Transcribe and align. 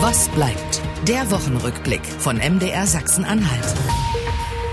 Was 0.00 0.28
bleibt? 0.28 0.82
Der 1.08 1.30
Wochenrückblick 1.30 2.04
von 2.04 2.36
MDR 2.36 2.86
Sachsen-Anhalt. 2.86 3.74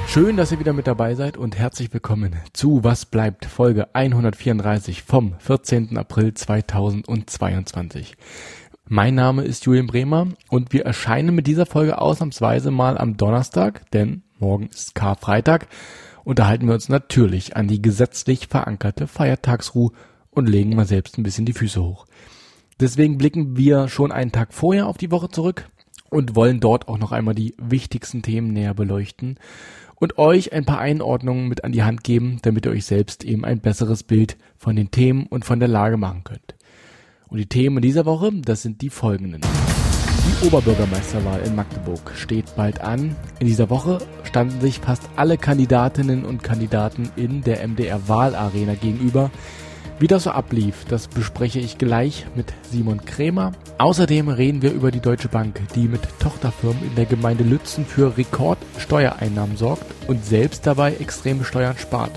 Schön, 0.06 0.36
dass 0.36 0.52
ihr 0.52 0.60
wieder 0.60 0.74
mit 0.74 0.86
dabei 0.86 1.16
seid 1.16 1.38
und 1.38 1.58
herzlich 1.58 1.94
willkommen 1.94 2.36
zu 2.52 2.84
Was 2.84 3.06
bleibt 3.06 3.46
Folge 3.46 3.96
134 3.96 5.02
vom 5.02 5.36
14. 5.40 5.98
April 5.98 6.34
2022. 6.34 8.18
Mein 8.86 9.16
Name 9.16 9.44
ist 9.44 9.66
Julian 9.66 9.88
Bremer 9.88 10.28
und 10.50 10.74
wir 10.74 10.86
erscheinen 10.86 11.34
mit 11.34 11.48
dieser 11.48 11.66
Folge 11.66 12.02
ausnahmsweise 12.02 12.70
mal 12.70 12.98
am 12.98 13.16
Donnerstag, 13.16 13.90
denn 13.92 14.24
morgen 14.40 14.68
ist 14.68 14.94
Karfreitag. 14.94 15.68
Unterhalten 16.26 16.68
wir 16.68 16.74
uns 16.74 16.90
natürlich 16.90 17.56
an 17.56 17.70
die 17.70 17.82
gesetzlich 17.82 18.48
verankerte 18.48 19.08
Feiertagsruhe 19.08 19.94
und 20.32 20.50
legen 20.50 20.76
mal 20.76 20.86
selbst 20.86 21.18
ein 21.18 21.24
bisschen 21.24 21.46
die 21.46 21.54
Füße 21.54 21.82
hoch. 21.82 22.08
Deswegen 22.80 23.18
blicken 23.18 23.58
wir 23.58 23.88
schon 23.88 24.12
einen 24.12 24.32
Tag 24.32 24.54
vorher 24.54 24.88
auf 24.88 24.98
die 24.98 25.12
Woche 25.12 25.30
zurück 25.30 25.70
und 26.10 26.36
wollen 26.36 26.60
dort 26.60 26.88
auch 26.88 26.98
noch 26.98 27.12
einmal 27.12 27.36
die 27.36 27.56
wichtigsten 27.58 28.22
Themen 28.22 28.54
näher 28.54 28.74
beleuchten 28.74 29.38
und 29.96 30.18
euch 30.18 30.54
ein 30.54 30.66
paar 30.66 30.80
Einordnungen 30.80 31.48
mit 31.48 31.64
an 31.64 31.72
die 31.72 31.84
Hand 31.84 32.04
geben, 32.04 32.40
damit 32.42 32.66
ihr 32.66 32.72
euch 32.72 32.86
selbst 32.86 33.24
eben 33.24 33.46
ein 33.46 33.62
besseres 33.62 34.04
Bild 34.04 34.38
von 34.58 34.76
den 34.76 34.92
Themen 34.92 35.28
und 35.28 35.46
von 35.46 35.60
der 35.60 35.70
Lage 35.70 35.98
machen 35.98 36.24
könnt. 36.24 36.56
Und 37.30 37.38
die 37.38 37.48
Themen 37.48 37.82
dieser 37.82 38.06
Woche, 38.06 38.32
das 38.34 38.62
sind 38.62 38.82
die 38.82 38.90
folgenden. 38.90 39.42
Die 39.42 40.48
Oberbürgermeisterwahl 40.48 41.42
in 41.42 41.56
Magdeburg 41.56 42.12
steht 42.16 42.56
bald 42.56 42.82
an. 42.82 43.16
In 43.40 43.48
dieser 43.48 43.70
Woche 43.70 44.00
standen 44.24 44.62
sich 44.62 44.80
fast 44.80 45.04
alle 45.16 45.38
Kandidatinnen 45.38 46.26
und 46.26 46.44
Kandidaten 46.44 47.10
in 47.16 47.42
der 47.42 47.68
MDR 47.68 48.08
Wahlarena 48.08 48.76
gegenüber. 48.76 49.32
Wie 50.00 50.08
das 50.08 50.24
so 50.24 50.32
ablief, 50.32 50.86
das 50.90 51.08
bespreche 51.08 51.60
ich 51.60 51.78
gleich 51.78 52.26
mit 52.36 52.54
Simon 52.70 53.06
Krämer. 53.06 53.54
Außerdem 53.78 54.28
reden 54.28 54.62
wir 54.62 54.74
über 54.74 54.92
die 54.92 55.00
Deutsche 55.00 55.30
Bank, 55.30 55.62
die 55.76 55.88
mit 55.88 56.02
Tochterfirmen 56.20 56.84
in 56.84 56.96
der 56.96 57.06
Gemeinde 57.06 57.44
Lützen 57.44 57.86
für 57.86 58.18
Rekordsteuereinnahmen 58.18 59.56
sorgt 59.56 59.86
und 60.08 60.26
selbst 60.26 60.66
dabei 60.66 60.96
extreme 60.96 61.46
Steuern 61.46 61.78
spart. 61.78 62.12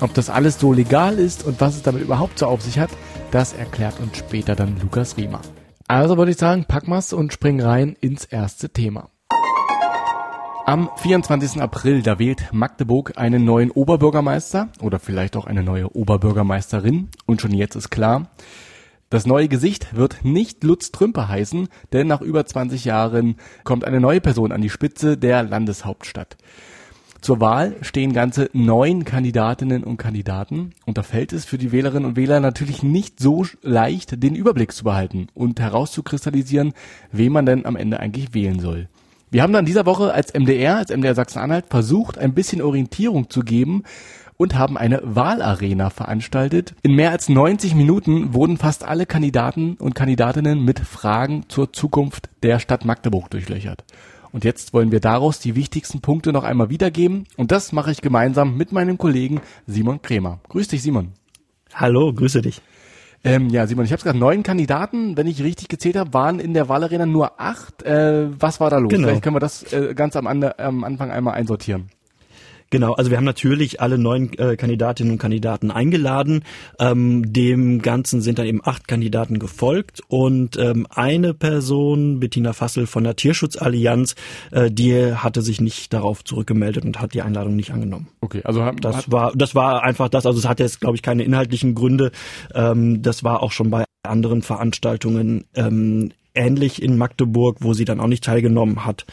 Ob 0.00 0.14
das 0.14 0.30
alles 0.30 0.58
so 0.58 0.72
legal 0.72 1.18
ist 1.18 1.44
und 1.44 1.60
was 1.60 1.76
es 1.76 1.82
damit 1.82 2.02
überhaupt 2.02 2.38
so 2.38 2.46
auf 2.46 2.62
sich 2.62 2.78
hat, 2.78 2.90
das 3.30 3.52
erklärt 3.52 4.00
uns 4.00 4.16
später 4.16 4.54
dann 4.54 4.80
Lukas 4.80 5.16
Riemer. 5.16 5.40
Also 5.88 6.18
würde 6.18 6.32
ich 6.32 6.38
sagen, 6.38 6.64
packen 6.64 6.90
wir's 6.90 7.12
und 7.12 7.32
springen 7.32 7.60
rein 7.60 7.96
ins 8.00 8.24
erste 8.24 8.70
Thema. 8.70 9.10
Am 10.68 10.90
24. 10.96 11.62
April, 11.62 12.02
da 12.02 12.18
wählt 12.18 12.52
Magdeburg 12.52 13.12
einen 13.14 13.44
neuen 13.44 13.70
Oberbürgermeister 13.70 14.68
oder 14.80 14.98
vielleicht 14.98 15.36
auch 15.36 15.46
eine 15.46 15.62
neue 15.62 15.94
Oberbürgermeisterin. 15.94 17.06
Und 17.24 17.40
schon 17.40 17.54
jetzt 17.54 17.76
ist 17.76 17.90
klar, 17.90 18.30
das 19.08 19.26
neue 19.26 19.46
Gesicht 19.46 19.94
wird 19.94 20.24
nicht 20.24 20.64
Lutz 20.64 20.90
Trümper 20.90 21.28
heißen, 21.28 21.68
denn 21.92 22.08
nach 22.08 22.20
über 22.20 22.44
20 22.44 22.84
Jahren 22.84 23.36
kommt 23.62 23.84
eine 23.84 24.00
neue 24.00 24.20
Person 24.20 24.50
an 24.50 24.60
die 24.60 24.68
Spitze 24.68 25.16
der 25.16 25.44
Landeshauptstadt. 25.44 26.36
Zur 27.20 27.40
Wahl 27.40 27.76
stehen 27.82 28.12
ganze 28.12 28.50
neun 28.52 29.04
Kandidatinnen 29.04 29.84
und 29.84 29.98
Kandidaten 29.98 30.72
und 30.84 30.98
da 30.98 31.04
fällt 31.04 31.32
es 31.32 31.44
für 31.44 31.58
die 31.58 31.70
Wählerinnen 31.70 32.08
und 32.08 32.16
Wähler 32.16 32.40
natürlich 32.40 32.82
nicht 32.82 33.20
so 33.20 33.46
leicht, 33.62 34.20
den 34.20 34.34
Überblick 34.34 34.72
zu 34.72 34.82
behalten 34.82 35.28
und 35.32 35.60
herauszukristallisieren, 35.60 36.72
wen 37.12 37.30
man 37.30 37.46
denn 37.46 37.66
am 37.66 37.76
Ende 37.76 38.00
eigentlich 38.00 38.34
wählen 38.34 38.58
soll. 38.58 38.88
Wir 39.30 39.42
haben 39.42 39.52
dann 39.52 39.66
dieser 39.66 39.86
Woche 39.86 40.12
als 40.12 40.32
MDR, 40.32 40.76
als 40.76 40.90
MDR 40.90 41.14
Sachsen-Anhalt 41.14 41.66
versucht, 41.68 42.16
ein 42.16 42.32
bisschen 42.32 42.62
Orientierung 42.62 43.28
zu 43.28 43.40
geben 43.40 43.82
und 44.36 44.56
haben 44.56 44.76
eine 44.78 45.00
Wahlarena 45.02 45.90
veranstaltet. 45.90 46.74
In 46.82 46.94
mehr 46.94 47.10
als 47.10 47.28
90 47.28 47.74
Minuten 47.74 48.34
wurden 48.34 48.56
fast 48.56 48.84
alle 48.84 49.04
Kandidaten 49.04 49.74
und 49.80 49.94
Kandidatinnen 49.94 50.64
mit 50.64 50.78
Fragen 50.78 51.44
zur 51.48 51.72
Zukunft 51.72 52.28
der 52.44 52.60
Stadt 52.60 52.84
Magdeburg 52.84 53.28
durchlöchert. 53.30 53.84
Und 54.30 54.44
jetzt 54.44 54.72
wollen 54.72 54.92
wir 54.92 55.00
daraus 55.00 55.40
die 55.40 55.56
wichtigsten 55.56 56.02
Punkte 56.02 56.32
noch 56.32 56.44
einmal 56.44 56.68
wiedergeben. 56.68 57.24
Und 57.36 57.50
das 57.50 57.72
mache 57.72 57.90
ich 57.90 58.02
gemeinsam 58.02 58.56
mit 58.56 58.70
meinem 58.70 58.98
Kollegen 58.98 59.40
Simon 59.66 60.02
Krämer. 60.02 60.40
Grüß 60.50 60.68
dich, 60.68 60.82
Simon. 60.82 61.12
Hallo, 61.74 62.12
grüße 62.12 62.42
dich. 62.42 62.60
Ähm, 63.26 63.48
ja, 63.50 63.66
Simon, 63.66 63.84
ich 63.84 63.92
habe 63.92 64.02
gerade 64.02 64.18
neun 64.18 64.42
Kandidaten, 64.42 65.16
wenn 65.16 65.26
ich 65.26 65.42
richtig 65.42 65.68
gezählt 65.68 65.96
habe, 65.96 66.14
waren 66.14 66.38
in 66.38 66.54
der 66.54 66.68
Wahlarena 66.68 67.06
nur 67.06 67.40
acht. 67.40 67.82
Äh, 67.82 68.28
was 68.40 68.60
war 68.60 68.70
da 68.70 68.78
los? 68.78 68.90
Genau. 68.90 69.08
Vielleicht 69.08 69.22
können 69.22 69.36
wir 69.36 69.40
das 69.40 69.72
äh, 69.72 69.94
ganz 69.94 70.16
am, 70.16 70.26
am 70.26 70.84
Anfang 70.84 71.10
einmal 71.10 71.34
einsortieren. 71.34 71.90
Genau, 72.70 72.94
also 72.94 73.10
wir 73.10 73.16
haben 73.16 73.24
natürlich 73.24 73.80
alle 73.80 73.96
neun 73.96 74.32
äh, 74.38 74.56
Kandidatinnen 74.56 75.12
und 75.12 75.18
Kandidaten 75.18 75.70
eingeladen. 75.70 76.42
Ähm, 76.80 77.32
dem 77.32 77.80
Ganzen 77.80 78.20
sind 78.20 78.38
dann 78.38 78.46
eben 78.46 78.60
acht 78.64 78.88
Kandidaten 78.88 79.38
gefolgt 79.38 80.00
und 80.08 80.56
ähm, 80.56 80.86
eine 80.90 81.32
Person, 81.32 82.18
Bettina 82.18 82.52
Fassel 82.52 82.86
von 82.86 83.04
der 83.04 83.14
Tierschutzallianz, 83.14 84.16
äh, 84.50 84.70
die 84.70 85.14
hatte 85.14 85.42
sich 85.42 85.60
nicht 85.60 85.92
darauf 85.92 86.24
zurückgemeldet 86.24 86.84
und 86.84 87.00
hat 87.00 87.14
die 87.14 87.22
Einladung 87.22 87.54
nicht 87.54 87.70
angenommen. 87.70 88.08
Okay, 88.20 88.40
also 88.44 88.64
hat, 88.64 88.76
das 88.84 88.96
hat, 88.96 89.12
war 89.12 89.32
das 89.34 89.54
war 89.54 89.84
einfach 89.84 90.08
das. 90.08 90.26
Also 90.26 90.38
es 90.38 90.48
hat 90.48 90.58
jetzt 90.58 90.80
glaube 90.80 90.96
ich 90.96 91.02
keine 91.02 91.22
inhaltlichen 91.22 91.74
Gründe. 91.74 92.10
Ähm, 92.54 93.02
das 93.02 93.22
war 93.22 93.42
auch 93.42 93.52
schon 93.52 93.70
bei 93.70 93.84
anderen 94.02 94.42
Veranstaltungen 94.42 95.44
ähm, 95.54 96.10
ähnlich 96.34 96.82
in 96.82 96.98
Magdeburg, 96.98 97.58
wo 97.60 97.74
sie 97.74 97.84
dann 97.84 98.00
auch 98.00 98.06
nicht 98.06 98.24
teilgenommen 98.24 98.84
hat. 98.84 99.06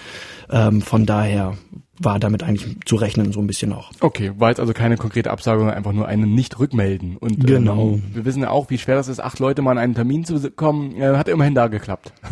Ähm, 0.50 0.82
von 0.82 1.06
daher 1.06 1.58
war 2.04 2.20
damit 2.20 2.44
eigentlich 2.44 2.78
zu 2.86 2.96
rechnen, 2.96 3.32
so 3.32 3.40
ein 3.40 3.48
bisschen 3.48 3.74
auch. 3.74 3.92
Okay, 4.00 4.32
war 4.38 4.50
jetzt 4.50 4.60
also 4.60 4.74
keine 4.74 4.98
konkrete 4.98 5.32
Absage, 5.32 5.72
einfach 5.74 5.94
nur 5.94 6.08
einen 6.08 6.34
Nicht-Rückmelden. 6.34 7.18
Und 7.18 7.46
genau. 7.46 7.94
Ähm, 7.94 8.04
wir 8.14 8.26
wissen 8.26 8.42
ja 8.42 8.50
auch, 8.50 8.70
wie 8.70 8.78
schwer 8.78 8.96
das 8.96 9.08
ist, 9.08 9.20
acht 9.20 9.40
Leute 9.40 9.62
mal 9.62 9.72
an 9.72 9.78
einen 9.78 9.96
Termin 9.96 10.26
zu 10.26 10.52
kommen. 10.52 10.96
Äh, 11.02 11.18
hat 11.18 11.28
immerhin 11.28 11.56
da 11.56 11.68
geklappt. 11.68 12.14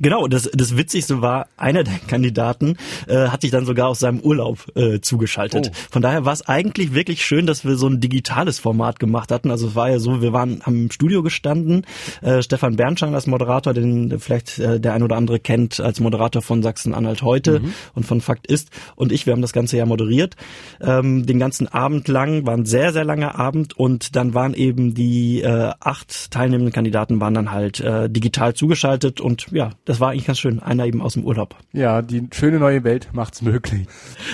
Genau, 0.00 0.28
das, 0.28 0.48
das 0.54 0.76
Witzigste 0.76 1.22
war, 1.22 1.48
einer 1.56 1.82
der 1.82 1.94
Kandidaten 2.06 2.76
äh, 3.08 3.28
hat 3.28 3.42
sich 3.42 3.50
dann 3.50 3.66
sogar 3.66 3.88
aus 3.88 3.98
seinem 3.98 4.20
Urlaub 4.20 4.66
äh, 4.76 5.00
zugeschaltet. 5.00 5.72
Oh. 5.72 5.76
Von 5.90 6.02
daher 6.02 6.24
war 6.24 6.32
es 6.32 6.46
eigentlich 6.46 6.94
wirklich 6.94 7.24
schön, 7.24 7.46
dass 7.46 7.64
wir 7.64 7.76
so 7.76 7.88
ein 7.88 8.00
digitales 8.00 8.58
Format 8.58 9.00
gemacht 9.00 9.32
hatten. 9.32 9.50
Also 9.50 9.68
es 9.68 9.74
war 9.74 9.90
ja 9.90 9.98
so, 9.98 10.22
wir 10.22 10.32
waren 10.32 10.62
im 10.66 10.90
Studio 10.90 11.22
gestanden. 11.22 11.84
Äh, 12.22 12.42
Stefan 12.42 12.76
Bernstein 12.76 13.14
als 13.14 13.26
Moderator, 13.26 13.74
den 13.74 14.18
vielleicht 14.20 14.58
äh, 14.58 14.78
der 14.78 14.94
ein 14.94 15.02
oder 15.02 15.16
andere 15.16 15.40
kennt 15.40 15.80
als 15.80 16.00
Moderator 16.00 16.42
von 16.42 16.62
Sachsen-Anhalt 16.62 17.22
heute 17.22 17.60
mhm. 17.60 17.74
und 17.94 18.06
von 18.06 18.20
Fakt 18.20 18.46
ist. 18.46 18.70
Und 18.94 19.12
ich, 19.12 19.17
wir 19.26 19.32
haben 19.32 19.42
das 19.42 19.52
Ganze 19.52 19.76
ja 19.76 19.86
moderiert. 19.86 20.36
Ähm, 20.80 21.26
den 21.26 21.38
ganzen 21.38 21.68
Abend 21.68 22.08
lang, 22.08 22.46
war 22.46 22.54
ein 22.54 22.66
sehr, 22.66 22.92
sehr 22.92 23.04
langer 23.04 23.38
Abend 23.38 23.76
und 23.76 24.16
dann 24.16 24.34
waren 24.34 24.54
eben 24.54 24.94
die 24.94 25.42
äh, 25.42 25.72
acht 25.80 26.30
teilnehmenden 26.30 26.72
Kandidaten 26.72 27.20
waren 27.20 27.34
dann 27.34 27.52
halt 27.52 27.80
äh, 27.80 28.08
digital 28.08 28.54
zugeschaltet 28.54 29.20
und 29.20 29.46
ja, 29.50 29.70
das 29.84 30.00
war 30.00 30.10
eigentlich 30.10 30.26
ganz 30.26 30.38
schön. 30.38 30.60
Einer 30.60 30.86
eben 30.86 31.02
aus 31.02 31.14
dem 31.14 31.24
Urlaub. 31.24 31.56
Ja, 31.72 32.02
die 32.02 32.28
schöne 32.32 32.58
neue 32.58 32.84
Welt 32.84 33.08
macht's 33.12 33.42
möglich. 33.42 33.86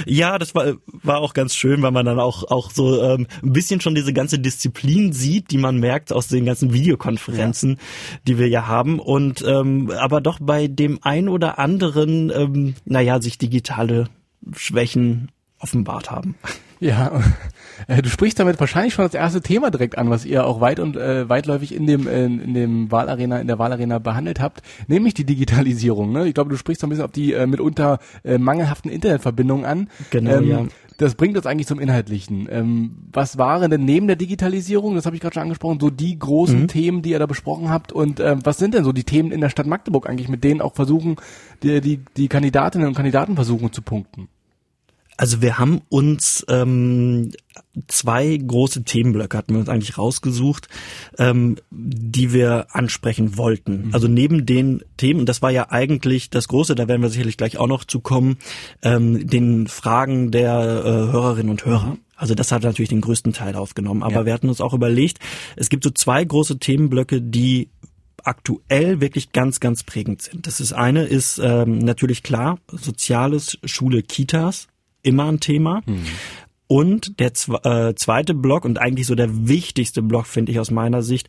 Ja, 0.06 0.38
das 0.38 0.54
war, 0.54 0.74
war 0.86 1.18
auch 1.18 1.34
ganz 1.34 1.54
schön, 1.54 1.82
weil 1.82 1.90
man 1.90 2.06
dann 2.06 2.18
auch, 2.18 2.50
auch 2.50 2.70
so 2.70 3.02
ähm, 3.02 3.26
ein 3.42 3.52
bisschen 3.52 3.80
schon 3.80 3.94
diese 3.94 4.12
ganze 4.12 4.38
Disziplin 4.38 5.12
sieht, 5.12 5.50
die 5.50 5.58
man 5.58 5.78
merkt 5.78 6.12
aus 6.12 6.28
den 6.28 6.44
ganzen 6.44 6.72
Videokonferenzen, 6.72 7.70
ja. 7.70 8.18
die 8.26 8.38
wir 8.38 8.48
ja 8.48 8.66
haben. 8.66 8.98
Und 8.98 9.44
ähm, 9.46 9.90
aber 9.90 10.20
doch 10.20 10.38
bei 10.40 10.66
dem 10.66 10.98
ein 11.02 11.28
oder 11.28 11.58
anderen, 11.58 12.30
ähm, 12.30 12.74
naja, 12.84 13.20
sich 13.20 13.38
digitale 13.38 14.08
Schwächen 14.56 15.30
offenbart 15.58 16.10
haben. 16.10 16.34
Ja, 16.80 17.22
äh, 17.88 18.02
du 18.02 18.10
sprichst 18.10 18.38
damit 18.38 18.60
wahrscheinlich 18.60 18.92
schon 18.92 19.06
das 19.06 19.14
erste 19.14 19.40
Thema 19.40 19.70
direkt 19.70 19.96
an, 19.96 20.10
was 20.10 20.26
ihr 20.26 20.46
auch 20.46 20.60
weit 20.60 20.80
und 20.80 20.96
äh, 20.96 21.28
weitläufig 21.28 21.74
in 21.74 21.86
dem 21.86 22.06
äh, 22.06 22.24
in 22.24 22.52
dem 22.52 22.92
Wahlarena 22.92 23.40
in 23.40 23.46
der 23.46 23.58
Wahlarena 23.58 23.98
behandelt 23.98 24.40
habt, 24.40 24.62
nämlich 24.86 25.14
die 25.14 25.24
Digitalisierung. 25.24 26.12
Ne? 26.12 26.28
Ich 26.28 26.34
glaube, 26.34 26.50
du 26.50 26.56
sprichst 26.56 26.82
so 26.82 26.86
ein 26.86 26.90
bisschen 26.90 27.04
auf 27.04 27.12
die 27.12 27.32
äh, 27.32 27.46
mitunter 27.46 28.00
äh, 28.22 28.36
mangelhaften 28.36 28.90
Internetverbindungen 28.90 29.64
an. 29.64 29.88
Genau, 30.10 30.36
ähm, 30.36 30.48
ja. 30.48 30.64
Das 30.98 31.14
bringt 31.14 31.36
uns 31.36 31.46
eigentlich 31.46 31.66
zum 31.66 31.80
Inhaltlichen. 31.80 32.48
Ähm, 32.50 33.08
was 33.12 33.38
waren 33.38 33.70
denn 33.70 33.84
neben 33.84 34.06
der 34.06 34.16
Digitalisierung, 34.16 34.94
das 34.94 35.06
habe 35.06 35.16
ich 35.16 35.22
gerade 35.22 35.34
schon 35.34 35.42
angesprochen, 35.42 35.80
so 35.80 35.90
die 35.90 36.18
großen 36.18 36.62
mhm. 36.62 36.68
Themen, 36.68 37.02
die 37.02 37.10
ihr 37.10 37.18
da 37.18 37.26
besprochen 37.26 37.70
habt 37.70 37.92
und 37.92 38.20
äh, 38.20 38.36
was 38.44 38.58
sind 38.58 38.74
denn 38.74 38.84
so 38.84 38.92
die 38.92 39.04
Themen 39.04 39.32
in 39.32 39.40
der 39.40 39.48
Stadt 39.48 39.66
Magdeburg 39.66 40.08
eigentlich, 40.08 40.28
mit 40.28 40.44
denen 40.44 40.60
auch 40.60 40.74
versuchen, 40.74 41.16
die, 41.62 41.80
die, 41.80 42.00
die 42.16 42.28
Kandidatinnen 42.28 42.86
und 42.86 42.94
Kandidaten 42.94 43.34
versuchen 43.34 43.72
zu 43.72 43.82
punkten? 43.82 44.28
Also 45.16 45.42
wir 45.42 45.58
haben 45.58 45.80
uns 45.88 46.44
ähm, 46.48 47.32
zwei 47.88 48.36
große 48.36 48.84
Themenblöcke 48.84 49.36
hatten 49.36 49.54
wir 49.54 49.60
uns 49.60 49.68
eigentlich 49.68 49.96
rausgesucht, 49.98 50.68
ähm, 51.18 51.56
die 51.70 52.32
wir 52.32 52.66
ansprechen 52.70 53.36
wollten. 53.36 53.86
Mhm. 53.86 53.94
Also 53.94 54.08
neben 54.08 54.46
den 54.46 54.82
Themen, 54.96 55.26
das 55.26 55.42
war 55.42 55.50
ja 55.50 55.70
eigentlich 55.70 56.30
das 56.30 56.48
Große, 56.48 56.74
da 56.74 56.88
werden 56.88 57.02
wir 57.02 57.10
sicherlich 57.10 57.36
gleich 57.36 57.58
auch 57.58 57.68
noch 57.68 57.84
zu 57.84 58.00
kommen, 58.00 58.38
ähm, 58.82 59.26
den 59.26 59.66
Fragen 59.68 60.30
der 60.30 60.50
äh, 60.50 61.12
Hörerinnen 61.12 61.50
und 61.50 61.64
Hörer. 61.64 61.96
Also 62.16 62.34
das 62.34 62.52
hat 62.52 62.62
natürlich 62.62 62.90
den 62.90 63.00
größten 63.00 63.32
Teil 63.32 63.56
aufgenommen. 63.56 64.02
Aber 64.02 64.14
ja. 64.14 64.26
wir 64.26 64.32
hatten 64.32 64.48
uns 64.48 64.60
auch 64.60 64.74
überlegt, 64.74 65.18
es 65.56 65.68
gibt 65.68 65.84
so 65.84 65.90
zwei 65.90 66.24
große 66.24 66.58
Themenblöcke, 66.58 67.20
die 67.20 67.70
aktuell 68.22 69.00
wirklich 69.00 69.32
ganz, 69.32 69.60
ganz 69.60 69.82
prägend 69.82 70.22
sind. 70.22 70.46
Das 70.46 70.60
ist 70.60 70.72
eine 70.72 71.04
ist 71.04 71.38
ähm, 71.38 71.78
natürlich 71.78 72.22
klar, 72.22 72.58
Soziales, 72.68 73.58
Schule, 73.64 74.02
Kitas 74.02 74.68
immer 75.04 75.26
ein 75.26 75.40
Thema. 75.40 75.82
Mhm. 75.86 76.02
Und 76.66 77.20
der 77.20 77.32
äh, 77.64 77.94
zweite 77.94 78.34
Block 78.34 78.64
und 78.64 78.78
eigentlich 78.78 79.06
so 79.06 79.14
der 79.14 79.48
wichtigste 79.48 80.02
Block, 80.02 80.26
finde 80.26 80.52
ich 80.52 80.58
aus 80.58 80.70
meiner 80.70 81.02
Sicht, 81.02 81.28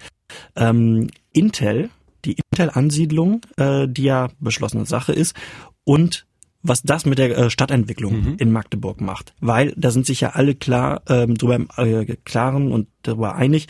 ähm, 0.55 1.09
Intel, 1.33 1.89
die 2.23 2.37
Intel-Ansiedlung, 2.51 3.41
äh, 3.57 3.87
die 3.87 4.03
ja 4.03 4.29
beschlossene 4.39 4.85
Sache 4.85 5.13
ist, 5.13 5.35
und 5.83 6.25
was 6.63 6.81
das 6.81 7.05
mit 7.05 7.19
der 7.19 7.37
äh, 7.37 7.49
Stadtentwicklung 7.49 8.13
mhm. 8.13 8.35
in 8.39 8.51
Magdeburg 8.51 9.01
macht. 9.01 9.35
Weil 9.39 9.73
da 9.77 9.91
sind 9.91 10.05
sich 10.05 10.21
ja 10.21 10.31
alle 10.31 10.55
klar 10.55 11.03
ähm, 11.07 11.35
darüber 11.35 11.55
im 11.55 11.67
äh, 11.77 12.15
Klaren 12.23 12.71
und 12.71 12.87
darüber 13.03 13.35
einig, 13.35 13.67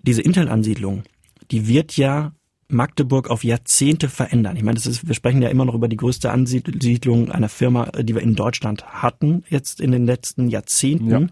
diese 0.00 0.22
Intel-Ansiedlung, 0.22 1.02
die 1.50 1.68
wird 1.68 1.96
ja 1.96 2.32
Magdeburg 2.72 3.30
auf 3.30 3.44
Jahrzehnte 3.44 4.08
verändern. 4.08 4.56
Ich 4.56 4.62
meine, 4.62 4.76
das 4.76 4.86
ist, 4.86 5.06
wir 5.06 5.14
sprechen 5.14 5.42
ja 5.42 5.48
immer 5.48 5.64
noch 5.64 5.74
über 5.74 5.88
die 5.88 5.96
größte 5.96 6.30
Ansiedlung 6.30 7.30
einer 7.30 7.48
Firma, 7.48 7.88
äh, 7.94 8.04
die 8.04 8.14
wir 8.14 8.22
in 8.22 8.34
Deutschland 8.34 8.84
hatten, 8.86 9.44
jetzt 9.48 9.80
in 9.80 9.92
den 9.92 10.06
letzten 10.06 10.48
Jahrzehnten. 10.48 11.30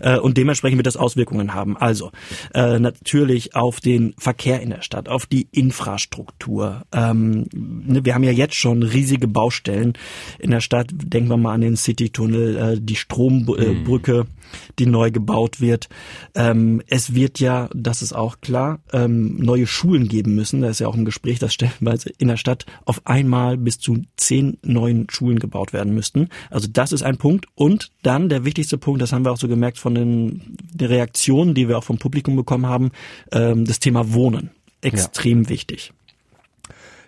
Ja. 0.00 0.16
Äh, 0.16 0.18
und 0.18 0.36
dementsprechend 0.36 0.78
wird 0.78 0.86
das 0.86 0.96
Auswirkungen 0.96 1.54
haben. 1.54 1.76
Also 1.76 2.10
äh, 2.54 2.78
natürlich 2.78 3.54
auf 3.54 3.80
den 3.80 4.14
Verkehr 4.18 4.60
in 4.60 4.70
der 4.70 4.82
Stadt, 4.82 5.08
auf 5.08 5.26
die 5.26 5.48
Infrastruktur. 5.52 6.82
Ähm, 6.92 7.46
ne, 7.52 8.04
wir 8.04 8.14
haben 8.14 8.24
ja 8.24 8.32
jetzt 8.32 8.54
schon 8.54 8.82
riesige 8.82 9.28
Baustellen 9.28 9.94
in 10.38 10.50
der 10.50 10.60
Stadt. 10.60 10.90
Denken 10.92 11.30
wir 11.30 11.36
mal 11.36 11.54
an 11.54 11.60
den 11.60 11.76
Citytunnel, 11.76 12.80
die 12.80 12.96
Strombrücke. 12.96 14.24
Mhm 14.24 14.37
die 14.78 14.86
neu 14.86 15.10
gebaut 15.10 15.60
wird. 15.60 15.88
Ähm, 16.34 16.82
es 16.86 17.14
wird 17.14 17.40
ja, 17.40 17.68
das 17.74 18.02
ist 18.02 18.12
auch 18.12 18.40
klar, 18.40 18.80
ähm, 18.92 19.36
neue 19.38 19.66
Schulen 19.66 20.08
geben 20.08 20.34
müssen. 20.34 20.60
Da 20.60 20.68
ist 20.68 20.80
ja 20.80 20.88
auch 20.88 20.96
im 20.96 21.04
Gespräch, 21.04 21.38
dass 21.38 21.54
stellenweise 21.58 22.10
in 22.18 22.28
der 22.28 22.36
Stadt 22.36 22.66
auf 22.84 23.06
einmal 23.06 23.56
bis 23.56 23.78
zu 23.78 24.02
zehn 24.16 24.58
neuen 24.62 25.08
Schulen 25.10 25.38
gebaut 25.38 25.72
werden 25.72 25.94
müssten. 25.94 26.28
Also 26.50 26.68
das 26.70 26.92
ist 26.92 27.02
ein 27.02 27.16
Punkt. 27.16 27.46
Und 27.54 27.90
dann 28.02 28.28
der 28.28 28.44
wichtigste 28.44 28.78
Punkt, 28.78 29.02
das 29.02 29.12
haben 29.12 29.24
wir 29.24 29.32
auch 29.32 29.38
so 29.38 29.48
gemerkt 29.48 29.78
von 29.78 29.94
den, 29.94 30.56
den 30.72 30.88
Reaktionen, 30.88 31.54
die 31.54 31.68
wir 31.68 31.78
auch 31.78 31.84
vom 31.84 31.98
Publikum 31.98 32.36
bekommen 32.36 32.66
haben, 32.66 32.90
ähm, 33.32 33.64
das 33.64 33.80
Thema 33.80 34.12
Wohnen. 34.12 34.50
Extrem 34.80 35.44
ja. 35.44 35.48
wichtig. 35.48 35.92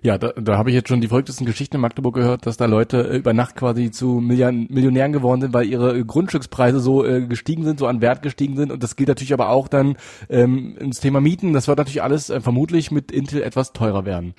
Ja, 0.03 0.17
da, 0.17 0.33
da 0.33 0.57
habe 0.57 0.71
ich 0.71 0.75
jetzt 0.75 0.89
schon 0.89 1.03
die 1.03 1.09
verrücktesten 1.09 1.45
Geschichten 1.45 1.77
in 1.77 1.83
Magdeburg 1.83 2.15
gehört, 2.15 2.47
dass 2.47 2.57
da 2.57 2.65
Leute 2.65 3.11
äh, 3.11 3.19
über 3.19 3.35
Nacht 3.35 3.55
quasi 3.55 3.91
zu 3.91 4.21
Milliarden, 4.21 4.67
Millionären 4.71 5.13
geworden 5.13 5.43
sind, 5.43 5.53
weil 5.53 5.67
ihre 5.67 5.97
äh, 5.99 6.05
Grundstückspreise 6.05 6.81
so 6.81 7.05
äh, 7.05 7.27
gestiegen 7.27 7.65
sind, 7.65 7.79
so 7.79 7.87
an 7.87 8.01
Wert 8.01 8.23
gestiegen 8.23 8.57
sind. 8.57 8.73
Und 8.73 8.83
das 8.83 8.97
gilt 8.97 9.09
natürlich 9.09 9.35
aber 9.35 9.51
auch 9.51 9.69
dann 9.69 9.97
ähm, 10.31 10.77
ins 10.79 11.01
Thema 11.01 11.21
Mieten. 11.21 11.53
Das 11.53 11.69
wird 11.69 11.77
natürlich 11.77 12.03
alles 12.03 12.31
äh, 12.31 12.41
vermutlich 12.41 12.91
mit 12.91 13.13
Intel 13.13 13.43
etwas 13.43 13.75
teurer 13.75 14.07
werden. 14.07 14.33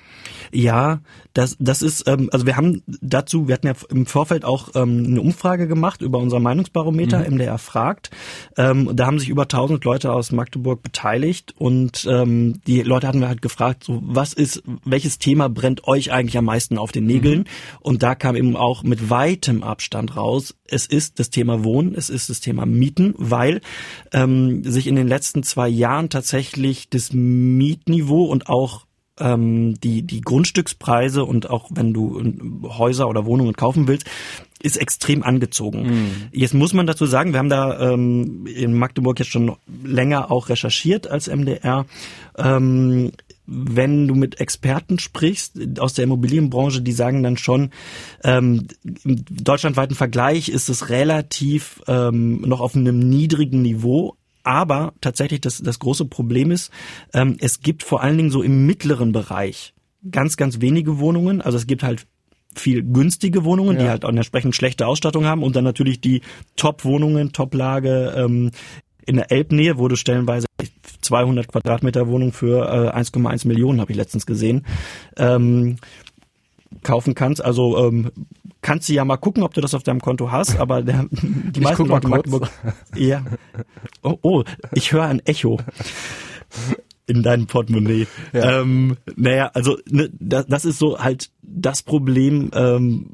Ja, 0.52 1.00
das, 1.32 1.56
das 1.60 1.82
ist, 1.82 2.08
ähm, 2.08 2.28
also 2.32 2.44
wir 2.44 2.56
haben 2.56 2.82
dazu, 3.00 3.46
wir 3.46 3.54
hatten 3.54 3.68
ja 3.68 3.74
im 3.88 4.06
Vorfeld 4.06 4.44
auch 4.44 4.70
ähm, 4.74 5.04
eine 5.06 5.20
Umfrage 5.20 5.68
gemacht 5.68 6.02
über 6.02 6.18
unser 6.18 6.40
Meinungsbarometer, 6.40 7.20
mhm. 7.20 7.36
MDR 7.36 7.58
fragt. 7.58 8.10
Ähm, 8.56 8.90
da 8.94 9.06
haben 9.06 9.20
sich 9.20 9.28
über 9.28 9.42
1000 9.42 9.84
Leute 9.84 10.12
aus 10.12 10.32
Magdeburg 10.32 10.82
beteiligt 10.82 11.54
und 11.56 12.04
ähm, 12.10 12.60
die 12.66 12.82
Leute 12.82 13.06
hatten 13.06 13.20
wir 13.20 13.28
halt 13.28 13.42
gefragt, 13.42 13.84
so 13.84 14.00
was 14.04 14.32
ist, 14.32 14.64
welches 14.84 15.20
Thema 15.20 15.51
brennt 15.52 15.86
euch 15.86 16.12
eigentlich 16.12 16.38
am 16.38 16.44
meisten 16.44 16.78
auf 16.78 16.92
den 16.92 17.04
Nägeln? 17.06 17.40
Mhm. 17.40 17.44
Und 17.80 18.02
da 18.02 18.14
kam 18.14 18.36
eben 18.36 18.56
auch 18.56 18.82
mit 18.82 19.10
weitem 19.10 19.62
Abstand 19.62 20.16
raus, 20.16 20.54
es 20.66 20.86
ist 20.86 21.18
das 21.18 21.30
Thema 21.30 21.64
Wohnen, 21.64 21.94
es 21.94 22.10
ist 22.10 22.30
das 22.30 22.40
Thema 22.40 22.66
Mieten, 22.66 23.14
weil 23.18 23.60
ähm, 24.12 24.64
sich 24.64 24.86
in 24.86 24.96
den 24.96 25.08
letzten 25.08 25.42
zwei 25.42 25.68
Jahren 25.68 26.08
tatsächlich 26.08 26.88
das 26.88 27.12
Mietniveau 27.12 28.24
und 28.24 28.48
auch 28.48 28.86
ähm, 29.20 29.78
die, 29.80 30.02
die 30.02 30.20
Grundstückspreise 30.20 31.24
und 31.24 31.50
auch 31.50 31.68
wenn 31.70 31.92
du 31.92 32.22
Häuser 32.64 33.08
oder 33.08 33.26
Wohnungen 33.26 33.54
kaufen 33.54 33.86
willst, 33.88 34.06
ist 34.62 34.76
extrem 34.76 35.22
angezogen. 35.22 35.82
Mhm. 35.82 36.10
Jetzt 36.32 36.54
muss 36.54 36.72
man 36.72 36.86
dazu 36.86 37.06
sagen, 37.06 37.32
wir 37.32 37.38
haben 37.38 37.48
da 37.48 37.92
ähm, 37.92 38.46
in 38.46 38.74
Magdeburg 38.74 39.18
jetzt 39.18 39.30
schon 39.30 39.56
länger 39.84 40.30
auch 40.30 40.48
recherchiert 40.48 41.08
als 41.08 41.26
MDR. 41.26 41.86
Ähm, 42.38 43.12
wenn 43.46 44.06
du 44.06 44.14
mit 44.14 44.40
Experten 44.40 44.98
sprichst 44.98 45.58
aus 45.78 45.94
der 45.94 46.04
Immobilienbranche, 46.04 46.80
die 46.80 46.92
sagen 46.92 47.22
dann 47.22 47.36
schon, 47.36 47.70
ähm, 48.22 48.68
im 49.04 49.24
deutschlandweiten 49.30 49.96
Vergleich 49.96 50.48
ist 50.48 50.68
es 50.68 50.90
relativ 50.90 51.82
ähm, 51.88 52.40
noch 52.42 52.60
auf 52.60 52.76
einem 52.76 52.98
niedrigen 52.98 53.62
Niveau. 53.62 54.16
Aber 54.44 54.92
tatsächlich 55.00 55.40
das, 55.40 55.58
das 55.58 55.78
große 55.78 56.06
Problem 56.06 56.50
ist, 56.50 56.70
ähm, 57.14 57.36
es 57.40 57.60
gibt 57.60 57.82
vor 57.82 58.02
allen 58.02 58.16
Dingen 58.16 58.30
so 58.30 58.42
im 58.42 58.66
mittleren 58.66 59.12
Bereich 59.12 59.72
ganz, 60.10 60.36
ganz 60.36 60.60
wenige 60.60 60.98
Wohnungen. 60.98 61.40
Also 61.40 61.58
es 61.58 61.66
gibt 61.66 61.82
halt 61.82 62.06
viel 62.54 62.82
günstige 62.82 63.44
Wohnungen, 63.44 63.76
ja. 63.76 63.82
die 63.82 63.88
halt 63.88 64.04
auch 64.04 64.10
entsprechend 64.10 64.54
schlechte 64.54 64.86
Ausstattung 64.86 65.24
haben 65.24 65.42
und 65.42 65.56
dann 65.56 65.64
natürlich 65.64 66.00
die 66.00 66.22
Top-Wohnungen, 66.56 67.32
Top-Lage 67.32 68.14
ähm, 68.16 68.50
in 69.06 69.16
der 69.16 69.30
Elbnähe, 69.30 69.78
wo 69.78 69.88
du 69.88 69.96
stellenweise 69.96 70.46
200 71.02 71.48
Quadratmeter 71.48 72.08
Wohnung 72.08 72.32
für 72.32 72.92
äh, 72.94 72.98
1,1 72.98 73.46
Millionen, 73.46 73.80
habe 73.80 73.92
ich 73.92 73.98
letztens 73.98 74.26
gesehen, 74.26 74.64
ähm, 75.16 75.76
kaufen 76.82 77.14
kannst. 77.14 77.44
Also 77.44 77.86
ähm, 77.86 78.10
kannst 78.62 78.88
du 78.88 78.94
ja 78.94 79.04
mal 79.04 79.16
gucken, 79.16 79.42
ob 79.42 79.54
du 79.54 79.60
das 79.60 79.74
auf 79.74 79.82
deinem 79.82 80.00
Konto 80.00 80.30
hast, 80.30 80.58
aber 80.58 80.82
der, 80.82 81.06
die 81.10 81.60
ich 81.60 81.64
meisten 81.64 81.86
Leute 81.86 82.08
Magdeburg, 82.08 82.50
ja. 82.96 83.24
Oh, 84.02 84.18
oh, 84.22 84.44
ich 84.72 84.92
höre 84.92 85.04
ein 85.04 85.20
Echo 85.20 85.58
in 87.06 87.22
deinem 87.22 87.46
Portemonnaie. 87.46 88.06
Ja. 88.32 88.60
Ähm, 88.60 88.96
naja, 89.16 89.50
also 89.54 89.78
ne, 89.90 90.10
das, 90.18 90.46
das 90.46 90.64
ist 90.64 90.78
so 90.78 90.98
halt 90.98 91.30
das 91.44 91.82
Problem, 91.82 92.50
ähm, 92.54 93.06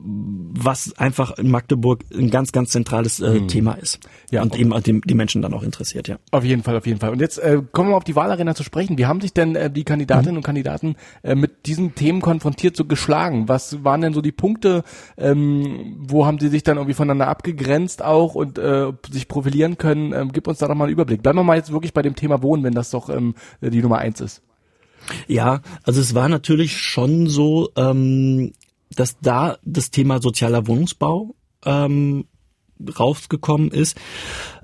was 0.54 0.96
einfach 0.98 1.38
in 1.38 1.50
Magdeburg 1.50 2.04
ein 2.12 2.30
ganz, 2.30 2.52
ganz 2.52 2.70
zentrales 2.70 3.20
äh, 3.20 3.40
mhm. 3.40 3.48
Thema 3.48 3.72
ist. 3.72 4.00
Ja, 4.30 4.42
und 4.42 4.58
eben 4.58 4.70
die, 4.82 5.00
die 5.00 5.14
Menschen 5.14 5.40
dann 5.40 5.54
auch 5.54 5.62
interessiert, 5.62 6.08
ja. 6.08 6.18
Auf 6.30 6.44
jeden 6.44 6.62
Fall, 6.62 6.76
auf 6.76 6.86
jeden 6.86 7.00
Fall. 7.00 7.10
Und 7.10 7.20
jetzt 7.20 7.38
äh, 7.38 7.62
kommen 7.72 7.90
wir 7.90 7.96
auf 7.96 8.04
die 8.04 8.16
Wahlarena 8.16 8.54
zu 8.54 8.64
sprechen. 8.64 8.98
Wie 8.98 9.06
haben 9.06 9.22
sich 9.22 9.32
denn 9.32 9.56
äh, 9.56 9.70
die 9.70 9.84
Kandidatinnen 9.84 10.34
mhm. 10.34 10.38
und 10.38 10.42
Kandidaten 10.42 10.96
äh, 11.22 11.34
mit 11.34 11.66
diesen 11.66 11.94
Themen 11.94 12.20
konfrontiert, 12.20 12.76
so 12.76 12.84
geschlagen? 12.84 13.48
Was 13.48 13.82
waren 13.82 14.02
denn 14.02 14.12
so 14.12 14.20
die 14.20 14.32
Punkte, 14.32 14.84
ähm, 15.16 15.96
wo 15.98 16.26
haben 16.26 16.38
sie 16.38 16.48
sich 16.48 16.62
dann 16.62 16.76
irgendwie 16.76 16.94
voneinander 16.94 17.28
abgegrenzt 17.28 18.02
auch 18.02 18.34
und 18.34 18.58
äh, 18.58 18.92
sich 19.10 19.28
profilieren 19.28 19.78
können? 19.78 20.12
Ähm, 20.12 20.32
gib 20.32 20.46
uns 20.48 20.58
da 20.58 20.68
doch 20.68 20.74
mal 20.74 20.84
einen 20.84 20.92
Überblick. 20.92 21.22
Bleiben 21.22 21.38
wir 21.38 21.44
mal 21.44 21.56
jetzt 21.56 21.72
wirklich 21.72 21.94
bei 21.94 22.02
dem 22.02 22.14
Thema 22.14 22.42
Wohnen, 22.42 22.62
wenn 22.62 22.74
das 22.74 22.90
doch 22.90 23.08
ähm, 23.08 23.34
die 23.62 23.80
Nummer 23.80 23.98
eins 23.98 24.20
ist. 24.20 24.42
Ja, 25.26 25.62
also 25.82 26.00
es 26.00 26.14
war 26.14 26.28
natürlich 26.28 26.78
schon 26.78 27.28
so, 27.28 27.70
ähm, 27.76 28.52
dass 28.94 29.18
da 29.20 29.58
das 29.64 29.90
Thema 29.90 30.20
sozialer 30.20 30.66
Wohnungsbau 30.66 31.34
ähm, 31.64 32.26
rausgekommen 32.98 33.70
ist 33.70 33.98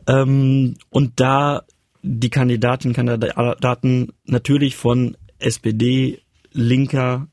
ähm, 0.06 0.76
und 0.91 1.20
da 1.20 1.62
die 2.02 2.31
Kandidatinnen 2.31 2.94
und 2.94 3.06
Kandidaten 3.06 4.12
natürlich 4.26 4.76
von 4.76 5.17
SPD, 5.38 6.20
Linker 6.52 7.29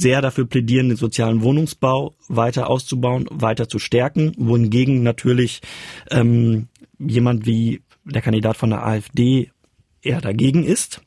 sehr 0.00 0.22
dafür 0.22 0.46
plädieren, 0.46 0.88
den 0.88 0.96
sozialen 0.96 1.42
Wohnungsbau 1.42 2.14
weiter 2.28 2.68
auszubauen, 2.68 3.26
weiter 3.30 3.68
zu 3.68 3.78
stärken, 3.78 4.32
wohingegen 4.36 5.02
natürlich 5.02 5.60
ähm, 6.10 6.68
jemand 6.98 7.46
wie 7.46 7.82
der 8.04 8.22
Kandidat 8.22 8.56
von 8.56 8.70
der 8.70 8.84
AfD 8.84 9.50
eher 10.02 10.20
dagegen 10.20 10.64
ist. 10.64 11.00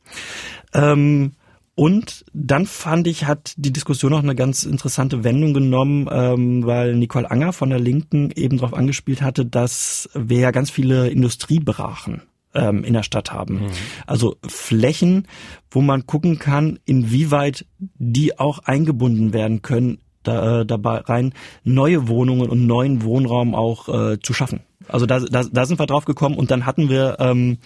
Ähm, 0.72 1.32
und 1.74 2.26
dann 2.34 2.66
fand 2.66 3.06
ich, 3.06 3.24
hat 3.24 3.54
die 3.56 3.72
Diskussion 3.72 4.12
auch 4.12 4.22
eine 4.22 4.34
ganz 4.34 4.64
interessante 4.64 5.24
Wendung 5.24 5.54
genommen, 5.54 6.08
ähm, 6.10 6.66
weil 6.66 6.94
Nicole 6.94 7.30
Anger 7.30 7.52
von 7.54 7.70
der 7.70 7.78
Linken 7.78 8.30
eben 8.32 8.58
darauf 8.58 8.74
angespielt 8.74 9.22
hatte, 9.22 9.46
dass 9.46 10.10
wir 10.14 10.40
ja 10.40 10.50
ganz 10.50 10.70
viele 10.70 11.08
Industriebrachen 11.08 12.22
ähm, 12.54 12.84
in 12.84 12.92
der 12.92 13.02
Stadt 13.02 13.32
haben. 13.32 13.62
Mhm. 13.62 13.70
Also 14.06 14.36
Flächen, 14.46 15.26
wo 15.70 15.80
man 15.80 16.06
gucken 16.06 16.38
kann, 16.38 16.78
inwieweit 16.84 17.64
die 17.78 18.38
auch 18.38 18.58
eingebunden 18.60 19.32
werden 19.32 19.62
können, 19.62 20.00
da, 20.22 20.60
äh, 20.60 20.66
dabei 20.66 20.98
rein 20.98 21.32
neue 21.64 22.08
Wohnungen 22.08 22.48
und 22.48 22.66
neuen 22.66 23.02
Wohnraum 23.02 23.54
auch 23.54 23.88
äh, 23.88 24.20
zu 24.20 24.34
schaffen. 24.34 24.60
Also 24.88 25.06
da, 25.06 25.20
da, 25.20 25.44
da 25.44 25.66
sind 25.66 25.78
wir 25.78 25.86
drauf 25.86 26.04
gekommen 26.04 26.36
und 26.36 26.50
dann 26.50 26.66
hatten 26.66 26.88
wir 26.88 27.16
ähm, 27.20 27.58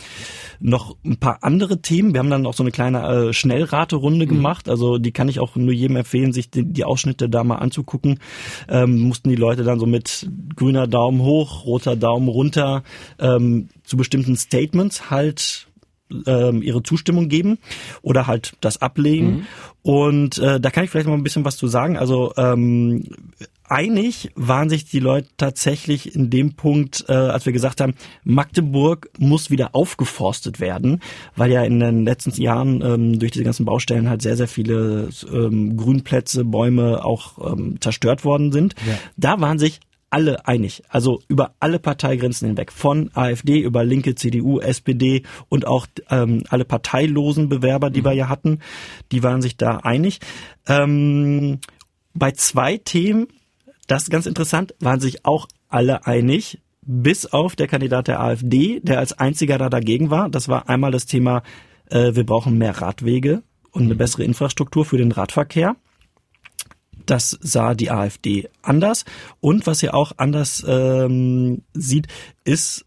noch 0.60 0.96
ein 1.04 1.16
paar 1.16 1.38
andere 1.42 1.80
Themen. 1.80 2.12
Wir 2.12 2.18
haben 2.18 2.30
dann 2.30 2.46
auch 2.46 2.54
so 2.54 2.62
eine 2.62 2.70
kleine 2.70 3.28
äh, 3.28 3.32
Schnellraterunde 3.32 4.26
mhm. 4.26 4.30
gemacht. 4.30 4.68
Also 4.68 4.98
die 4.98 5.12
kann 5.12 5.28
ich 5.28 5.40
auch 5.40 5.56
nur 5.56 5.72
jedem 5.72 5.96
empfehlen, 5.96 6.32
sich 6.32 6.50
die, 6.50 6.64
die 6.64 6.84
Ausschnitte 6.84 7.28
da 7.28 7.44
mal 7.44 7.56
anzugucken. 7.56 8.20
Ähm, 8.68 9.00
mussten 9.00 9.28
die 9.28 9.36
Leute 9.36 9.64
dann 9.64 9.78
so 9.78 9.86
mit 9.86 10.28
grüner 10.56 10.86
Daumen 10.86 11.20
hoch, 11.20 11.64
roter 11.64 11.96
Daumen 11.96 12.28
runter 12.28 12.82
ähm, 13.18 13.68
zu 13.84 13.96
bestimmten 13.96 14.36
Statements 14.36 15.10
halt 15.10 15.68
ähm, 16.26 16.62
ihre 16.62 16.82
Zustimmung 16.82 17.28
geben 17.28 17.58
oder 18.02 18.26
halt 18.26 18.54
das 18.60 18.80
ablehnen. 18.80 19.34
Mhm. 19.34 19.46
Und 19.82 20.38
äh, 20.38 20.60
da 20.60 20.70
kann 20.70 20.84
ich 20.84 20.90
vielleicht 20.90 21.08
mal 21.08 21.14
ein 21.14 21.22
bisschen 21.22 21.44
was 21.44 21.56
zu 21.56 21.68
sagen. 21.68 21.98
Also 21.98 22.32
ähm, 22.36 23.04
einig 23.68 24.30
waren 24.34 24.68
sich 24.68 24.84
die 24.84 25.00
Leute 25.00 25.28
tatsächlich 25.36 26.14
in 26.14 26.30
dem 26.30 26.54
Punkt, 26.54 27.04
äh, 27.08 27.12
als 27.12 27.46
wir 27.46 27.52
gesagt 27.52 27.80
haben, 27.80 27.94
Magdeburg 28.24 29.10
muss 29.18 29.50
wieder 29.50 29.74
aufgeforstet 29.74 30.60
werden, 30.60 31.00
weil 31.36 31.50
ja 31.50 31.62
in 31.64 31.80
den 31.80 32.04
letzten 32.04 32.30
Jahren 32.40 32.82
ähm, 32.82 33.18
durch 33.18 33.32
diese 33.32 33.44
ganzen 33.44 33.64
Baustellen 33.64 34.08
halt 34.08 34.22
sehr, 34.22 34.36
sehr 34.36 34.48
viele 34.48 35.08
ähm, 35.32 35.76
Grünplätze, 35.76 36.44
Bäume 36.44 37.04
auch 37.04 37.52
ähm, 37.52 37.80
zerstört 37.80 38.24
worden 38.24 38.52
sind. 38.52 38.74
Ja. 38.86 38.98
Da 39.16 39.40
waren 39.40 39.58
sich 39.58 39.80
alle 40.14 40.46
einig. 40.46 40.84
Also 40.88 41.22
über 41.26 41.56
alle 41.58 41.80
Parteigrenzen 41.80 42.46
hinweg. 42.46 42.70
Von 42.70 43.10
AfD 43.14 43.58
über 43.58 43.82
Linke, 43.82 44.14
CDU, 44.14 44.60
SPD 44.60 45.24
und 45.48 45.66
auch 45.66 45.88
ähm, 46.08 46.44
alle 46.50 46.64
parteilosen 46.64 47.48
Bewerber, 47.48 47.90
die 47.90 48.02
mhm. 48.02 48.04
wir 48.04 48.12
ja 48.12 48.28
hatten, 48.28 48.60
die 49.10 49.24
waren 49.24 49.42
sich 49.42 49.56
da 49.56 49.78
einig. 49.78 50.20
Ähm, 50.68 51.58
bei 52.14 52.30
zwei 52.30 52.76
Themen, 52.76 53.26
das 53.88 54.04
ist 54.04 54.10
ganz 54.10 54.26
interessant, 54.26 54.76
waren 54.78 55.00
sich 55.00 55.24
auch 55.24 55.48
alle 55.68 56.06
einig, 56.06 56.60
bis 56.82 57.26
auf 57.26 57.56
der 57.56 57.66
Kandidat 57.66 58.06
der 58.06 58.20
AfD, 58.20 58.78
der 58.84 59.00
als 59.00 59.18
einziger 59.18 59.58
da 59.58 59.68
dagegen 59.68 60.10
war. 60.10 60.28
Das 60.28 60.46
war 60.48 60.68
einmal 60.68 60.92
das 60.92 61.06
Thema, 61.06 61.42
äh, 61.90 62.14
wir 62.14 62.24
brauchen 62.24 62.56
mehr 62.56 62.80
Radwege 62.80 63.42
und 63.72 63.82
eine 63.82 63.94
mhm. 63.94 63.98
bessere 63.98 64.22
Infrastruktur 64.22 64.84
für 64.84 64.96
den 64.96 65.10
Radverkehr. 65.10 65.74
Das 67.06 67.38
sah 67.40 67.74
die 67.74 67.90
AfD 67.90 68.48
anders. 68.62 69.04
Und 69.40 69.66
was 69.66 69.82
ihr 69.82 69.94
auch 69.94 70.12
anders 70.16 70.64
ähm, 70.66 71.62
sieht, 71.74 72.08
ist, 72.44 72.86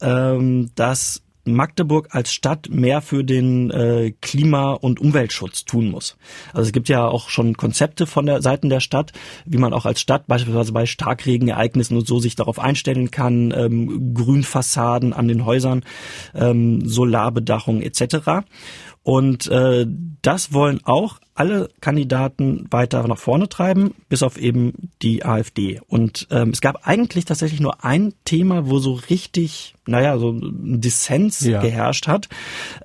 ähm, 0.00 0.70
dass 0.74 1.22
Magdeburg 1.44 2.08
als 2.12 2.32
Stadt 2.32 2.68
mehr 2.70 3.02
für 3.02 3.24
den 3.24 3.70
äh, 3.70 4.12
Klima- 4.20 4.74
und 4.74 5.00
Umweltschutz 5.00 5.64
tun 5.64 5.90
muss. 5.90 6.16
Also 6.52 6.68
es 6.68 6.72
gibt 6.72 6.88
ja 6.88 7.06
auch 7.06 7.30
schon 7.30 7.56
Konzepte 7.56 8.06
von 8.06 8.26
der 8.26 8.42
Seiten 8.42 8.68
der 8.68 8.80
Stadt, 8.80 9.12
wie 9.44 9.58
man 9.58 9.72
auch 9.72 9.84
als 9.84 10.00
Stadt 10.00 10.26
beispielsweise 10.28 10.72
bei 10.72 10.86
Starkregenereignissen 10.86 11.96
und 11.96 12.06
so 12.06 12.20
sich 12.20 12.36
darauf 12.36 12.58
einstellen 12.58 13.10
kann, 13.10 13.52
ähm, 13.56 14.14
Grünfassaden 14.14 15.12
an 15.12 15.26
den 15.26 15.44
Häusern, 15.44 15.84
ähm, 16.34 16.86
Solarbedachung 16.86 17.82
etc. 17.82 18.46
Und 19.02 19.48
äh, 19.48 19.86
das 20.22 20.52
wollen 20.52 20.80
auch 20.84 21.18
alle 21.34 21.70
Kandidaten 21.80 22.66
weiter 22.70 23.06
nach 23.08 23.18
vorne 23.18 23.48
treiben, 23.48 23.94
bis 24.08 24.22
auf 24.22 24.36
eben 24.36 24.90
die 25.00 25.24
AfD. 25.24 25.80
Und 25.88 26.26
ähm, 26.30 26.50
es 26.50 26.60
gab 26.60 26.86
eigentlich 26.86 27.24
tatsächlich 27.24 27.60
nur 27.60 27.84
ein 27.84 28.12
Thema, 28.24 28.68
wo 28.68 28.78
so 28.78 28.92
richtig, 29.08 29.74
naja, 29.86 30.18
so 30.18 30.30
ein 30.30 30.80
Dissens 30.80 31.40
ja. 31.40 31.60
geherrscht 31.60 32.06
hat. 32.06 32.28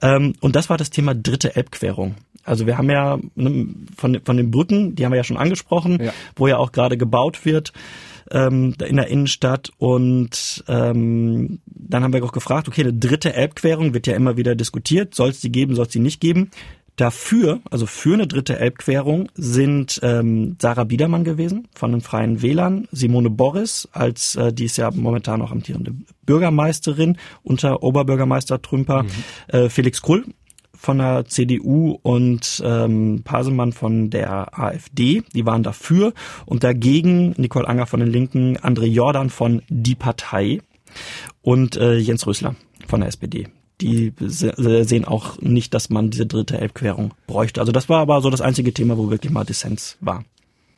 Ähm, 0.02 0.34
und 0.40 0.56
das 0.56 0.70
war 0.70 0.78
das 0.78 0.90
Thema 0.90 1.14
dritte 1.14 1.56
Elbquerung. 1.56 2.16
Also 2.46 2.66
wir 2.66 2.78
haben 2.78 2.90
ja 2.90 3.20
ne, 3.36 3.68
von, 3.98 4.22
von 4.24 4.38
den 4.38 4.52
Brücken, 4.52 4.96
die 4.96 5.04
haben 5.04 5.12
wir 5.12 5.18
ja 5.18 5.26
schon 5.26 5.38
angesprochen, 5.38 6.02
ja. 6.02 6.14
wo 6.38 6.48
ja 6.48 6.58
auch 6.58 6.72
gerade 6.72 6.98
gebaut 6.98 7.46
wird 7.46 7.74
ähm, 8.32 8.74
in 8.86 8.96
der 8.96 9.08
Innenstadt. 9.08 9.72
Und 9.78 10.64
ähm, 10.70 11.60
dann 11.66 12.04
haben 12.04 12.14
wir 12.14 12.24
auch 12.24 12.32
gefragt, 12.32 12.70
okay, 12.70 12.82
eine 12.82 12.94
dritte 12.94 13.34
Elbquerung 13.34 13.94
wird 13.94 14.08
ja 14.08 14.16
immer 14.16 14.38
wieder 14.38 14.56
diskutiert. 14.56 15.14
Soll 15.14 15.32
es 15.32 15.42
die 15.42 15.52
geben, 15.52 15.76
soll 15.76 15.88
es 15.88 15.92
die 15.92 16.00
nicht 16.00 16.22
geben? 16.22 16.50
Dafür, 16.98 17.60
also 17.70 17.86
für 17.86 18.16
eine 18.16 18.26
dritte 18.26 18.58
Elbquerung, 18.58 19.30
sind 19.36 20.00
ähm, 20.02 20.58
Sarah 20.60 20.84
Biedermann 20.84 21.24
gewesen 21.24 21.68
von 21.76 21.92
den 21.92 22.02
Freien 22.02 22.42
Wählern, 22.42 22.88
Simone 22.92 23.30
Boris, 23.30 23.88
als 23.92 24.36
äh, 24.36 24.52
die 24.52 24.66
ist 24.66 24.78
ja 24.78 24.90
momentan 24.90 25.44
auch 25.44 25.52
amtierende 25.52 25.94
Bürgermeisterin 26.26 27.18
unter 27.44 27.84
Oberbürgermeister 27.84 28.64
Trümper, 28.64 29.04
mhm. 29.04 29.10
äh, 29.50 29.70
Felix 29.70 30.02
Krull 30.02 30.26
von 30.74 30.98
der 30.98 31.26
CDU 31.26 32.00
und 32.02 32.64
ähm, 32.66 33.22
Pasemann 33.24 33.74
von 33.74 34.10
der 34.10 34.60
AfD. 34.60 35.22
Die 35.36 35.46
waren 35.46 35.62
dafür 35.62 36.14
und 36.48 36.64
dagegen 36.64 37.36
Nicole 37.38 37.68
Anger 37.68 37.86
von 37.86 38.00
den 38.00 38.10
Linken, 38.10 38.58
André 38.58 38.86
Jordan 38.86 39.30
von 39.30 39.62
Die 39.70 39.96
Partei 39.96 40.62
und 41.44 41.78
äh, 41.78 41.98
Jens 41.98 42.26
Rösler 42.26 42.56
von 42.88 43.02
der 43.02 43.10
SPD 43.10 43.48
die 43.82 44.14
sehen 44.20 45.06
auch 45.06 45.40
nicht, 45.40 45.74
dass 45.74 45.90
man 45.90 46.10
diese 46.10 46.26
dritte 46.26 46.60
Elbquerung 46.60 47.14
bräuchte. 47.28 47.60
Also 47.60 47.72
das 47.72 47.90
war 47.90 48.00
aber 48.00 48.22
so 48.22 48.30
das 48.30 48.42
einzige 48.42 48.74
Thema, 48.74 48.98
wo 48.98 49.10
wirklich 49.10 49.32
mal 49.32 49.44
Dissens 49.44 49.98
war. 50.02 50.24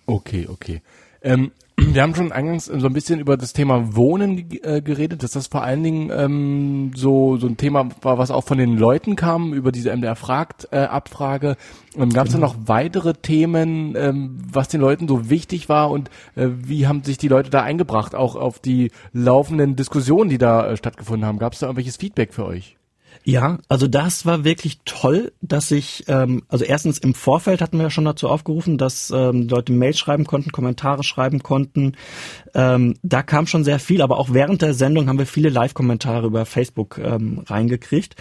Okay, 0.06 0.48
okay. 0.50 0.82
Ähm, 1.22 1.52
wir 1.78 2.02
haben 2.02 2.14
schon 2.14 2.34
eingangs 2.34 2.66
so 2.66 2.88
ein 2.88 2.94
bisschen 2.94 3.20
über 3.20 3.38
das 3.38 3.54
Thema 3.54 3.96
Wohnen 3.96 4.50
äh, 4.64 4.82
geredet, 4.82 5.24
dass 5.24 5.32
das 5.32 5.48
vor 5.48 5.64
allen 5.64 5.82
Dingen 5.82 6.12
ähm, 6.14 6.92
so 6.94 7.38
so 7.38 7.48
ein 7.48 7.56
Thema 7.56 7.90
war, 8.02 8.18
was 8.18 8.32
auch 8.32 8.44
von 8.44 8.58
den 8.58 8.78
Leuten 8.78 9.16
kam 9.16 9.54
über 9.54 9.72
diese 9.72 9.96
MDR 9.96 10.16
fragt 10.16 10.68
äh, 10.72 10.80
Abfrage. 10.80 11.56
Ähm, 11.96 12.10
Gab 12.10 12.28
es 12.28 12.34
genau. 12.34 12.48
da 12.48 12.54
noch 12.54 12.68
weitere 12.68 13.14
Themen, 13.14 13.96
ähm, 13.96 14.40
was 14.52 14.68
den 14.68 14.82
Leuten 14.82 15.08
so 15.08 15.30
wichtig 15.30 15.70
war 15.70 15.90
und 15.90 16.10
äh, 16.36 16.48
wie 16.50 16.88
haben 16.88 17.04
sich 17.04 17.18
die 17.18 17.30
Leute 17.30 17.50
da 17.50 17.62
eingebracht, 17.62 18.14
auch 18.14 18.36
auf 18.36 18.60
die 18.60 18.92
laufenden 19.14 19.76
Diskussionen, 19.76 20.30
die 20.30 20.38
da 20.38 20.72
äh, 20.72 20.78
stattgefunden 20.78 21.26
haben? 21.26 21.40
Gab 21.40 21.54
es 21.54 21.60
da 21.60 21.68
irgendwelches 21.68 21.98
Feedback 21.98 22.34
für 22.34 22.46
euch? 22.46 22.79
Ja, 23.24 23.60
also 23.68 23.88
das 23.88 24.26
war 24.26 24.44
wirklich 24.44 24.80
toll, 24.86 25.34
dass 25.42 25.72
ich, 25.72 26.06
ähm, 26.08 26.44
also 26.48 26.64
erstens 26.64 26.98
im 26.98 27.14
Vorfeld 27.14 27.62
hatten 27.62 27.78
wir 27.78 27.84
ja 27.84 27.90
schon 27.90 28.06
dazu 28.06 28.30
aufgerufen, 28.30 28.78
dass 28.78 29.12
ähm, 29.12 29.48
Leute 29.50 29.74
Mails 29.74 30.00
schreiben 30.00 30.26
konnten, 30.26 30.52
Kommentare 30.52 31.04
schreiben 31.04 31.44
konnten. 31.44 31.94
Ähm, 32.54 32.96
da 33.04 33.22
kam 33.22 33.46
schon 33.46 33.64
sehr 33.64 33.80
viel, 33.80 34.02
aber 34.02 34.18
auch 34.18 34.30
während 34.32 34.62
der 34.62 34.74
Sendung 34.74 35.10
haben 35.10 35.20
wir 35.20 35.26
viele 35.26 35.50
Live-Kommentare 35.50 36.28
über 36.28 36.46
Facebook 36.46 36.98
ähm, 36.98 37.44
reingekriegt, 37.46 38.16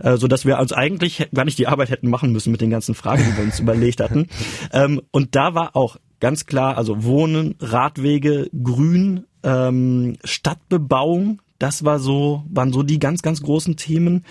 äh, 0.00 0.16
so 0.16 0.28
dass 0.28 0.46
wir 0.46 0.58
also 0.58 0.74
eigentlich 0.74 1.28
gar 1.34 1.44
nicht 1.44 1.58
die 1.58 1.68
Arbeit 1.68 1.90
hätten 1.90 2.08
machen 2.08 2.32
müssen 2.32 2.50
mit 2.50 2.60
den 2.60 2.70
ganzen 2.70 2.94
Fragen, 2.94 3.24
die 3.30 3.36
wir 3.36 3.44
uns 3.44 3.60
überlegt 3.60 4.00
hatten. 4.00 4.28
Ähm, 4.72 5.02
und 5.10 5.36
da 5.36 5.54
war 5.54 5.76
auch 5.76 5.98
ganz 6.20 6.46
klar, 6.46 6.76
also 6.78 7.04
Wohnen, 7.04 7.54
Radwege, 7.60 8.48
Grün, 8.62 9.24
ähm, 9.42 10.16
Stadtbebauung, 10.24 11.40
das 11.58 11.84
war 11.84 11.98
so, 11.98 12.44
waren 12.48 12.72
so 12.72 12.82
die 12.82 12.98
ganz, 12.98 13.22
ganz 13.22 13.42
großen 13.42 13.76
Themen. 13.76 14.24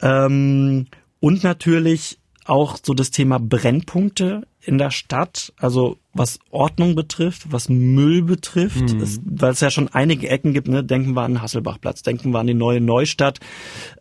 Ähm, 0.00 0.86
und 1.20 1.42
natürlich 1.42 2.18
auch 2.44 2.78
so 2.82 2.94
das 2.94 3.10
Thema 3.10 3.38
Brennpunkte 3.38 4.46
in 4.60 4.78
der 4.78 4.90
Stadt, 4.90 5.52
also 5.58 5.98
was 6.12 6.38
Ordnung 6.50 6.94
betrifft, 6.94 7.52
was 7.52 7.68
Müll 7.68 8.22
betrifft, 8.22 8.94
mhm. 8.94 9.00
es, 9.00 9.20
weil 9.24 9.52
es 9.52 9.60
ja 9.60 9.70
schon 9.70 9.88
einige 9.88 10.28
Ecken 10.28 10.52
gibt, 10.52 10.68
ne? 10.68 10.82
denken 10.82 11.14
wir 11.14 11.22
an 11.22 11.42
Hasselbachplatz, 11.42 12.02
denken 12.02 12.32
wir 12.32 12.38
an 12.38 12.46
die 12.46 12.54
neue 12.54 12.80
Neustadt, 12.80 13.38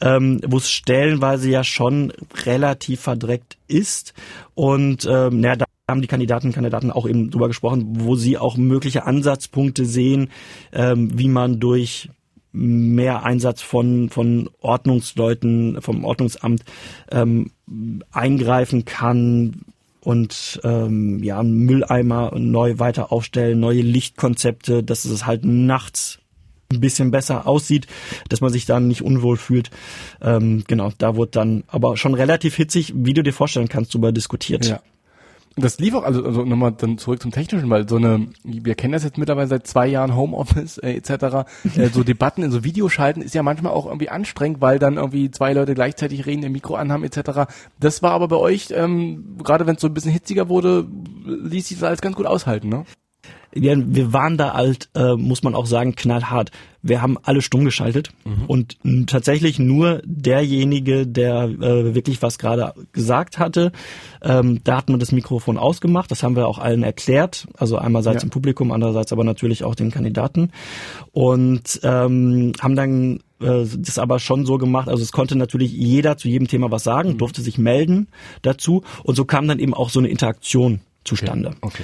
ähm, 0.01 0.41
wo 0.45 0.57
es 0.57 0.69
stellenweise 0.69 1.50
ja 1.50 1.63
schon 1.63 2.12
relativ 2.45 3.01
verdreckt 3.01 3.57
ist 3.67 4.13
und 4.55 5.07
ähm, 5.09 5.43
ja, 5.43 5.55
da 5.55 5.65
haben 5.89 6.01
die 6.01 6.07
Kandidaten 6.07 6.47
und 6.47 6.53
Kandidaten 6.53 6.91
auch 6.91 7.07
eben 7.07 7.29
drüber 7.29 7.47
gesprochen, 7.47 7.86
wo 8.01 8.15
sie 8.15 8.38
auch 8.38 8.57
mögliche 8.57 9.05
Ansatzpunkte 9.05 9.86
sehen, 9.86 10.29
ähm, 10.74 11.17
wie 11.17 11.29
man 11.29 11.62
durch 11.62 12.09
mehr 12.51 13.24
Einsatz 13.24 13.62
von, 13.62 14.10
von 14.10 14.50
Ordnungsleuten, 14.62 15.82
vom 15.82 16.04
Ordnungsamt 16.06 16.63
ähm, 17.12 17.51
eingreifen 18.12 18.86
kann 18.86 19.62
und 20.01 20.62
ähm, 20.63 21.22
ja, 21.24 21.44
Mülleimer 21.44 22.32
neu 22.38 22.80
weiter 22.80 23.12
aufstellen, 23.12 23.60
neue 23.60 23.82
Lichtkonzepte, 23.82 24.84
dass 24.84 25.06
es 25.06 25.25
halt 25.25 25.44
nachts 25.44 26.20
ein 26.72 26.80
bisschen 26.80 27.12
besser 27.12 27.48
aussieht, 27.48 27.88
dass 28.30 28.42
man 28.42 28.51
sich 28.51 28.66
dann 28.66 28.88
nicht 28.88 29.01
unwohl 29.01 29.38
fühlt. 29.38 29.70
Ähm, 30.22 30.63
genau, 30.68 30.92
da 30.98 31.16
wurde 31.16 31.32
dann 31.32 31.63
aber 31.68 31.98
schon 31.98 32.13
relativ 32.13 32.56
hitzig, 32.56 32.94
wie 32.96 33.13
du 33.13 33.24
dir 33.24 33.34
vorstellen 33.34 33.70
kannst, 33.70 33.94
darüber 33.94 34.12
diskutiert. 34.12 34.66
Ja 34.66 34.82
das 35.58 35.80
lief 35.80 35.96
auch, 35.96 36.04
also, 36.04 36.24
also 36.24 36.46
nochmal 36.46 36.74
dann 36.74 36.98
zurück 36.98 37.22
zum 37.22 37.32
Technischen, 37.32 37.70
weil 37.70 37.90
so 37.90 37.96
eine, 37.96 38.28
wir 38.44 38.76
kennen 38.76 38.94
das 38.94 39.04
jetzt 39.04 39.18
mittlerweile 39.18 39.48
seit 39.48 39.66
zwei 39.66 39.88
Jahren 39.88 40.16
Homeoffice 40.16 40.78
äh, 40.78 40.94
etc., 40.94 41.48
äh, 41.76 41.88
so 41.92 42.04
Debatten 42.04 42.44
in 42.44 42.52
so 42.52 42.64
Videoschalten 42.64 43.24
ist 43.24 43.34
ja 43.34 43.44
manchmal 43.44 43.72
auch 43.72 43.88
irgendwie 43.88 44.10
anstrengend, 44.10 44.62
weil 44.62 44.78
dann 44.78 44.98
irgendwie 44.98 45.32
zwei 45.32 45.54
Leute 45.54 45.74
gleichzeitig 45.74 46.26
reden, 46.26 46.44
ihr 46.44 46.50
Mikro 46.50 46.76
anhaben 46.76 47.04
etc. 47.04 47.50
Das 47.80 48.04
war 48.04 48.12
aber 48.12 48.28
bei 48.28 48.36
euch, 48.36 48.70
ähm, 48.72 49.38
gerade 49.44 49.66
wenn 49.66 49.76
es 49.76 49.82
so 49.82 49.88
ein 49.88 49.94
bisschen 49.94 50.12
hitziger 50.12 50.48
wurde, 50.48 50.88
ließ 51.26 51.68
sich 51.68 51.80
das 51.80 51.88
alles 51.88 52.02
ganz 52.02 52.16
gut 52.16 52.28
aushalten, 52.28 52.70
ne? 52.70 52.86
Ja, 53.54 53.75
wir 53.77 54.13
waren 54.13 54.38
da 54.38 54.54
halt, 54.54 54.89
äh, 54.96 55.16
muss 55.16 55.44
man 55.44 55.56
auch 55.56 55.66
sagen, 55.66 55.96
knallhart. 55.96 56.51
Wir 56.84 57.01
haben 57.01 57.18
alle 57.22 57.42
stumm 57.42 57.66
geschaltet 57.66 58.12
mhm. 58.24 58.46
und 58.48 58.77
tatsächlich 59.08 59.60
nur 59.60 60.01
derjenige, 60.06 61.06
der 61.08 61.46
äh, 61.46 61.96
wirklich 61.96 62.22
was 62.22 62.38
gerade 62.38 62.74
gesagt 62.94 63.39
hatte, 63.39 63.72
ähm, 64.22 64.62
da 64.63 64.77
hat 64.77 64.89
man 64.89 65.00
das 65.00 65.12
Mikrofon 65.12 65.58
ausgemacht. 65.58 66.12
Das 66.12 66.24
haben 66.24 66.36
wir 66.36 66.48
auch 66.48 66.60
allen 66.60 66.84
erklärt. 66.84 67.48
Also 67.58 67.77
einerseits 67.77 68.24
ja. 68.24 68.27
im 68.27 68.30
Publikum, 68.30 68.72
andererseits 68.72 69.12
aber 69.12 69.24
natürlich 69.24 69.63
auch 69.63 69.75
den 69.75 69.92
Kandidaten 69.92 70.51
und 71.12 71.80
ähm, 71.84 72.54
haben 72.60 72.75
dann 72.75 73.20
äh, 73.42 73.66
das 73.77 74.00
aber 74.00 74.20
schon 74.20 74.46
so 74.46 74.58
gemacht, 74.58 74.88
also 74.88 75.04
es 75.04 75.12
konnte 75.12 75.36
natürlich 75.36 75.72
jeder 75.72 76.18
zu 76.18 76.27
jedem 76.27 76.48
Thema 76.48 76.72
was 76.72 76.84
sagen, 76.84 77.13
mhm. 77.13 77.18
durfte 77.18 77.42
sich 77.42 77.58
melden 77.58 78.08
dazu 78.44 78.84
und 79.04 79.16
so 79.16 79.25
kam 79.25 79.48
dann 79.48 79.60
eben 79.60 79.74
auch 79.74 79.89
so 79.89 80.00
eine 80.00 80.08
Interaktion 80.08 80.82
zustande. 81.04 81.50
Okay. 81.62 81.84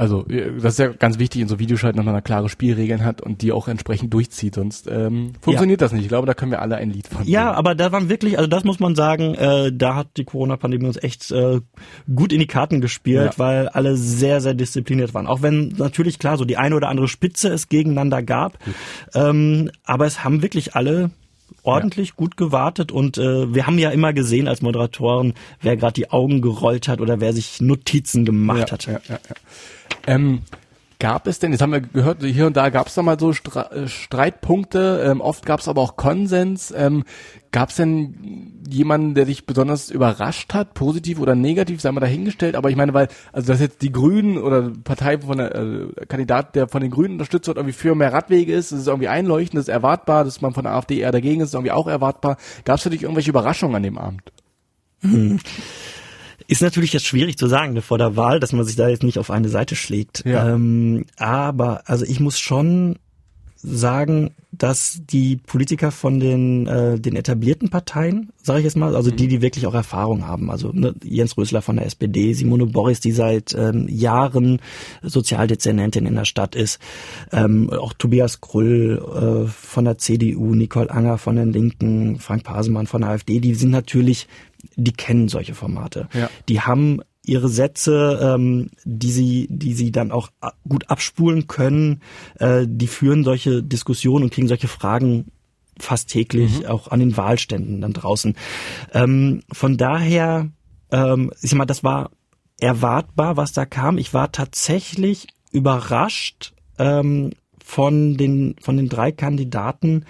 Also 0.00 0.22
das 0.22 0.72
ist 0.72 0.78
ja 0.78 0.88
ganz 0.88 1.18
wichtig 1.18 1.42
in 1.42 1.48
so 1.48 1.58
Videoschalten, 1.58 1.98
dass 1.98 2.06
man 2.06 2.14
da 2.14 2.22
klare 2.22 2.48
Spielregeln 2.48 3.04
hat 3.04 3.20
und 3.20 3.42
die 3.42 3.52
auch 3.52 3.68
entsprechend 3.68 4.14
durchzieht, 4.14 4.54
sonst 4.54 4.88
ähm, 4.90 5.34
funktioniert 5.42 5.78
ja. 5.78 5.84
das 5.84 5.92
nicht. 5.92 6.04
Ich 6.04 6.08
glaube, 6.08 6.26
da 6.26 6.32
können 6.32 6.50
wir 6.50 6.62
alle 6.62 6.76
ein 6.76 6.88
Lied 6.88 7.06
von. 7.06 7.26
Ja, 7.26 7.42
singen. 7.42 7.54
aber 7.54 7.74
da 7.74 7.92
waren 7.92 8.08
wirklich, 8.08 8.38
also 8.38 8.48
das 8.48 8.64
muss 8.64 8.80
man 8.80 8.94
sagen, 8.94 9.34
äh, 9.34 9.70
da 9.70 9.96
hat 9.96 10.16
die 10.16 10.24
Corona-Pandemie 10.24 10.86
uns 10.86 10.96
echt 10.96 11.30
äh, 11.32 11.60
gut 12.14 12.32
in 12.32 12.40
die 12.40 12.46
Karten 12.46 12.80
gespielt, 12.80 13.32
ja. 13.32 13.38
weil 13.38 13.68
alle 13.68 13.94
sehr, 13.98 14.40
sehr 14.40 14.54
diszipliniert 14.54 15.12
waren. 15.12 15.26
Auch 15.26 15.42
wenn 15.42 15.74
natürlich 15.76 16.18
klar 16.18 16.38
so 16.38 16.46
die 16.46 16.56
eine 16.56 16.76
oder 16.76 16.88
andere 16.88 17.06
Spitze 17.06 17.50
es 17.50 17.68
gegeneinander 17.68 18.22
gab, 18.22 18.56
ähm, 19.12 19.70
aber 19.84 20.06
es 20.06 20.24
haben 20.24 20.40
wirklich 20.40 20.76
alle 20.76 21.10
ordentlich 21.62 22.08
ja. 22.08 22.14
gut 22.16 22.38
gewartet 22.38 22.90
und 22.90 23.18
äh, 23.18 23.52
wir 23.52 23.66
haben 23.66 23.76
ja 23.76 23.90
immer 23.90 24.14
gesehen 24.14 24.48
als 24.48 24.62
Moderatoren, 24.62 25.34
wer 25.60 25.76
gerade 25.76 25.92
die 25.92 26.10
Augen 26.10 26.40
gerollt 26.40 26.88
hat 26.88 27.02
oder 27.02 27.20
wer 27.20 27.34
sich 27.34 27.60
Notizen 27.60 28.24
gemacht 28.24 28.72
hat. 28.72 28.86
Ja, 28.86 28.92
ja, 28.92 29.18
ja. 29.28 29.36
Ähm, 30.06 30.42
Gab 31.00 31.26
es 31.26 31.38
denn, 31.38 31.50
jetzt 31.50 31.62
haben 31.62 31.72
wir 31.72 31.80
gehört, 31.80 32.22
hier 32.22 32.46
und 32.46 32.58
da 32.58 32.68
gab 32.68 32.88
es 32.88 32.94
da 32.94 33.02
mal 33.02 33.18
so 33.18 33.30
äh, 33.30 33.88
Streitpunkte, 33.88 35.02
ähm, 35.06 35.22
oft 35.22 35.46
gab 35.46 35.60
es 35.60 35.66
aber 35.66 35.80
auch 35.80 35.96
Konsens. 35.96 36.74
Ähm, 36.76 37.04
gab 37.52 37.70
es 37.70 37.76
denn 37.76 38.60
jemanden, 38.68 39.14
der 39.14 39.24
dich 39.24 39.46
besonders 39.46 39.88
überrascht 39.88 40.52
hat, 40.52 40.74
positiv 40.74 41.18
oder 41.18 41.34
negativ, 41.34 41.80
sei 41.80 41.90
mal 41.90 42.00
dahingestellt, 42.00 42.54
aber 42.54 42.68
ich 42.68 42.76
meine, 42.76 42.92
weil, 42.92 43.08
also 43.32 43.50
dass 43.50 43.60
jetzt 43.62 43.80
die 43.80 43.92
Grünen 43.92 44.36
oder 44.36 44.72
Partei 44.84 45.18
von 45.18 45.38
der 45.38 45.54
äh, 45.54 46.06
Kandidat, 46.06 46.54
der 46.54 46.68
von 46.68 46.82
den 46.82 46.90
Grünen 46.90 47.14
unterstützt 47.14 47.46
wird, 47.46 47.56
irgendwie 47.56 47.72
für 47.72 47.94
mehr 47.94 48.12
Radwege 48.12 48.52
ist, 48.52 48.70
das 48.70 48.80
ist 48.80 48.86
irgendwie 48.86 49.08
einleuchtend, 49.08 49.56
das 49.56 49.68
ist 49.68 49.74
erwartbar, 49.74 50.24
dass 50.24 50.42
man 50.42 50.52
von 50.52 50.64
der 50.64 50.74
AfD 50.74 50.98
eher 50.98 51.12
dagegen 51.12 51.40
ist, 51.40 51.48
ist 51.48 51.54
irgendwie 51.54 51.72
auch 51.72 51.88
erwartbar. 51.88 52.36
Gab 52.66 52.76
es 52.76 52.82
für 52.82 52.90
dich 52.90 53.04
irgendwelche 53.04 53.30
Überraschungen 53.30 53.76
an 53.76 53.82
dem 53.82 53.96
Abend? 53.96 54.32
Hm. 55.00 55.40
Ist 56.50 56.62
natürlich 56.62 56.92
jetzt 56.92 57.06
schwierig 57.06 57.38
zu 57.38 57.46
sagen 57.46 57.74
ne, 57.74 57.80
vor 57.80 57.96
der 57.96 58.16
Wahl, 58.16 58.40
dass 58.40 58.52
man 58.52 58.64
sich 58.64 58.74
da 58.74 58.88
jetzt 58.88 59.04
nicht 59.04 59.18
auf 59.18 59.30
eine 59.30 59.48
Seite 59.48 59.76
schlägt. 59.76 60.24
Ja. 60.26 60.52
Ähm, 60.52 61.06
aber 61.16 61.88
also 61.88 62.04
ich 62.04 62.18
muss 62.18 62.40
schon 62.40 62.98
sagen, 63.62 64.32
dass 64.50 65.00
die 65.08 65.36
Politiker 65.36 65.92
von 65.92 66.18
den 66.18 66.66
äh, 66.66 66.98
den 66.98 67.14
etablierten 67.14 67.70
Parteien, 67.70 68.30
sage 68.42 68.60
ich 68.60 68.64
jetzt 68.64 68.76
mal, 68.76 68.96
also 68.96 69.12
die, 69.12 69.28
die 69.28 69.42
wirklich 69.42 69.66
auch 69.66 69.74
Erfahrung 69.74 70.26
haben, 70.26 70.50
also 70.50 70.72
ne, 70.72 70.92
Jens 71.04 71.36
Rösler 71.36 71.62
von 71.62 71.76
der 71.76 71.86
SPD, 71.86 72.32
Simone 72.32 72.66
Boris, 72.66 72.98
die 72.98 73.12
seit 73.12 73.54
ähm, 73.54 73.86
Jahren 73.88 74.60
Sozialdezernentin 75.02 76.04
in 76.04 76.16
der 76.16 76.24
Stadt 76.24 76.56
ist, 76.56 76.80
ähm, 77.30 77.70
auch 77.70 77.92
Tobias 77.92 78.40
Krull 78.40 79.46
äh, 79.46 79.48
von 79.48 79.84
der 79.84 79.98
CDU, 79.98 80.54
Nicole 80.56 80.90
Anger 80.90 81.16
von 81.16 81.36
den 81.36 81.52
Linken, 81.52 82.18
Frank 82.18 82.42
Pasemann 82.42 82.88
von 82.88 83.02
der 83.02 83.10
AfD, 83.10 83.38
die 83.38 83.54
sind 83.54 83.70
natürlich 83.70 84.26
die 84.76 84.92
kennen 84.92 85.28
solche 85.28 85.54
Formate. 85.54 86.08
Ja. 86.12 86.30
Die 86.48 86.60
haben 86.60 87.00
ihre 87.24 87.48
Sätze, 87.48 88.18
ähm, 88.22 88.70
die 88.84 89.10
sie, 89.10 89.46
die 89.50 89.74
sie 89.74 89.92
dann 89.92 90.10
auch 90.10 90.30
gut 90.68 90.88
abspulen 90.88 91.46
können, 91.46 92.00
äh, 92.38 92.66
die 92.66 92.86
führen 92.86 93.24
solche 93.24 93.62
Diskussionen 93.62 94.24
und 94.24 94.32
kriegen 94.32 94.48
solche 94.48 94.68
Fragen 94.68 95.26
fast 95.78 96.08
täglich 96.08 96.60
mhm. 96.60 96.66
auch 96.66 96.88
an 96.88 97.00
den 97.00 97.16
Wahlständen 97.16 97.80
dann 97.80 97.92
draußen. 97.92 98.34
Ähm, 98.92 99.42
von 99.52 99.76
daher, 99.76 100.48
ähm, 100.90 101.30
ich 101.40 101.50
sag 101.50 101.58
mal, 101.58 101.66
das 101.66 101.84
war 101.84 102.10
erwartbar, 102.58 103.36
was 103.36 103.52
da 103.52 103.64
kam. 103.64 103.98
Ich 103.98 104.12
war 104.12 104.32
tatsächlich 104.32 105.28
überrascht 105.52 106.52
ähm, 106.78 107.30
von 107.64 108.16
den 108.16 108.56
von 108.60 108.76
den 108.76 108.88
drei 108.88 109.12
Kandidaten, 109.12 110.04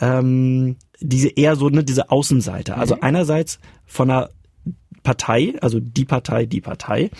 ähm, 0.00 0.76
diese 1.00 1.28
eher 1.28 1.56
so 1.56 1.68
ne, 1.68 1.84
diese 1.84 2.10
Außenseite. 2.10 2.76
Also 2.76 2.96
mhm. 2.96 3.02
einerseits 3.02 3.58
von 3.86 4.10
einer 4.10 4.30
Partei, 5.06 5.54
also 5.60 5.78
die 5.78 6.04
Partei, 6.04 6.46
die 6.46 6.60
Partei, 6.60 7.10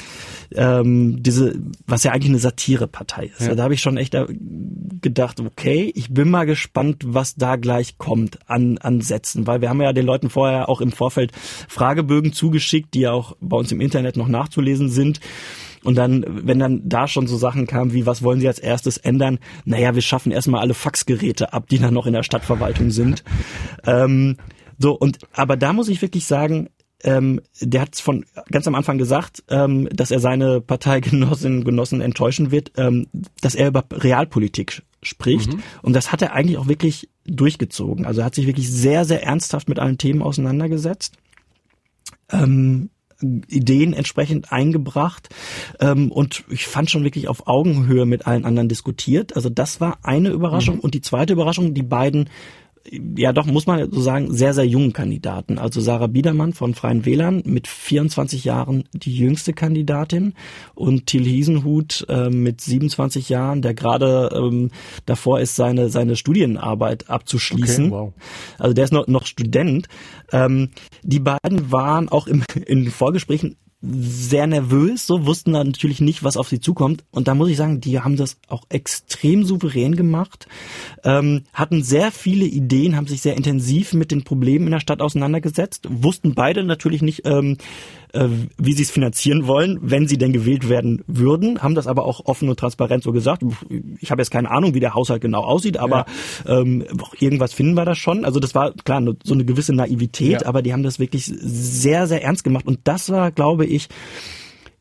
ähm, 0.52 1.22
diese, 1.22 1.54
was 1.86 2.02
ja 2.02 2.10
eigentlich 2.10 2.30
eine 2.30 2.40
Satirepartei 2.40 3.30
ist. 3.38 3.46
Ja. 3.46 3.54
Da 3.54 3.62
habe 3.62 3.74
ich 3.74 3.80
schon 3.80 3.96
echt 3.96 4.16
gedacht, 5.00 5.38
okay, 5.38 5.92
ich 5.94 6.12
bin 6.12 6.28
mal 6.28 6.46
gespannt, 6.46 7.04
was 7.06 7.36
da 7.36 7.54
gleich 7.54 7.96
kommt 7.96 8.40
an, 8.50 8.78
an 8.78 9.02
Sätzen, 9.02 9.46
weil 9.46 9.60
wir 9.60 9.68
haben 9.68 9.80
ja 9.80 9.92
den 9.92 10.04
Leuten 10.04 10.30
vorher 10.30 10.68
auch 10.68 10.80
im 10.80 10.90
Vorfeld 10.90 11.30
Fragebögen 11.68 12.32
zugeschickt, 12.32 12.92
die 12.92 13.02
ja 13.02 13.12
auch 13.12 13.36
bei 13.40 13.56
uns 13.56 13.70
im 13.70 13.80
Internet 13.80 14.16
noch 14.16 14.26
nachzulesen 14.26 14.88
sind. 14.88 15.20
Und 15.86 15.94
dann, 15.94 16.24
wenn 16.26 16.58
dann 16.58 16.82
da 16.88 17.06
schon 17.06 17.28
so 17.28 17.36
Sachen 17.36 17.66
kamen 17.66 17.92
wie, 17.92 18.06
was 18.06 18.22
wollen 18.22 18.40
Sie 18.40 18.48
als 18.48 18.58
erstes 18.58 18.96
ändern? 18.96 19.38
Naja, 19.64 19.94
wir 19.94 20.02
schaffen 20.02 20.32
erstmal 20.32 20.60
alle 20.60 20.74
Faxgeräte 20.74 21.52
ab, 21.52 21.68
die 21.68 21.78
dann 21.78 21.94
noch 21.94 22.06
in 22.06 22.12
der 22.12 22.24
Stadtverwaltung 22.24 22.90
sind. 22.90 23.22
ähm, 23.86 24.36
so, 24.78 24.92
und 24.92 25.18
aber 25.32 25.56
da 25.56 25.72
muss 25.72 25.88
ich 25.88 26.02
wirklich 26.02 26.26
sagen, 26.26 26.68
ähm, 27.04 27.40
der 27.60 27.82
hat 27.82 27.96
von 27.96 28.24
ganz 28.50 28.66
am 28.66 28.74
Anfang 28.74 28.98
gesagt, 28.98 29.44
ähm, 29.48 29.88
dass 29.92 30.10
er 30.10 30.18
seine 30.18 30.60
Parteigenossinnen 30.60 31.60
und 31.60 31.64
Genossen 31.64 32.00
enttäuschen 32.00 32.50
wird, 32.50 32.72
ähm, 32.76 33.06
dass 33.40 33.54
er 33.54 33.68
über 33.68 33.84
Realpolitik 33.92 34.82
spricht. 35.02 35.52
Mhm. 35.52 35.62
Und 35.82 35.92
das 35.92 36.10
hat 36.10 36.20
er 36.20 36.32
eigentlich 36.32 36.58
auch 36.58 36.66
wirklich 36.68 37.08
durchgezogen. 37.24 38.06
Also 38.06 38.22
er 38.22 38.26
hat 38.26 38.34
sich 38.34 38.46
wirklich 38.46 38.70
sehr, 38.70 39.04
sehr 39.04 39.22
ernsthaft 39.22 39.68
mit 39.68 39.78
allen 39.78 39.98
Themen 39.98 40.20
auseinandergesetzt. 40.20 41.16
Ähm, 42.30 42.90
Ideen 43.20 43.92
entsprechend 43.92 44.52
eingebracht 44.52 45.28
ähm, 45.80 46.12
und 46.12 46.44
ich 46.50 46.66
fand 46.66 46.90
schon 46.90 47.04
wirklich 47.04 47.28
auf 47.28 47.46
Augenhöhe 47.46 48.06
mit 48.06 48.26
allen 48.26 48.44
anderen 48.44 48.68
diskutiert. 48.68 49.36
Also 49.36 49.48
das 49.48 49.80
war 49.80 49.98
eine 50.02 50.30
Überraschung. 50.30 50.76
Mhm. 50.76 50.80
Und 50.80 50.94
die 50.94 51.00
zweite 51.00 51.32
Überraschung, 51.32 51.74
die 51.74 51.82
beiden 51.82 52.28
ja 53.16 53.32
doch, 53.32 53.46
muss 53.46 53.66
man 53.66 53.90
so 53.90 54.00
sagen, 54.00 54.32
sehr, 54.32 54.54
sehr 54.54 54.66
jungen 54.66 54.92
Kandidaten. 54.92 55.58
Also 55.58 55.80
Sarah 55.80 56.06
Biedermann 56.06 56.52
von 56.52 56.74
Freien 56.74 57.04
Wählern 57.04 57.42
mit 57.44 57.68
24 57.68 58.44
Jahren 58.44 58.84
die 58.92 59.16
jüngste 59.16 59.52
Kandidatin 59.52 60.34
und 60.74 61.06
Thiel 61.06 61.24
Hiesenhut 61.24 62.06
äh, 62.08 62.30
mit 62.30 62.60
27 62.60 63.28
Jahren, 63.28 63.62
der 63.62 63.74
gerade 63.74 64.30
ähm, 64.34 64.70
davor 65.04 65.40
ist, 65.40 65.56
seine, 65.56 65.88
seine 65.88 66.16
Studienarbeit 66.16 67.10
abzuschließen. 67.10 67.86
Okay, 67.86 67.94
wow. 67.94 68.12
Also 68.58 68.74
der 68.74 68.84
ist 68.84 68.92
noch, 68.92 69.06
noch 69.06 69.26
Student. 69.26 69.88
Ähm, 70.32 70.70
die 71.02 71.20
beiden 71.20 71.72
waren 71.72 72.08
auch 72.08 72.26
im, 72.26 72.42
in 72.66 72.90
Vorgesprächen 72.90 73.56
sehr 73.82 74.46
nervös, 74.46 75.06
so 75.06 75.26
wussten 75.26 75.52
dann 75.52 75.68
natürlich 75.68 76.00
nicht, 76.00 76.24
was 76.24 76.36
auf 76.36 76.48
sie 76.48 76.60
zukommt. 76.60 77.04
Und 77.10 77.28
da 77.28 77.34
muss 77.34 77.50
ich 77.50 77.56
sagen, 77.56 77.80
die 77.80 78.00
haben 78.00 78.16
das 78.16 78.38
auch 78.48 78.64
extrem 78.70 79.44
souverän 79.44 79.96
gemacht, 79.96 80.48
ähm, 81.04 81.44
hatten 81.52 81.82
sehr 81.82 82.10
viele 82.10 82.46
Ideen, 82.46 82.96
haben 82.96 83.06
sich 83.06 83.20
sehr 83.20 83.36
intensiv 83.36 83.92
mit 83.92 84.10
den 84.10 84.24
Problemen 84.24 84.66
in 84.66 84.72
der 84.72 84.80
Stadt 84.80 85.02
auseinandergesetzt, 85.02 85.86
wussten 85.90 86.34
beide 86.34 86.64
natürlich 86.64 87.02
nicht, 87.02 87.22
ähm, 87.26 87.58
äh, 88.12 88.28
wie 88.58 88.72
sie 88.72 88.82
es 88.82 88.90
finanzieren 88.90 89.46
wollen, 89.46 89.78
wenn 89.82 90.08
sie 90.08 90.18
denn 90.18 90.32
gewählt 90.32 90.68
werden 90.68 91.02
würden, 91.06 91.62
haben 91.62 91.74
das 91.74 91.86
aber 91.86 92.04
auch 92.04 92.26
offen 92.26 92.48
und 92.48 92.58
transparent 92.58 93.02
so 93.02 93.12
gesagt. 93.12 93.42
Ich 94.00 94.10
habe 94.10 94.22
jetzt 94.22 94.30
keine 94.30 94.50
Ahnung, 94.50 94.74
wie 94.74 94.80
der 94.80 94.94
Haushalt 94.94 95.22
genau 95.22 95.42
aussieht, 95.42 95.78
aber 95.78 96.06
ja. 96.46 96.60
ähm, 96.60 96.84
irgendwas 97.18 97.52
finden 97.52 97.74
wir 97.74 97.84
da 97.84 97.94
schon. 97.94 98.24
Also 98.24 98.40
das 98.40 98.54
war 98.54 98.72
klar 98.72 99.02
so 99.22 99.34
eine 99.34 99.44
gewisse 99.44 99.74
Naivität, 99.74 100.42
ja. 100.42 100.46
aber 100.46 100.62
die 100.62 100.72
haben 100.72 100.82
das 100.82 100.98
wirklich 100.98 101.24
sehr, 101.26 102.06
sehr 102.06 102.22
ernst 102.22 102.44
gemacht. 102.44 102.66
Und 102.66 102.80
das 102.84 103.10
war, 103.10 103.30
glaube 103.30 103.66
ich, 103.66 103.88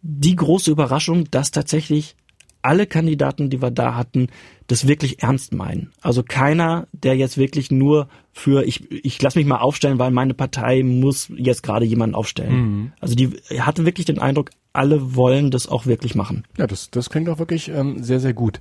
die 0.02 0.36
große 0.36 0.72
Überraschung, 0.72 1.26
dass 1.32 1.52
tatsächlich 1.52 2.16
alle 2.62 2.88
Kandidaten, 2.88 3.50
die 3.50 3.62
wir 3.62 3.72
da 3.72 3.96
hatten, 3.96 4.28
das 4.68 4.88
wirklich 4.88 5.22
ernst 5.22 5.54
meinen. 5.54 5.92
Also 6.02 6.24
keiner, 6.24 6.88
der 6.92 7.16
jetzt 7.16 7.38
wirklich 7.38 7.72
nur 7.72 8.08
für 8.32 8.64
ich 8.66 8.90
ich 8.92 9.22
lass 9.22 9.36
mich 9.36 9.46
mal 9.46 9.58
aufstellen, 9.58 10.00
weil 10.00 10.12
meine 10.12 10.34
Partei 10.34 10.84
muss 10.84 11.32
jetzt 11.36 11.64
gerade 11.64 11.86
jemanden 11.86 12.16
aufstellen. 12.16 12.56
Mhm. 12.56 12.92
Also 13.00 13.16
die 13.16 13.30
hatte 13.60 13.86
wirklich 13.86 14.06
den 14.06 14.20
Eindruck, 14.20 14.50
alle 14.74 15.16
wollen 15.16 15.52
das 15.52 15.68
auch 15.68 15.86
wirklich 15.86 16.16
machen. 16.16 16.46
Ja, 16.58 16.68
das 16.68 16.90
das 16.90 17.10
klingt 17.10 17.30
auch 17.30 17.40
wirklich 17.40 17.70
ähm, 17.70 18.04
sehr 18.04 18.20
sehr 18.20 18.34
gut. 18.34 18.60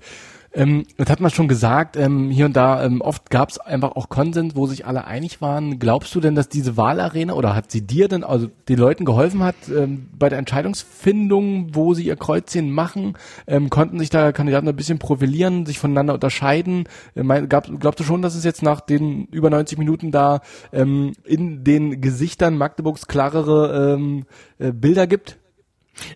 Ähm, 0.54 0.84
das 0.96 1.10
hat 1.10 1.20
man 1.20 1.30
schon 1.30 1.48
gesagt, 1.48 1.96
ähm, 1.96 2.30
hier 2.30 2.46
und 2.46 2.54
da, 2.54 2.84
ähm, 2.84 3.00
oft 3.00 3.28
gab 3.28 3.50
es 3.50 3.58
einfach 3.58 3.92
auch 3.92 4.08
Konsens, 4.08 4.54
wo 4.54 4.66
sich 4.66 4.86
alle 4.86 5.04
einig 5.04 5.40
waren. 5.40 5.80
Glaubst 5.80 6.14
du 6.14 6.20
denn, 6.20 6.36
dass 6.36 6.48
diese 6.48 6.76
Wahlarena 6.76 7.34
oder 7.34 7.56
hat 7.56 7.72
sie 7.72 7.84
dir 7.84 8.06
denn, 8.06 8.22
also 8.22 8.48
den 8.68 8.78
Leuten 8.78 9.04
geholfen 9.04 9.42
hat 9.42 9.56
ähm, 9.68 10.08
bei 10.16 10.28
der 10.28 10.38
Entscheidungsfindung, 10.38 11.74
wo 11.74 11.94
sie 11.94 12.06
ihr 12.06 12.16
Kreuzchen 12.16 12.70
machen? 12.70 13.18
Ähm, 13.48 13.68
konnten 13.68 13.98
sich 13.98 14.10
da 14.10 14.30
Kandidaten 14.30 14.68
ein 14.68 14.76
bisschen 14.76 15.00
profilieren, 15.00 15.66
sich 15.66 15.80
voneinander 15.80 16.14
unterscheiden? 16.14 16.84
Äh, 17.16 17.24
mein, 17.24 17.48
gab, 17.48 17.68
glaubst 17.80 17.98
du 17.98 18.04
schon, 18.04 18.22
dass 18.22 18.36
es 18.36 18.44
jetzt 18.44 18.62
nach 18.62 18.80
den 18.80 19.26
über 19.26 19.50
90 19.50 19.76
Minuten 19.78 20.12
da 20.12 20.40
ähm, 20.72 21.14
in 21.24 21.64
den 21.64 22.00
Gesichtern 22.00 22.56
Magdeburgs 22.56 23.08
klarere 23.08 23.94
ähm, 23.94 24.24
äh, 24.58 24.70
Bilder 24.70 25.08
gibt? 25.08 25.38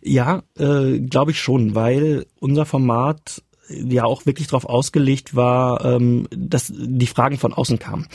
Ja, 0.03 0.43
äh, 0.59 0.99
glaube 1.01 1.33
ich 1.33 1.41
schon, 1.41 1.75
weil 1.75 2.27
unser 2.41 2.67
Format 2.67 3.43
ja 3.69 4.05
auch 4.05 4.27
wirklich 4.27 4.49
darauf 4.49 4.65
ausgelegt 4.65 5.35
war, 5.35 5.85
ähm, 5.85 6.27
dass 6.31 6.73
die 6.75 7.07
Fragen 7.07 7.39
von 7.39 7.53
außen 7.53 7.79
kamen. 7.79 8.07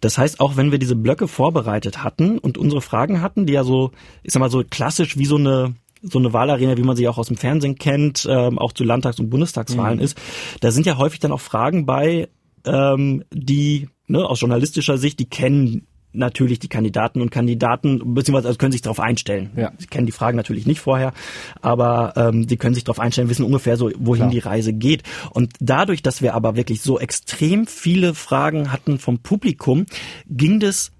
Das 0.00 0.18
heißt, 0.18 0.40
auch 0.40 0.56
wenn 0.56 0.70
wir 0.70 0.78
diese 0.78 0.96
Blöcke 0.96 1.28
vorbereitet 1.28 2.04
hatten 2.04 2.38
und 2.38 2.58
unsere 2.58 2.82
Fragen 2.82 3.22
hatten, 3.22 3.46
die 3.46 3.54
ja 3.54 3.64
so, 3.64 3.90
ich 4.22 4.32
sag 4.32 4.40
mal 4.40 4.50
so 4.50 4.62
klassisch 4.68 5.16
wie 5.16 5.26
so 5.26 5.36
eine 5.36 5.74
so 6.06 6.18
eine 6.18 6.34
Wahlarena, 6.34 6.76
wie 6.76 6.82
man 6.82 6.96
sie 6.96 7.08
auch 7.08 7.16
aus 7.16 7.28
dem 7.28 7.38
Fernsehen 7.38 7.76
kennt, 7.76 8.28
ähm, 8.30 8.58
auch 8.58 8.74
zu 8.74 8.84
Landtags- 8.84 9.18
und 9.20 9.30
Bundestagswahlen 9.30 9.98
mhm. 9.98 10.04
ist, 10.04 10.20
da 10.60 10.70
sind 10.70 10.84
ja 10.84 10.98
häufig 10.98 11.18
dann 11.18 11.32
auch 11.32 11.40
Fragen 11.40 11.86
bei, 11.86 12.28
ähm, 12.66 13.24
die 13.32 13.88
ne, 14.06 14.22
aus 14.22 14.40
journalistischer 14.40 14.98
Sicht, 14.98 15.18
die 15.18 15.28
kennen 15.30 15.86
natürlich 16.14 16.58
die 16.58 16.68
Kandidaten 16.68 17.20
und 17.20 17.30
Kandidaten, 17.30 18.14
beziehungsweise 18.14 18.48
also 18.48 18.58
können 18.58 18.72
sich 18.72 18.82
darauf 18.82 19.00
einstellen. 19.00 19.50
Ja. 19.56 19.72
Sie 19.78 19.86
kennen 19.86 20.06
die 20.06 20.12
Fragen 20.12 20.36
natürlich 20.36 20.66
nicht 20.66 20.80
vorher, 20.80 21.12
aber 21.60 22.14
ähm, 22.16 22.48
sie 22.48 22.56
können 22.56 22.74
sich 22.74 22.84
darauf 22.84 23.00
einstellen, 23.00 23.28
wissen 23.28 23.44
ungefähr 23.44 23.76
so, 23.76 23.90
wohin 23.98 24.24
ja. 24.24 24.30
die 24.30 24.38
Reise 24.38 24.72
geht. 24.72 25.02
Und 25.30 25.52
dadurch, 25.60 26.02
dass 26.02 26.22
wir 26.22 26.34
aber 26.34 26.56
wirklich 26.56 26.82
so 26.82 26.98
extrem 26.98 27.66
viele 27.66 28.14
Fragen 28.14 28.72
hatten 28.72 28.98
vom 28.98 29.18
Publikum, 29.18 29.86
ging 30.28 30.60
das 30.60 30.92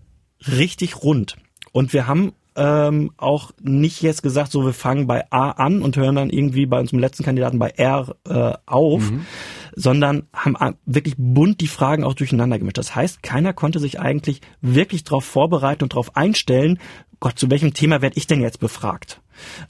richtig 0.47 1.03
rund. 1.03 1.37
Und 1.73 1.93
wir 1.93 2.07
haben 2.07 2.33
ähm, 2.57 3.11
auch 3.17 3.51
nicht 3.63 4.03
jetzt 4.03 4.23
gesagt, 4.23 4.53
so 4.53 4.65
wir 4.65 4.73
fangen 4.73 5.07
bei 5.07 5.25
A 5.31 5.51
an 5.51 5.83
und 5.83 5.97
hören 5.97 6.15
dann 6.15 6.31
irgendwie 6.31 6.67
bei 6.67 6.79
unserem 6.79 7.01
letzten 7.01 7.25
Kandidaten 7.25 7.59
bei 7.59 7.71
R 7.71 8.15
äh, 8.29 8.53
auf, 8.67 9.11
mhm. 9.11 9.27
Sondern 9.77 10.29
haben 10.33 10.57
wirklich 10.87 11.15
bunt 11.19 11.61
die 11.61 11.69
Fragen 11.69 12.05
auch 12.05 12.15
durcheinander 12.15 12.59
gemischt. 12.59 12.79
Das 12.79 12.95
heißt, 12.95 13.23
keiner 13.23 13.53
konnte 13.53 13.79
sich 13.79 14.01
eigentlich 14.01 14.41
wirklich 14.61 15.05
darauf 15.05 15.25
vorbereiten 15.25 15.85
und 15.85 15.93
darauf 15.93 16.17
einstellen, 16.17 16.79
Gott, 17.21 17.39
zu 17.39 17.51
welchem 17.51 17.75
Thema 17.75 18.03
werde 18.03 18.17
ich 18.17 18.27
denn 18.27 18.41
jetzt 18.41 18.61
befragt? 18.61 19.21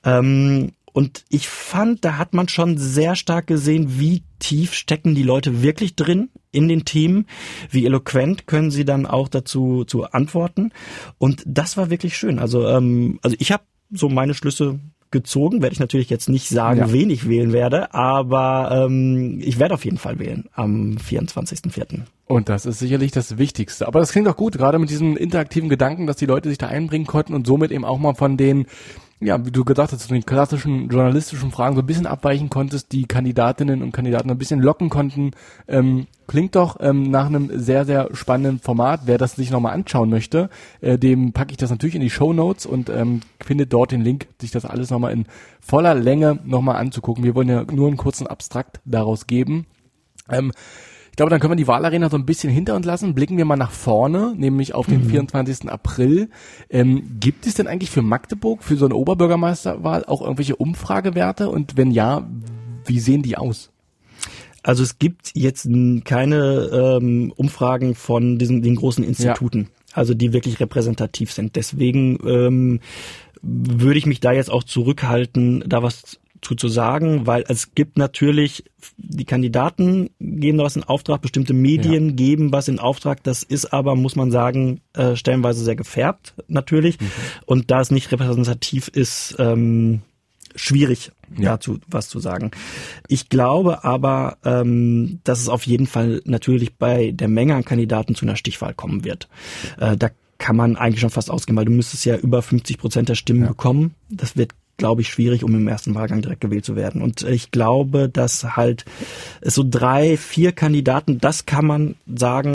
Ähm, 0.04 0.72
Und 0.92 1.24
ich 1.28 1.48
fand, 1.48 2.04
da 2.04 2.18
hat 2.18 2.34
man 2.34 2.48
schon 2.48 2.78
sehr 2.78 3.16
stark 3.16 3.48
gesehen, 3.48 3.98
wie 3.98 4.22
tief 4.38 4.74
stecken 4.74 5.16
die 5.16 5.24
Leute 5.24 5.62
wirklich 5.62 5.96
drin 5.96 6.30
in 6.52 6.68
den 6.68 6.84
Themen, 6.84 7.26
wie 7.70 7.84
eloquent 7.84 8.46
können 8.46 8.70
sie 8.70 8.84
dann 8.84 9.04
auch 9.04 9.28
dazu 9.28 9.84
zu 9.84 10.04
antworten. 10.04 10.70
Und 11.18 11.42
das 11.46 11.76
war 11.76 11.90
wirklich 11.90 12.16
schön. 12.16 12.38
Also, 12.38 12.68
ähm, 12.68 13.18
also 13.22 13.36
ich 13.40 13.50
habe 13.50 13.64
so 13.90 14.08
meine 14.08 14.34
Schlüsse 14.34 14.78
gezogen. 15.14 15.62
Werde 15.62 15.72
ich 15.72 15.80
natürlich 15.80 16.10
jetzt 16.10 16.28
nicht 16.28 16.50
sagen, 16.50 16.80
ja. 16.80 16.92
wen 16.92 17.08
ich 17.08 17.26
wählen 17.26 17.54
werde, 17.54 17.94
aber 17.94 18.84
ähm, 18.86 19.40
ich 19.42 19.58
werde 19.58 19.72
auf 19.72 19.86
jeden 19.86 19.96
Fall 19.96 20.18
wählen 20.18 20.50
am 20.52 20.96
24.04. 20.96 22.00
Und 22.26 22.48
das 22.50 22.66
ist 22.66 22.78
sicherlich 22.78 23.12
das 23.12 23.38
Wichtigste. 23.38 23.86
Aber 23.86 24.00
das 24.00 24.12
klingt 24.12 24.28
auch 24.28 24.36
gut, 24.36 24.58
gerade 24.58 24.78
mit 24.78 24.90
diesem 24.90 25.16
interaktiven 25.16 25.68
Gedanken, 25.68 26.06
dass 26.06 26.16
die 26.16 26.26
Leute 26.26 26.48
sich 26.48 26.58
da 26.58 26.66
einbringen 26.68 27.06
konnten 27.06 27.34
und 27.34 27.46
somit 27.46 27.70
eben 27.70 27.84
auch 27.84 27.98
mal 27.98 28.14
von 28.14 28.36
den 28.36 28.66
ja, 29.24 29.44
wie 29.44 29.50
du 29.50 29.64
gesagt 29.64 29.92
hast, 29.92 30.00
zu 30.00 30.08
den 30.08 30.26
klassischen 30.26 30.88
journalistischen 30.88 31.50
Fragen 31.50 31.74
so 31.74 31.82
ein 31.82 31.86
bisschen 31.86 32.06
abweichen 32.06 32.50
konntest, 32.50 32.92
die 32.92 33.06
Kandidatinnen 33.06 33.82
und 33.82 33.92
Kandidaten 33.92 34.30
ein 34.30 34.38
bisschen 34.38 34.60
locken 34.60 34.90
konnten. 34.90 35.30
Ähm, 35.66 36.06
klingt 36.26 36.54
doch 36.56 36.76
ähm, 36.80 37.10
nach 37.10 37.26
einem 37.26 37.50
sehr, 37.58 37.86
sehr 37.86 38.10
spannenden 38.12 38.60
Format. 38.60 39.02
Wer 39.06 39.16
das 39.16 39.36
sich 39.36 39.50
nochmal 39.50 39.72
anschauen 39.72 40.10
möchte, 40.10 40.50
äh, 40.80 40.98
dem 40.98 41.32
packe 41.32 41.52
ich 41.52 41.56
das 41.56 41.70
natürlich 41.70 41.94
in 41.94 42.02
die 42.02 42.10
Show 42.10 42.32
Notes 42.32 42.66
und 42.66 42.90
ähm, 42.90 43.20
findet 43.42 43.72
dort 43.72 43.92
den 43.92 44.02
Link, 44.02 44.28
sich 44.40 44.50
das 44.50 44.66
alles 44.66 44.90
nochmal 44.90 45.12
in 45.12 45.24
voller 45.60 45.94
Länge 45.94 46.38
nochmal 46.44 46.76
anzugucken. 46.76 47.24
Wir 47.24 47.34
wollen 47.34 47.48
ja 47.48 47.64
nur 47.64 47.88
einen 47.88 47.96
kurzen 47.96 48.26
Abstrakt 48.26 48.80
daraus 48.84 49.26
geben. 49.26 49.66
Ähm, 50.28 50.52
ich 51.14 51.16
glaube, 51.16 51.30
dann 51.30 51.38
können 51.38 51.52
wir 51.52 51.56
die 51.56 51.68
Wahlarena 51.68 52.10
so 52.10 52.16
ein 52.16 52.26
bisschen 52.26 52.52
hinter 52.52 52.74
uns 52.74 52.84
lassen. 52.84 53.14
Blicken 53.14 53.36
wir 53.36 53.44
mal 53.44 53.54
nach 53.54 53.70
vorne, 53.70 54.34
nämlich 54.36 54.74
auf 54.74 54.88
den 54.88 55.04
mhm. 55.04 55.10
24. 55.10 55.70
April. 55.70 56.28
Ähm, 56.68 57.20
gibt 57.20 57.46
es 57.46 57.54
denn 57.54 57.68
eigentlich 57.68 57.90
für 57.90 58.02
Magdeburg, 58.02 58.64
für 58.64 58.76
so 58.76 58.84
eine 58.84 58.96
Oberbürgermeisterwahl 58.96 60.04
auch 60.06 60.22
irgendwelche 60.22 60.56
Umfragewerte? 60.56 61.50
Und 61.50 61.76
wenn 61.76 61.92
ja, 61.92 62.28
wie 62.84 62.98
sehen 62.98 63.22
die 63.22 63.36
aus? 63.36 63.70
Also 64.64 64.82
es 64.82 64.98
gibt 64.98 65.30
jetzt 65.34 65.68
keine 66.04 66.98
ähm, 67.00 67.32
Umfragen 67.36 67.94
von 67.94 68.36
diesen 68.36 68.62
den 68.62 68.74
großen 68.74 69.04
Instituten, 69.04 69.60
ja. 69.60 69.96
also 69.96 70.14
die 70.14 70.32
wirklich 70.32 70.58
repräsentativ 70.58 71.30
sind. 71.30 71.54
Deswegen 71.54 72.18
ähm, 72.26 72.80
würde 73.40 73.98
ich 73.98 74.06
mich 74.06 74.18
da 74.18 74.32
jetzt 74.32 74.50
auch 74.50 74.64
zurückhalten, 74.64 75.62
da 75.64 75.80
was 75.80 76.18
zu, 76.44 76.54
zu 76.54 76.68
sagen, 76.68 77.26
weil 77.26 77.44
es 77.48 77.74
gibt 77.74 77.96
natürlich, 77.96 78.64
die 78.96 79.24
Kandidaten 79.24 80.10
geben 80.20 80.58
da 80.58 80.64
was 80.64 80.76
in 80.76 80.84
Auftrag, 80.84 81.22
bestimmte 81.22 81.54
Medien 81.54 82.10
ja. 82.10 82.14
geben 82.14 82.52
was 82.52 82.68
in 82.68 82.78
Auftrag, 82.78 83.22
das 83.22 83.42
ist 83.42 83.72
aber, 83.72 83.96
muss 83.96 84.14
man 84.14 84.30
sagen, 84.30 84.80
äh, 84.92 85.16
stellenweise 85.16 85.64
sehr 85.64 85.76
gefärbt 85.76 86.34
natürlich. 86.46 87.00
Mhm. 87.00 87.10
Und 87.46 87.70
da 87.70 87.80
es 87.80 87.90
nicht 87.90 88.12
repräsentativ 88.12 88.88
ist, 88.88 89.36
ähm, 89.38 90.02
schwierig 90.54 91.10
ja. 91.36 91.52
dazu 91.52 91.80
was 91.88 92.08
zu 92.08 92.20
sagen. 92.20 92.50
Ich 93.08 93.28
glaube 93.28 93.84
aber, 93.84 94.38
ähm, 94.44 95.20
dass 95.24 95.40
es 95.40 95.48
auf 95.48 95.66
jeden 95.66 95.86
Fall 95.86 96.20
natürlich 96.24 96.76
bei 96.76 97.10
der 97.10 97.28
Menge 97.28 97.54
an 97.54 97.64
Kandidaten 97.64 98.14
zu 98.14 98.24
einer 98.24 98.36
Stichwahl 98.36 98.74
kommen 98.74 99.04
wird. 99.04 99.28
Äh, 99.78 99.96
da 99.96 100.10
kann 100.38 100.56
man 100.56 100.76
eigentlich 100.76 101.00
schon 101.00 101.10
fast 101.10 101.30
ausgehen, 101.30 101.56
weil 101.56 101.64
du 101.64 101.72
müsstest 101.72 102.04
ja 102.04 102.16
über 102.16 102.42
50 102.42 102.78
Prozent 102.78 103.08
der 103.08 103.14
Stimmen 103.14 103.42
ja. 103.42 103.48
bekommen. 103.48 103.94
Das 104.10 104.36
wird 104.36 104.52
glaube 104.76 105.02
ich, 105.02 105.08
schwierig, 105.08 105.44
um 105.44 105.54
im 105.54 105.68
ersten 105.68 105.94
Wahlgang 105.94 106.22
direkt 106.22 106.40
gewählt 106.40 106.64
zu 106.64 106.76
werden. 106.76 107.02
Und 107.02 107.22
ich 107.22 107.50
glaube, 107.50 108.08
dass 108.08 108.56
halt 108.56 108.84
so 109.42 109.64
drei, 109.68 110.16
vier 110.16 110.52
Kandidaten, 110.52 111.18
das 111.18 111.46
kann 111.46 111.66
man 111.66 111.94
sagen, 112.06 112.54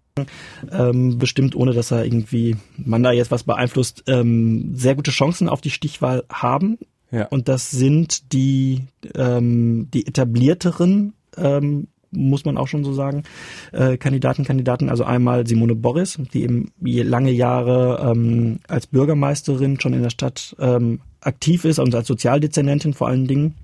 ähm, 0.72 1.18
bestimmt 1.18 1.56
ohne, 1.56 1.74
dass 1.74 1.92
er 1.92 2.04
irgendwie 2.04 2.58
man 2.78 3.04
da 3.04 3.12
jetzt 3.12 3.32
was 3.32 3.44
beeinflusst, 3.44 4.04
ähm, 4.08 4.74
sehr 4.76 4.96
gute 4.96 5.12
Chancen 5.12 5.50
auf 5.50 5.62
die 5.62 5.72
Stichwahl 5.72 6.24
haben. 6.30 6.78
Ja. 7.12 7.28
Und 7.28 7.48
das 7.48 7.72
sind 7.72 8.34
die, 8.34 8.84
ähm, 9.16 9.90
die 9.94 10.06
etablierteren 10.06 11.14
ähm, 11.38 11.88
muss 12.12 12.46
man 12.46 12.58
auch 12.58 12.68
schon 12.68 12.84
so 12.84 12.94
sagen, 12.94 13.24
äh, 13.72 13.98
Kandidaten, 13.98 14.44
Kandidaten. 14.44 14.90
Also 14.90 15.04
einmal 15.04 15.46
Simone 15.48 15.76
Boris, 15.76 16.20
die 16.34 16.44
eben 16.44 16.72
lange 16.80 17.32
Jahre 17.32 18.12
ähm, 18.12 18.60
als 18.68 18.88
Bürgermeisterin 18.88 19.80
schon 19.80 19.94
in 19.94 20.04
der 20.04 20.10
Stadt 20.10 20.56
ähm, 20.60 21.00
aktiv 21.22 21.66
ist 21.66 21.80
und 21.80 21.94
als 21.94 22.08
Sozialdezernentin 22.08 22.94
vor 22.94 23.08
allen 23.08 23.28
Dingen. 23.28 23.56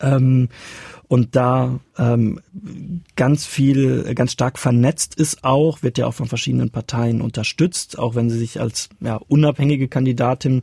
Ähm, 0.00 0.48
und 1.12 1.36
da 1.36 1.78
ähm, 1.98 2.40
ganz 3.16 3.44
viel, 3.44 4.14
ganz 4.14 4.32
stark 4.32 4.58
vernetzt 4.58 5.14
ist 5.14 5.44
auch, 5.44 5.82
wird 5.82 5.98
ja 5.98 6.06
auch 6.06 6.14
von 6.14 6.26
verschiedenen 6.26 6.70
Parteien 6.70 7.20
unterstützt, 7.20 7.98
auch 7.98 8.14
wenn 8.14 8.30
sie 8.30 8.38
sich 8.38 8.58
als 8.58 8.88
ja, 8.98 9.20
unabhängige 9.28 9.88
Kandidatin 9.88 10.62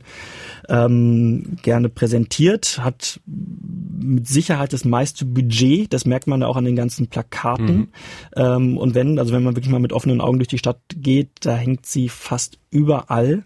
ähm, 0.68 1.56
gerne 1.62 1.88
präsentiert, 1.88 2.80
hat 2.82 3.20
mit 3.26 4.26
Sicherheit 4.26 4.72
das 4.72 4.84
meiste 4.84 5.24
Budget, 5.24 5.92
das 5.92 6.04
merkt 6.04 6.26
man 6.26 6.40
ja 6.40 6.48
auch 6.48 6.56
an 6.56 6.64
den 6.64 6.74
ganzen 6.74 7.06
Plakaten. 7.06 7.76
Mhm. 7.76 7.88
Ähm, 8.34 8.76
und 8.76 8.96
wenn, 8.96 9.20
also 9.20 9.32
wenn 9.32 9.44
man 9.44 9.54
wirklich 9.54 9.70
mal 9.70 9.78
mit 9.78 9.92
offenen 9.92 10.20
Augen 10.20 10.40
durch 10.40 10.48
die 10.48 10.58
Stadt 10.58 10.80
geht, 10.96 11.30
da 11.42 11.54
hängt 11.54 11.86
sie 11.86 12.08
fast 12.08 12.58
überall. 12.70 13.42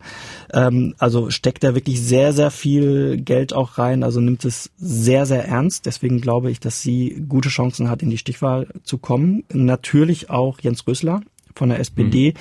Ähm, 0.52 0.94
also 0.98 1.30
steckt 1.30 1.64
da 1.64 1.74
wirklich 1.74 2.00
sehr, 2.00 2.32
sehr 2.32 2.50
viel 2.50 3.16
Geld 3.16 3.52
auch 3.52 3.78
rein, 3.78 4.02
also 4.02 4.20
nimmt 4.20 4.44
es 4.44 4.70
sehr, 4.76 5.26
sehr 5.26 5.46
ernst. 5.46 5.86
Deswegen 5.86 6.20
glaube 6.20 6.50
ich, 6.50 6.60
dass 6.60 6.82
sie 6.82 7.24
gute 7.28 7.48
Chancen 7.48 7.88
hat, 7.90 8.02
in 8.02 8.10
die 8.10 8.18
Stichwahl 8.18 8.68
zu 8.82 8.98
kommen. 8.98 9.44
Natürlich 9.52 10.30
auch 10.30 10.60
Jens 10.60 10.86
Rösler 10.86 11.22
von 11.54 11.70
der 11.70 11.80
SPD. 11.80 12.32
Mhm. 12.32 12.36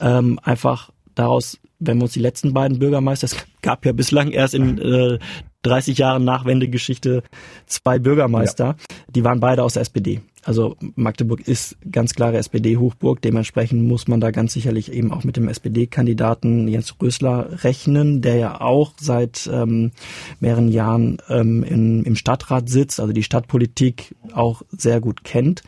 Ähm, 0.00 0.40
einfach 0.42 0.90
daraus, 1.14 1.58
wenn 1.78 1.98
wir 1.98 2.04
uns 2.04 2.12
die 2.12 2.20
letzten 2.20 2.52
beiden 2.52 2.78
Bürgermeister, 2.78 3.26
es 3.26 3.36
gab 3.62 3.86
ja 3.86 3.92
bislang 3.92 4.30
erst 4.30 4.54
in 4.54 4.78
äh, 4.78 5.18
30 5.62 5.96
Jahren 5.98 6.24
Nachwendegeschichte 6.24 7.22
zwei 7.66 7.98
Bürgermeister, 7.98 8.64
ja. 8.64 8.96
die 9.14 9.24
waren 9.24 9.40
beide 9.40 9.62
aus 9.62 9.74
der 9.74 9.82
SPD. 9.82 10.20
Also 10.44 10.76
Magdeburg 10.94 11.46
ist 11.48 11.76
ganz 11.90 12.14
klare 12.14 12.36
SPD-Hochburg. 12.36 13.22
Dementsprechend 13.22 13.86
muss 13.86 14.08
man 14.08 14.20
da 14.20 14.30
ganz 14.30 14.52
sicherlich 14.52 14.92
eben 14.92 15.12
auch 15.12 15.24
mit 15.24 15.36
dem 15.36 15.48
SPD-Kandidaten 15.48 16.68
Jens 16.68 16.94
Rösler 17.00 17.64
rechnen, 17.64 18.20
der 18.20 18.36
ja 18.36 18.60
auch 18.60 18.92
seit 19.00 19.48
ähm, 19.52 19.92
mehreren 20.40 20.68
Jahren 20.68 21.18
ähm, 21.28 21.62
in, 21.64 22.04
im 22.04 22.16
Stadtrat 22.16 22.68
sitzt, 22.68 23.00
also 23.00 23.12
die 23.12 23.22
Stadtpolitik 23.22 24.14
auch 24.32 24.62
sehr 24.70 25.00
gut 25.00 25.24
kennt. 25.24 25.62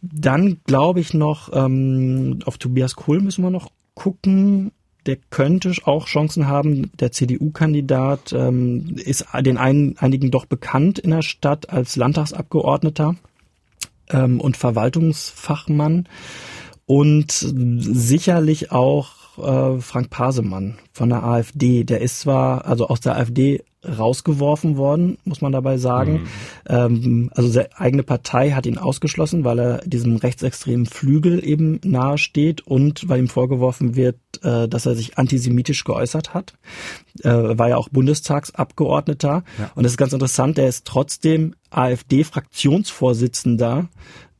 Dann 0.00 0.58
glaube 0.66 1.00
ich 1.00 1.14
noch, 1.14 1.50
ähm, 1.52 2.40
auf 2.46 2.58
Tobias 2.58 2.96
Kohl 2.96 3.20
müssen 3.20 3.44
wir 3.44 3.50
noch 3.50 3.70
gucken 3.94 4.72
der 5.06 5.16
könnte 5.30 5.72
auch 5.84 6.06
Chancen 6.06 6.46
haben. 6.46 6.92
Der 6.98 7.12
CDU-Kandidat 7.12 8.32
ähm, 8.32 8.94
ist 9.04 9.26
den 9.40 9.58
ein, 9.58 9.96
einigen 9.98 10.30
doch 10.30 10.46
bekannt 10.46 10.98
in 10.98 11.10
der 11.10 11.22
Stadt 11.22 11.70
als 11.70 11.96
Landtagsabgeordneter 11.96 13.16
ähm, 14.10 14.40
und 14.40 14.56
Verwaltungsfachmann 14.56 16.08
und 16.86 17.32
sicherlich 17.32 18.72
auch 18.72 19.21
äh, 19.42 19.80
Frank 19.80 20.10
Pasemann 20.10 20.78
von 20.92 21.08
der 21.08 21.24
AfD. 21.24 21.84
Der 21.84 22.00
ist 22.00 22.20
zwar 22.20 22.66
also 22.66 22.88
aus 22.88 23.00
der 23.00 23.16
AfD 23.16 23.62
rausgeworfen 23.84 24.76
worden, 24.76 25.18
muss 25.24 25.40
man 25.40 25.50
dabei 25.50 25.76
sagen. 25.76 26.12
Mhm. 26.12 26.28
Ähm, 26.68 27.30
also 27.34 27.48
seine 27.48 27.76
eigene 27.76 28.04
Partei 28.04 28.52
hat 28.52 28.66
ihn 28.66 28.78
ausgeschlossen, 28.78 29.42
weil 29.44 29.58
er 29.58 29.78
diesem 29.78 30.14
rechtsextremen 30.16 30.86
Flügel 30.86 31.44
eben 31.44 31.80
nahe 31.84 32.16
steht 32.18 32.64
und 32.66 33.08
weil 33.08 33.18
ihm 33.18 33.28
vorgeworfen 33.28 33.96
wird, 33.96 34.16
äh, 34.42 34.68
dass 34.68 34.86
er 34.86 34.94
sich 34.94 35.18
antisemitisch 35.18 35.82
geäußert 35.84 36.32
hat. 36.32 36.54
Äh, 37.22 37.30
war 37.30 37.68
ja 37.68 37.76
auch 37.76 37.88
Bundestagsabgeordneter. 37.88 39.42
Ja. 39.58 39.70
Und 39.74 39.82
das 39.82 39.90
ist 39.92 39.98
ganz 39.98 40.12
interessant, 40.12 40.58
er 40.58 40.68
ist 40.68 40.86
trotzdem 40.86 41.56
AfD-Fraktionsvorsitzender 41.70 43.88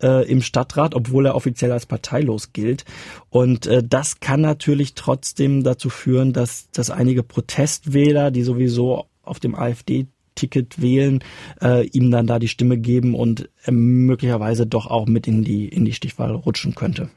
äh, 0.02 0.28
im 0.30 0.42
Stadtrat, 0.42 0.94
obwohl 0.94 1.26
er 1.26 1.34
offiziell 1.34 1.72
als 1.72 1.86
parteilos 1.86 2.52
gilt. 2.52 2.84
Und 3.30 3.66
äh, 3.66 3.82
das 3.82 4.20
kann 4.20 4.40
natürlich 4.40 4.94
trotzdem 4.94 5.62
dazu 5.62 5.88
führen, 5.88 6.32
dass, 6.32 6.70
dass 6.70 6.90
einige 6.90 7.22
Protestwähler, 7.22 8.30
die 8.30 8.42
sowieso 8.42 9.06
auf 9.22 9.40
dem 9.40 9.54
AfD 9.54 10.06
Ticket 10.34 10.80
wählen, 10.80 11.22
äh, 11.60 11.86
ihm 11.88 12.10
dann 12.10 12.26
da 12.26 12.38
die 12.38 12.48
Stimme 12.48 12.78
geben 12.78 13.14
und 13.14 13.48
äh, 13.64 13.70
möglicherweise 13.70 14.66
doch 14.66 14.86
auch 14.86 15.06
mit 15.06 15.26
in 15.26 15.44
die 15.44 15.68
in 15.68 15.84
die 15.84 15.92
Stichwahl 15.92 16.34
rutschen 16.34 16.74
könnte. 16.74 17.10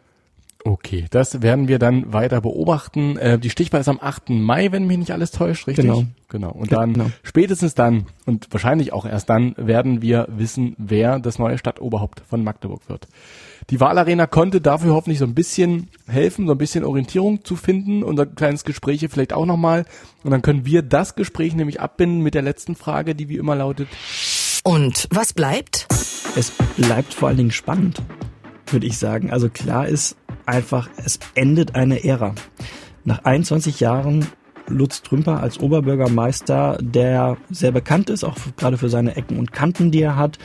Okay, 0.68 1.06
das 1.12 1.44
werden 1.44 1.68
wir 1.68 1.78
dann 1.78 2.12
weiter 2.12 2.42
beobachten. 2.42 3.18
Äh, 3.18 3.38
die 3.38 3.52
Stichwahl 3.52 3.82
ist 3.82 3.88
am 3.88 4.00
8. 4.02 4.32
Mai, 4.32 4.72
wenn 4.72 4.88
mich 4.88 4.98
nicht 4.98 5.12
alles 5.12 5.30
täuscht, 5.30 5.68
richtig? 5.68 5.86
Genau. 5.86 6.06
Genau. 6.28 6.50
Und 6.50 6.72
dann 6.72 6.94
genau. 6.94 7.12
spätestens 7.22 7.76
dann 7.76 8.08
und 8.26 8.48
wahrscheinlich 8.50 8.92
auch 8.92 9.06
erst 9.06 9.30
dann 9.30 9.54
werden 9.58 10.02
wir 10.02 10.28
wissen, 10.28 10.76
wer 10.80 11.20
das 11.20 11.38
neue 11.38 11.60
Stadtoberhaupt 11.60 12.24
von 12.28 12.44
Magdeburg 12.44 12.82
wird. 12.90 13.08
Die 13.70 13.80
Wahlarena 13.80 14.26
konnte 14.26 14.60
dafür 14.60 14.96
hoffentlich 14.96 15.20
so 15.20 15.26
ein 15.26 15.36
bisschen 15.36 15.90
helfen, 16.08 16.48
so 16.48 16.54
ein 16.54 16.58
bisschen 16.58 16.84
Orientierung 16.84 17.46
zu 17.46 17.56
finden. 17.56 18.02
Unser 18.02 18.26
kleines 18.26 18.64
Gespräch 18.64 19.06
vielleicht 19.08 19.34
auch 19.34 19.46
nochmal. 19.46 19.86
Und 20.24 20.32
dann 20.32 20.42
können 20.42 20.66
wir 20.66 20.82
das 20.82 21.14
Gespräch 21.14 21.54
nämlich 21.54 21.80
abbinden 21.80 22.22
mit 22.22 22.34
der 22.34 22.42
letzten 22.42 22.76
Frage, 22.76 23.14
die 23.14 23.30
wie 23.30 23.38
immer 23.38 23.56
lautet. 23.56 23.88
Und 24.64 25.08
was 25.12 25.32
bleibt? 25.34 25.86
Es 26.36 26.52
bleibt 26.76 27.14
vor 27.14 27.28
allen 27.28 27.38
Dingen 27.38 27.52
spannend, 27.52 28.02
würde 28.66 28.88
ich 28.88 28.98
sagen. 28.98 29.30
Also 29.30 29.50
klar 29.50 29.88
ist, 29.88 30.18
einfach, 30.46 30.90
es 31.04 31.20
endet 31.36 31.76
eine 31.76 32.04
Ära. 32.04 32.36
Nach 33.04 33.24
21 33.24 33.80
Jahren 33.80 34.28
Lutz 34.68 35.02
Trümper 35.04 35.42
als 35.42 35.60
Oberbürgermeister, 35.60 36.78
der 36.82 37.38
sehr 37.52 37.72
bekannt 37.72 38.10
ist, 38.10 38.24
auch 38.24 38.36
gerade 38.58 38.78
für 38.78 38.90
seine 38.90 39.16
Ecken 39.16 39.38
und 39.38 39.52
Kanten, 39.52 39.92
die 39.92 40.02
er 40.02 40.16
hat, 40.16 40.40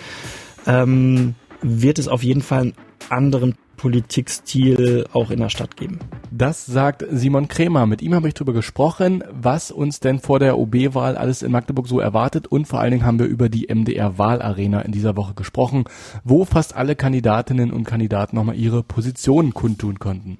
ähm, 0.67 1.35
wird 1.63 1.99
es 1.99 2.09
auf 2.09 2.23
jeden 2.23 2.43
Fall 2.43 2.61
einen 2.61 2.75
anderen 3.09 3.55
Politikstil 3.81 5.07
auch 5.15 5.31
in 5.31 5.41
der 5.41 5.49
Stadt 5.49 5.75
geben. 5.75 6.01
Das 6.31 6.67
sagt 6.67 7.03
Simon 7.11 7.49
Krämer. 7.49 7.87
Mit 7.87 8.03
ihm 8.03 8.15
habe 8.15 8.29
ich 8.29 8.35
darüber 8.35 8.53
gesprochen, 8.53 9.25
was 9.31 9.71
uns 9.71 10.01
denn 10.01 10.19
vor 10.19 10.39
der 10.39 10.59
OB-Wahl 10.59 11.17
alles 11.17 11.43
in 11.43 11.51
Magdeburg 11.51 11.89
so 11.89 11.99
erwartet 11.99 12.47
und 12.47 12.69
vor 12.69 12.79
allen 12.79 12.91
Dingen 12.91 13.07
haben 13.07 13.19
wir 13.19 13.25
über 13.25 13.49
die 13.49 13.75
MDR-Wahlarena 13.75 14.83
in 14.83 14.93
dieser 14.93 15.17
Woche 15.17 15.33
gesprochen, 15.33 15.85
wo 16.25 16.45
fast 16.45 16.77
alle 16.77 16.95
Kandidatinnen 16.95 17.73
und 17.73 17.85
Kandidaten 17.85 18.37
nochmal 18.37 18.57
ihre 18.57 18.83
Positionen 18.83 19.55
kundtun 19.55 19.99
konnten. 19.99 20.37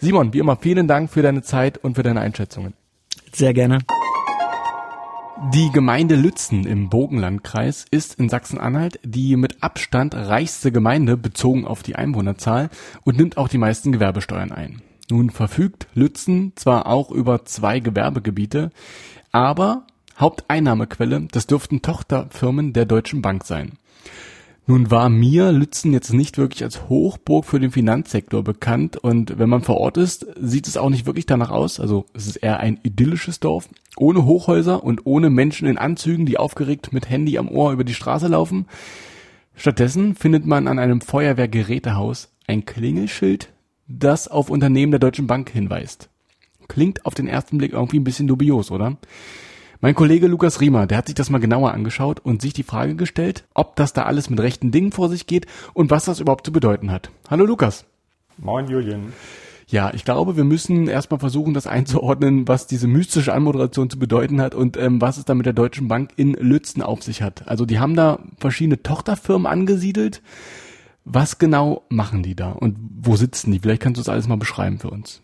Simon, 0.00 0.32
wie 0.32 0.40
immer 0.40 0.56
vielen 0.56 0.88
Dank 0.88 1.10
für 1.10 1.22
deine 1.22 1.42
Zeit 1.42 1.78
und 1.78 1.94
für 1.94 2.02
deine 2.02 2.20
Einschätzungen. 2.20 2.74
Sehr 3.32 3.54
gerne. 3.54 3.78
Die 5.48 5.70
Gemeinde 5.72 6.16
Lützen 6.16 6.66
im 6.66 6.90
Bogenlandkreis 6.90 7.86
ist 7.90 8.20
in 8.20 8.28
Sachsen-Anhalt 8.28 9.00
die 9.02 9.36
mit 9.36 9.62
Abstand 9.62 10.14
reichste 10.14 10.70
Gemeinde 10.70 11.16
bezogen 11.16 11.66
auf 11.66 11.82
die 11.82 11.96
Einwohnerzahl 11.96 12.68
und 13.04 13.16
nimmt 13.16 13.38
auch 13.38 13.48
die 13.48 13.58
meisten 13.58 13.90
Gewerbesteuern 13.90 14.52
ein. 14.52 14.82
Nun 15.10 15.30
verfügt 15.30 15.88
Lützen 15.94 16.52
zwar 16.56 16.86
auch 16.86 17.10
über 17.10 17.46
zwei 17.46 17.80
Gewerbegebiete, 17.80 18.70
aber 19.32 19.86
Haupteinnahmequelle, 20.18 21.26
das 21.32 21.46
dürften 21.46 21.80
Tochterfirmen 21.80 22.74
der 22.74 22.84
Deutschen 22.84 23.22
Bank 23.22 23.44
sein. 23.44 23.72
Nun 24.66 24.90
war 24.90 25.08
mir 25.08 25.50
Lützen 25.50 25.92
jetzt 25.92 26.12
nicht 26.12 26.38
wirklich 26.38 26.62
als 26.62 26.88
Hochburg 26.88 27.44
für 27.44 27.58
den 27.58 27.72
Finanzsektor 27.72 28.44
bekannt 28.44 28.96
und 28.96 29.38
wenn 29.38 29.48
man 29.48 29.62
vor 29.62 29.78
Ort 29.78 29.96
ist, 29.96 30.26
sieht 30.40 30.68
es 30.68 30.76
auch 30.76 30.90
nicht 30.90 31.06
wirklich 31.06 31.26
danach 31.26 31.50
aus. 31.50 31.80
Also 31.80 32.06
es 32.14 32.26
ist 32.26 32.36
eher 32.36 32.60
ein 32.60 32.78
idyllisches 32.82 33.40
Dorf, 33.40 33.68
ohne 33.96 34.24
Hochhäuser 34.24 34.84
und 34.84 35.06
ohne 35.06 35.28
Menschen 35.28 35.66
in 35.66 35.78
Anzügen, 35.78 36.24
die 36.24 36.38
aufgeregt 36.38 36.92
mit 36.92 37.10
Handy 37.10 37.36
am 37.38 37.48
Ohr 37.48 37.72
über 37.72 37.84
die 37.84 37.94
Straße 37.94 38.28
laufen. 38.28 38.66
Stattdessen 39.56 40.14
findet 40.14 40.46
man 40.46 40.68
an 40.68 40.78
einem 40.78 41.00
Feuerwehrgerätehaus 41.00 42.32
ein 42.46 42.64
Klingelschild, 42.64 43.52
das 43.88 44.28
auf 44.28 44.50
Unternehmen 44.50 44.92
der 44.92 45.00
Deutschen 45.00 45.26
Bank 45.26 45.50
hinweist. 45.50 46.10
Klingt 46.68 47.04
auf 47.04 47.14
den 47.14 47.26
ersten 47.26 47.58
Blick 47.58 47.72
irgendwie 47.72 47.98
ein 47.98 48.04
bisschen 48.04 48.28
dubios, 48.28 48.70
oder? 48.70 48.96
Mein 49.82 49.94
Kollege 49.94 50.26
Lukas 50.26 50.60
Riemer, 50.60 50.86
der 50.86 50.98
hat 50.98 51.06
sich 51.06 51.14
das 51.14 51.30
mal 51.30 51.38
genauer 51.38 51.72
angeschaut 51.72 52.20
und 52.20 52.42
sich 52.42 52.52
die 52.52 52.64
Frage 52.64 52.96
gestellt, 52.96 53.44
ob 53.54 53.76
das 53.76 53.94
da 53.94 54.02
alles 54.02 54.28
mit 54.28 54.38
rechten 54.38 54.70
Dingen 54.70 54.92
vor 54.92 55.08
sich 55.08 55.26
geht 55.26 55.46
und 55.72 55.90
was 55.90 56.04
das 56.04 56.20
überhaupt 56.20 56.44
zu 56.44 56.52
bedeuten 56.52 56.90
hat. 56.90 57.10
Hallo 57.30 57.46
Lukas. 57.46 57.86
Moin 58.36 58.68
Julian. 58.68 59.14
Ja, 59.68 59.90
ich 59.94 60.04
glaube, 60.04 60.36
wir 60.36 60.44
müssen 60.44 60.86
erstmal 60.86 61.18
versuchen, 61.18 61.54
das 61.54 61.66
einzuordnen, 61.66 62.46
was 62.46 62.66
diese 62.66 62.88
mystische 62.88 63.32
Anmoderation 63.32 63.88
zu 63.88 63.98
bedeuten 63.98 64.42
hat 64.42 64.54
und 64.54 64.76
ähm, 64.76 65.00
was 65.00 65.16
es 65.16 65.24
da 65.24 65.34
mit 65.34 65.46
der 65.46 65.54
Deutschen 65.54 65.88
Bank 65.88 66.10
in 66.16 66.34
Lützen 66.34 66.82
auf 66.82 67.02
sich 67.02 67.22
hat. 67.22 67.48
Also 67.48 67.64
die 67.64 67.78
haben 67.78 67.96
da 67.96 68.18
verschiedene 68.38 68.82
Tochterfirmen 68.82 69.46
angesiedelt. 69.46 70.20
Was 71.06 71.38
genau 71.38 71.84
machen 71.88 72.22
die 72.22 72.34
da 72.34 72.50
und 72.50 72.76
wo 73.00 73.16
sitzen 73.16 73.50
die? 73.50 73.60
Vielleicht 73.60 73.80
kannst 73.80 73.96
du 73.96 74.02
das 74.02 74.10
alles 74.10 74.28
mal 74.28 74.36
beschreiben 74.36 74.78
für 74.78 74.90
uns. 74.90 75.22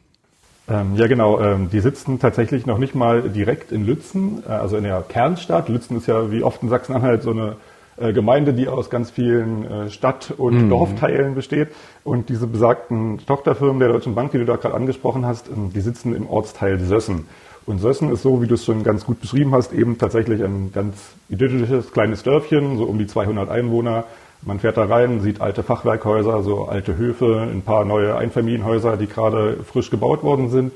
Ähm, 0.69 0.97
ja, 0.97 1.07
genau. 1.07 1.41
Ähm, 1.41 1.71
die 1.71 1.81
sitzen 1.81 2.19
tatsächlich 2.19 2.67
noch 2.67 2.79
nicht 2.79 2.95
mal 2.95 3.23
direkt 3.23 3.73
in 3.73 3.87
Lützen, 3.87 4.43
äh, 4.47 4.51
also 4.51 4.77
in 4.77 4.85
der 4.85 5.03
Kernstadt. 5.03 5.69
Lützen 5.69 5.97
ist 5.97 6.07
ja 6.07 6.31
wie 6.31 6.43
oft 6.43 6.63
in 6.63 6.69
Sachsen-Anhalt 6.69 7.23
so 7.23 7.31
eine 7.31 7.57
äh, 7.99 8.13
Gemeinde, 8.13 8.53
die 8.53 8.69
aus 8.69 8.91
ganz 8.91 9.11
vielen 9.11 9.65
äh, 9.65 9.91
Stadt- 9.91 10.35
und 10.37 10.65
mhm. 10.65 10.69
Dorfteilen 10.69 11.35
besteht. 11.35 11.69
Und 12.05 12.29
diese 12.29 12.47
besagten 12.47 13.19
Tochterfirmen 13.27 13.79
der 13.79 13.89
Deutschen 13.89 14.15
Bank, 14.15 14.33
die 14.33 14.39
du 14.39 14.45
da 14.45 14.57
gerade 14.57 14.75
angesprochen 14.75 15.25
hast, 15.25 15.49
ähm, 15.49 15.73
die 15.73 15.81
sitzen 15.81 16.15
im 16.15 16.29
Ortsteil 16.29 16.81
Sössen. 16.81 17.27
Und 17.65 17.81
Sössen 17.81 18.13
ist 18.13 18.23
so, 18.23 18.43
wie 18.43 18.47
du 18.47 18.55
es 18.55 18.65
schon 18.65 18.85
ganz 18.85 19.05
gut 19.05 19.21
beschrieben 19.21 19.53
hast, 19.53 19.73
eben 19.73 19.99
tatsächlich 19.99 20.43
ein 20.43 20.71
ganz 20.73 20.97
idyllisches 21.29 21.91
kleines 21.93 22.23
Dörfchen, 22.23 22.79
so 22.79 22.85
um 22.85 22.99
die 22.99 23.09
200 23.09 23.51
Einwohner, 23.51 24.05
man 24.47 24.61
fährt 24.61 24.77
da 24.77 24.85
rein, 24.85 25.21
sieht 25.21 25.41
alte 25.41 25.63
Fachwerkhäuser, 25.63 26.43
so 26.43 26.67
alte 26.67 26.97
Höfe, 26.97 27.49
ein 27.53 27.63
paar 27.63 27.85
neue 27.85 28.17
Einfamilienhäuser, 28.17 28.97
die 28.97 29.07
gerade 29.07 29.59
frisch 29.65 29.91
gebaut 29.91 30.23
worden 30.23 30.51
sind. 30.51 30.73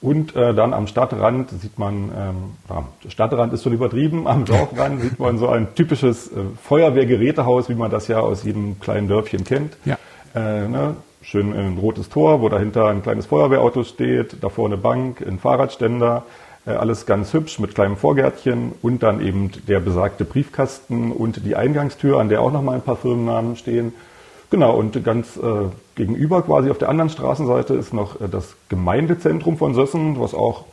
Und 0.00 0.34
äh, 0.34 0.52
dann 0.52 0.74
am 0.74 0.88
Stadtrand 0.88 1.50
sieht 1.50 1.78
man, 1.78 2.10
ähm, 2.16 3.08
Stadtrand 3.08 3.52
ist 3.52 3.62
schon 3.62 3.72
übertrieben, 3.72 4.26
am 4.26 4.44
Dorfrand 4.46 5.00
sieht 5.00 5.20
man 5.20 5.38
so 5.38 5.48
ein 5.48 5.74
typisches 5.76 6.26
äh, 6.26 6.40
Feuerwehrgerätehaus, 6.60 7.68
wie 7.68 7.76
man 7.76 7.90
das 7.90 8.08
ja 8.08 8.18
aus 8.18 8.42
jedem 8.42 8.80
kleinen 8.80 9.06
Dörfchen 9.06 9.44
kennt. 9.44 9.76
Ja. 9.84 9.96
Äh, 10.34 10.66
ne? 10.66 10.96
Schön 11.22 11.52
ein 11.52 11.78
rotes 11.78 12.08
Tor, 12.08 12.40
wo 12.40 12.48
dahinter 12.48 12.88
ein 12.88 13.04
kleines 13.04 13.26
Feuerwehrauto 13.26 13.84
steht, 13.84 14.42
davor 14.42 14.66
eine 14.66 14.76
Bank, 14.76 15.24
ein 15.24 15.38
Fahrradständer, 15.38 16.24
alles 16.64 17.06
ganz 17.06 17.32
hübsch 17.32 17.58
mit 17.58 17.74
kleinem 17.74 17.96
Vorgärtchen 17.96 18.72
und 18.82 19.02
dann 19.02 19.20
eben 19.20 19.50
der 19.66 19.80
besagte 19.80 20.24
Briefkasten 20.24 21.10
und 21.10 21.44
die 21.44 21.56
Eingangstür, 21.56 22.20
an 22.20 22.28
der 22.28 22.40
auch 22.40 22.52
nochmal 22.52 22.76
ein 22.76 22.82
paar 22.82 22.96
Firmennamen 22.96 23.56
stehen. 23.56 23.92
Genau, 24.50 24.76
und 24.76 25.02
ganz 25.02 25.36
äh, 25.38 25.70
gegenüber 25.94 26.42
quasi 26.42 26.70
auf 26.70 26.78
der 26.78 26.90
anderen 26.90 27.10
Straßenseite 27.10 27.74
ist 27.74 27.94
noch 27.94 28.20
äh, 28.20 28.28
das 28.30 28.54
Gemeindezentrum 28.68 29.56
von 29.56 29.74
Sössen, 29.74 30.20
was 30.20 30.34
auch 30.34 30.66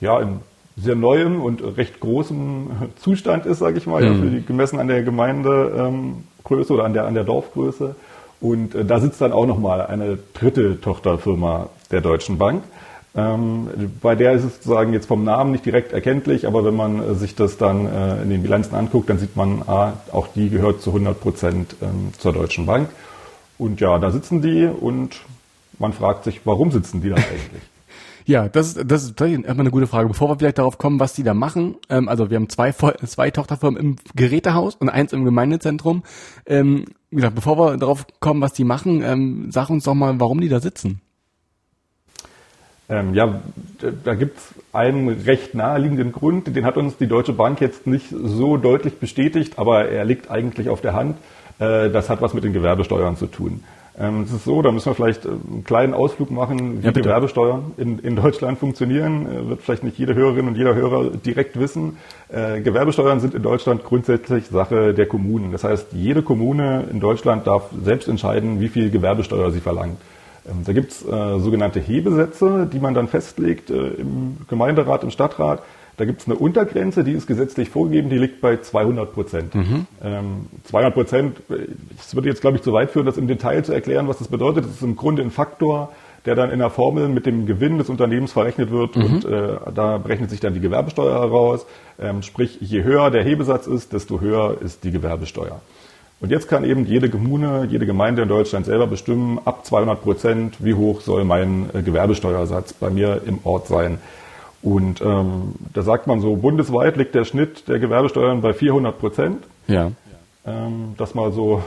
ja 0.00 0.20
in 0.20 0.38
sehr 0.76 0.94
neuem 0.94 1.42
und 1.42 1.60
recht 1.76 2.00
großem 2.00 2.70
Zustand 3.02 3.46
ist, 3.46 3.58
sage 3.58 3.78
ich 3.78 3.86
mal, 3.86 4.02
mhm. 4.02 4.06
ja, 4.06 4.22
für 4.22 4.30
die, 4.30 4.46
gemessen 4.46 4.78
an 4.78 4.88
der 4.88 5.02
Gemeindegröße 5.02 5.82
ähm, 5.88 6.24
oder 6.70 6.84
an 6.84 6.94
der, 6.94 7.06
an 7.06 7.14
der 7.14 7.24
Dorfgröße. 7.24 7.94
Und 8.40 8.74
äh, 8.74 8.84
da 8.84 9.00
sitzt 9.00 9.20
dann 9.20 9.32
auch 9.32 9.46
nochmal 9.46 9.86
eine 9.86 10.18
dritte 10.32 10.80
Tochterfirma 10.80 11.68
der 11.90 12.00
Deutschen 12.00 12.38
Bank. 12.38 12.62
Ähm, 13.14 13.68
bei 14.00 14.14
der 14.14 14.34
ist 14.34 14.44
es 14.44 14.56
sozusagen 14.56 14.92
jetzt 14.92 15.06
vom 15.06 15.24
Namen 15.24 15.50
nicht 15.50 15.66
direkt 15.66 15.92
erkenntlich, 15.92 16.46
aber 16.46 16.64
wenn 16.64 16.76
man 16.76 17.02
äh, 17.02 17.14
sich 17.14 17.34
das 17.34 17.56
dann 17.56 17.86
äh, 17.86 18.22
in 18.22 18.30
den 18.30 18.42
Bilanzen 18.42 18.76
anguckt, 18.76 19.10
dann 19.10 19.18
sieht 19.18 19.36
man, 19.36 19.62
ah, 19.66 19.94
auch 20.12 20.28
die 20.28 20.48
gehört 20.48 20.80
zu 20.80 20.90
100 20.90 21.20
Prozent 21.20 21.76
ähm, 21.82 22.12
zur 22.16 22.32
Deutschen 22.32 22.66
Bank. 22.66 22.88
Und 23.58 23.80
ja, 23.80 23.98
da 23.98 24.10
sitzen 24.10 24.42
die 24.42 24.64
und 24.64 25.20
man 25.78 25.92
fragt 25.92 26.24
sich, 26.24 26.40
warum 26.44 26.70
sitzen 26.70 27.02
die 27.02 27.08
da 27.08 27.16
eigentlich? 27.16 27.62
Ja, 28.26 28.48
das 28.48 28.68
ist, 28.68 28.90
das 28.90 29.02
ist 29.02 29.20
erstmal 29.20 29.60
eine 29.60 29.72
gute 29.72 29.88
Frage. 29.88 30.06
Bevor 30.06 30.28
wir 30.28 30.38
vielleicht 30.38 30.58
darauf 30.58 30.78
kommen, 30.78 31.00
was 31.00 31.14
die 31.14 31.24
da 31.24 31.34
machen, 31.34 31.74
ähm, 31.88 32.08
also 32.08 32.30
wir 32.30 32.36
haben 32.36 32.48
zwei, 32.48 32.70
zwei 32.70 33.30
Tochterfirmen 33.32 33.80
im 33.80 33.96
Gerätehaus 34.14 34.76
und 34.76 34.88
eins 34.88 35.12
im 35.12 35.24
Gemeindezentrum. 35.24 36.04
Ähm, 36.46 36.84
wie 37.10 37.16
gesagt, 37.16 37.34
bevor 37.34 37.58
wir 37.58 37.76
darauf 37.76 38.06
kommen, 38.20 38.40
was 38.40 38.52
die 38.52 38.62
machen, 38.62 39.02
ähm, 39.02 39.48
sag 39.50 39.68
uns 39.68 39.82
doch 39.82 39.94
mal, 39.94 40.20
warum 40.20 40.40
die 40.40 40.48
da 40.48 40.60
sitzen. 40.60 41.00
Ähm, 42.90 43.14
ja, 43.14 43.40
da 44.04 44.14
gibt 44.14 44.38
es 44.38 44.54
einen 44.72 45.08
recht 45.08 45.54
naheliegenden 45.54 46.10
Grund, 46.10 46.54
den 46.54 46.64
hat 46.64 46.76
uns 46.76 46.96
die 46.96 47.06
Deutsche 47.06 47.32
Bank 47.32 47.60
jetzt 47.60 47.86
nicht 47.86 48.06
so 48.10 48.56
deutlich 48.56 48.98
bestätigt, 48.98 49.58
aber 49.58 49.88
er 49.88 50.04
liegt 50.04 50.30
eigentlich 50.30 50.68
auf 50.68 50.80
der 50.80 50.94
Hand. 50.94 51.16
Äh, 51.60 51.90
das 51.90 52.10
hat 52.10 52.20
was 52.20 52.34
mit 52.34 52.42
den 52.42 52.52
Gewerbesteuern 52.52 53.16
zu 53.16 53.26
tun. 53.26 53.62
Ähm, 53.98 54.22
es 54.22 54.32
ist 54.32 54.44
so, 54.44 54.62
da 54.62 54.72
müssen 54.72 54.86
wir 54.86 54.94
vielleicht 54.94 55.24
äh, 55.24 55.28
einen 55.28 55.62
kleinen 55.64 55.94
Ausflug 55.94 56.30
machen, 56.30 56.82
wie 56.82 56.86
ja, 56.86 56.92
Gewerbesteuern 56.92 57.72
in, 57.76 57.98
in, 57.98 58.16
Deutschland 58.16 58.58
funktionieren. 58.58 59.26
Äh, 59.26 59.48
wird 59.50 59.62
vielleicht 59.62 59.84
nicht 59.84 59.98
jede 59.98 60.14
Hörerin 60.14 60.48
und 60.48 60.56
jeder 60.56 60.74
Hörer 60.74 61.10
direkt 61.10 61.60
wissen. 61.60 61.98
Äh, 62.28 62.60
Gewerbesteuern 62.60 63.20
sind 63.20 63.34
in 63.34 63.42
Deutschland 63.42 63.84
grundsätzlich 63.84 64.46
Sache 64.46 64.94
der 64.94 65.06
Kommunen. 65.06 65.52
Das 65.52 65.64
heißt, 65.64 65.88
jede 65.92 66.22
Kommune 66.22 66.84
in 66.90 66.98
Deutschland 66.98 67.46
darf 67.46 67.70
selbst 67.84 68.08
entscheiden, 68.08 68.60
wie 68.60 68.68
viel 68.68 68.90
Gewerbesteuer 68.90 69.50
sie 69.50 69.60
verlangt. 69.60 69.98
Ähm, 70.48 70.64
da 70.64 70.72
gibt's 70.72 71.04
äh, 71.04 71.38
sogenannte 71.38 71.80
Hebesätze, 71.80 72.68
die 72.70 72.78
man 72.78 72.94
dann 72.94 73.08
festlegt 73.08 73.70
äh, 73.70 73.74
im 73.74 74.38
Gemeinderat, 74.48 75.04
im 75.04 75.10
Stadtrat. 75.10 75.62
Da 75.96 76.06
gibt's 76.06 76.26
eine 76.26 76.36
Untergrenze, 76.36 77.04
die 77.04 77.12
ist 77.12 77.26
gesetzlich 77.26 77.68
vorgegeben, 77.68 78.08
die 78.08 78.16
liegt 78.16 78.40
bei 78.40 78.56
200 78.56 79.12
Prozent. 79.12 79.54
Mhm. 79.54 79.86
Ähm, 80.02 80.46
200 80.64 80.94
Prozent, 80.94 81.36
es 81.98 82.14
würde 82.14 82.28
jetzt, 82.28 82.40
glaube 82.40 82.56
ich, 82.56 82.62
zu 82.62 82.72
weit 82.72 82.90
führen, 82.90 83.04
das 83.04 83.18
im 83.18 83.28
Detail 83.28 83.62
zu 83.62 83.74
erklären, 83.74 84.08
was 84.08 84.16
das 84.16 84.28
bedeutet. 84.28 84.64
Das 84.64 84.72
ist 84.72 84.82
im 84.82 84.96
Grunde 84.96 85.20
ein 85.20 85.30
Faktor, 85.30 85.90
der 86.24 86.34
dann 86.34 86.50
in 86.50 86.58
der 86.58 86.70
Formel 86.70 87.08
mit 87.08 87.26
dem 87.26 87.46
Gewinn 87.46 87.78
des 87.78 87.88
Unternehmens 87.88 88.32
verrechnet 88.32 88.70
wird 88.70 88.96
mhm. 88.96 89.04
und 89.04 89.24
äh, 89.24 89.56
da 89.74 89.98
berechnet 89.98 90.30
sich 90.30 90.40
dann 90.40 90.54
die 90.54 90.60
Gewerbesteuer 90.60 91.20
heraus. 91.20 91.66
Ähm, 91.98 92.22
sprich, 92.22 92.58
je 92.60 92.82
höher 92.82 93.10
der 93.10 93.22
Hebesatz 93.22 93.66
ist, 93.66 93.92
desto 93.92 94.20
höher 94.20 94.56
ist 94.60 94.84
die 94.84 94.90
Gewerbesteuer. 94.90 95.60
Und 96.20 96.30
jetzt 96.30 96.48
kann 96.48 96.64
eben 96.64 96.84
jede 96.84 97.08
Kommune, 97.08 97.66
jede 97.70 97.86
Gemeinde 97.86 98.22
in 98.22 98.28
Deutschland 98.28 98.66
selber 98.66 98.86
bestimmen, 98.86 99.38
ab 99.44 99.64
200 99.64 100.02
Prozent, 100.02 100.56
wie 100.58 100.74
hoch 100.74 101.00
soll 101.00 101.24
mein 101.24 101.70
äh, 101.72 101.82
Gewerbesteuersatz 101.82 102.74
bei 102.74 102.90
mir 102.90 103.22
im 103.24 103.38
Ort 103.44 103.68
sein. 103.68 103.98
Und 104.62 105.00
ähm, 105.00 105.54
da 105.72 105.80
sagt 105.82 106.06
man 106.06 106.20
so, 106.20 106.36
bundesweit 106.36 106.98
liegt 106.98 107.14
der 107.14 107.24
Schnitt 107.24 107.66
der 107.68 107.78
Gewerbesteuern 107.78 108.42
bei 108.42 108.52
400 108.52 108.98
Prozent. 108.98 109.44
Ja. 109.66 109.92
Ähm, 110.44 110.94
das 110.98 111.14
mal 111.14 111.32
so, 111.32 111.62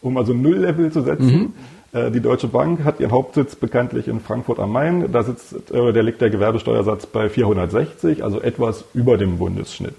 um 0.00 0.16
also 0.16 0.32
Null-Level 0.32 0.90
zu 0.90 1.02
setzen. 1.02 1.26
Mhm. 1.26 1.52
Äh, 1.92 2.10
die 2.10 2.20
Deutsche 2.20 2.48
Bank 2.48 2.84
hat 2.84 3.00
ihren 3.00 3.10
Hauptsitz 3.10 3.56
bekanntlich 3.56 4.08
in 4.08 4.20
Frankfurt 4.20 4.58
am 4.58 4.72
Main. 4.72 5.12
Da 5.12 5.22
sitzt, 5.22 5.70
äh, 5.70 5.92
der 5.92 6.02
liegt 6.02 6.22
der 6.22 6.30
Gewerbesteuersatz 6.30 7.04
bei 7.04 7.28
460, 7.28 8.24
also 8.24 8.40
etwas 8.40 8.84
über 8.94 9.18
dem 9.18 9.36
Bundesschnitt. 9.36 9.94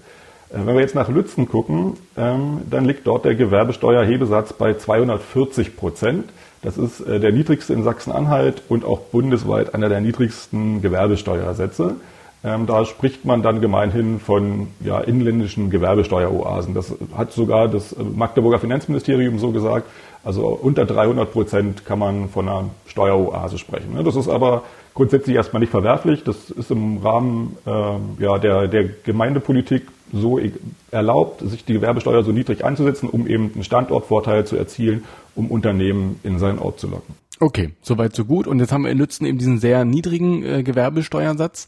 Äh, 0.52 0.66
wenn 0.66 0.74
wir 0.74 0.80
jetzt 0.80 0.94
nach 0.94 1.08
Lützen 1.08 1.48
gucken, 1.48 1.94
ähm, 2.16 2.62
dann 2.70 2.84
liegt 2.84 3.06
dort 3.06 3.24
der 3.24 3.34
Gewerbesteuerhebesatz 3.34 4.52
bei 4.52 4.74
240 4.74 5.76
Prozent. 5.76 6.30
Das 6.62 6.78
ist 6.78 7.00
äh, 7.00 7.18
der 7.18 7.32
niedrigste 7.32 7.72
in 7.72 7.82
Sachsen-Anhalt 7.82 8.62
und 8.68 8.84
auch 8.84 9.00
bundesweit 9.00 9.74
einer 9.74 9.88
der 9.88 10.00
niedrigsten 10.00 10.82
Gewerbesteuersätze. 10.82 11.96
Ähm, 12.44 12.66
da 12.66 12.84
spricht 12.84 13.24
man 13.24 13.42
dann 13.42 13.60
gemeinhin 13.60 14.18
von 14.18 14.68
ja, 14.80 15.00
inländischen 15.00 15.70
Gewerbesteueroasen. 15.70 16.74
Das 16.74 16.92
hat 17.16 17.32
sogar 17.32 17.68
das 17.68 17.94
Magdeburger 17.96 18.58
Finanzministerium 18.58 19.38
so 19.38 19.52
gesagt. 19.52 19.86
Also 20.24 20.46
unter 20.48 20.84
300 20.84 21.32
Prozent 21.32 21.84
kann 21.84 22.00
man 22.00 22.28
von 22.28 22.48
einer 22.48 22.70
Steueroase 22.86 23.58
sprechen. 23.58 23.94
Ne? 23.94 24.02
Das 24.02 24.16
ist 24.16 24.28
aber 24.28 24.62
grundsätzlich 24.94 25.36
erstmal 25.36 25.60
nicht 25.60 25.70
verwerflich. 25.70 26.24
Das 26.24 26.50
ist 26.50 26.70
im 26.72 26.98
Rahmen 26.98 27.56
äh, 27.64 28.22
ja, 28.22 28.38
der, 28.38 28.66
der 28.66 28.84
Gemeindepolitik 28.84 29.86
so 30.12 30.38
e-, 30.38 30.52
erlaubt, 30.90 31.40
sich 31.48 31.64
die 31.64 31.74
Gewerbesteuer 31.74 32.22
so 32.22 32.32
niedrig 32.32 32.64
einzusetzen, 32.64 33.08
um 33.08 33.26
eben 33.26 33.50
einen 33.54 33.64
Standortvorteil 33.64 34.46
zu 34.46 34.56
erzielen, 34.56 35.04
um 35.34 35.50
Unternehmen 35.50 36.20
in 36.22 36.38
seinen 36.38 36.58
Ort 36.58 36.80
zu 36.80 36.88
locken. 36.88 37.14
Okay, 37.42 37.70
soweit 37.82 38.14
so 38.14 38.24
gut. 38.24 38.46
Und 38.46 38.60
jetzt 38.60 38.70
haben 38.70 38.84
wir 38.84 38.92
in 38.92 38.98
Lützen 38.98 39.26
eben 39.26 39.36
diesen 39.36 39.58
sehr 39.58 39.84
niedrigen 39.84 40.44
äh, 40.44 40.62
Gewerbesteuersatz. 40.62 41.66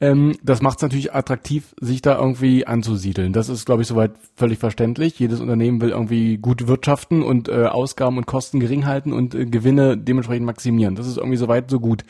Ähm, 0.00 0.34
das 0.42 0.62
macht 0.62 0.78
es 0.78 0.82
natürlich 0.82 1.14
attraktiv, 1.14 1.76
sich 1.80 2.02
da 2.02 2.18
irgendwie 2.18 2.66
anzusiedeln. 2.66 3.32
Das 3.32 3.48
ist, 3.48 3.64
glaube 3.64 3.82
ich, 3.82 3.88
soweit 3.88 4.14
völlig 4.34 4.58
verständlich. 4.58 5.20
Jedes 5.20 5.38
Unternehmen 5.38 5.80
will 5.80 5.90
irgendwie 5.90 6.38
gut 6.38 6.66
wirtschaften 6.66 7.22
und 7.22 7.48
äh, 7.48 7.66
Ausgaben 7.66 8.16
und 8.16 8.26
Kosten 8.26 8.58
gering 8.58 8.84
halten 8.84 9.12
und 9.12 9.36
äh, 9.36 9.46
Gewinne 9.46 9.96
dementsprechend 9.96 10.44
maximieren. 10.44 10.96
Das 10.96 11.06
ist 11.06 11.18
irgendwie 11.18 11.36
soweit 11.36 11.70
so 11.70 11.78
gut. 11.78 12.02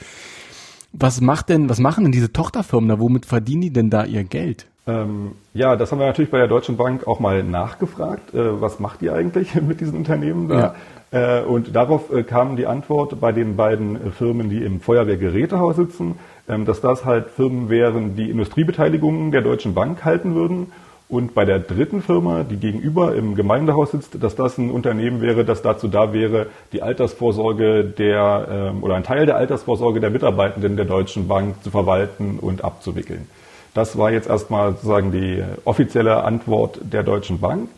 Was 0.95 1.21
macht 1.21 1.51
denn, 1.51 1.69
was 1.69 1.81
machen 1.81 2.05
denn 2.05 2.13
diese 2.13 2.33
Tochterfirmen 2.33 2.89
da? 2.89 2.99
Womit 2.99 3.27
verdienen 3.27 3.61
die 3.61 3.73
denn 3.75 3.91
da 3.91 4.07
ihr 4.07 4.25
Geld? 4.25 4.69
Ähm, 4.87 5.33
ja, 5.55 5.77
das 5.77 5.93
haben 5.93 6.01
wir 6.01 6.07
natürlich 6.07 6.31
bei 6.31 6.39
der 6.39 6.49
Deutschen 6.49 6.77
Bank 6.77 7.07
auch 7.07 7.21
mal 7.21 7.43
nachgefragt. 7.45 8.35
Äh, 8.35 8.61
was 8.61 8.81
macht 8.81 9.03
ihr 9.03 9.15
eigentlich 9.15 9.55
mit 9.63 9.81
diesen 9.81 9.97
Unternehmen 9.97 10.49
da? 10.49 10.75
Ja. 11.13 11.41
Äh, 11.41 11.45
und 11.45 11.77
darauf 11.77 12.13
äh, 12.13 12.25
kam 12.25 12.57
die 12.57 12.67
Antwort 12.67 13.21
bei 13.21 13.33
den 13.33 13.57
beiden 13.57 14.13
Firmen, 14.13 14.51
die 14.51 14.63
im 14.65 14.81
Feuerwehrgerätehaus 14.81 15.77
sitzen, 15.77 16.19
ähm, 16.49 16.65
dass 16.65 16.81
das 16.81 17.05
halt 17.05 17.29
Firmen 17.29 17.69
wären, 17.69 18.17
die 18.17 18.31
Industriebeteiligungen 18.31 19.31
der 19.31 19.43
Deutschen 19.43 19.75
Bank 19.75 20.05
halten 20.05 20.35
würden. 20.35 20.73
Und 21.09 21.35
bei 21.35 21.45
der 21.45 21.59
dritten 21.59 22.01
Firma, 22.01 22.43
die 22.43 22.57
gegenüber 22.57 23.15
im 23.15 23.35
Gemeindehaus 23.35 23.91
sitzt, 23.91 24.23
dass 24.23 24.35
das 24.35 24.57
ein 24.57 24.71
Unternehmen 24.71 25.21
wäre, 25.21 25.45
das 25.45 25.61
dazu 25.61 25.87
da 25.87 26.15
wäre, 26.15 26.47
die 26.73 26.83
Altersvorsorge 26.83 27.85
der 27.85 28.49
ähm, 28.51 28.83
oder 28.83 28.95
ein 28.95 29.05
Teil 29.05 29.27
der 29.27 29.37
Altersvorsorge 29.37 30.01
der 30.01 30.09
Mitarbeitenden 30.09 30.77
der 30.77 30.87
Deutschen 30.87 31.29
Bank 31.29 31.63
zu 31.63 31.71
verwalten 31.71 32.39
und 32.41 32.65
abzuwickeln. 32.65 33.29
Das 33.75 33.97
war 33.97 34.11
jetzt 34.11 34.29
erstmal 34.29 34.73
sozusagen 34.73 35.13
die 35.13 35.43
offizielle 35.65 36.25
Antwort 36.25 36.79
der 36.83 37.03
Deutschen 37.03 37.41
Bank. 37.41 37.69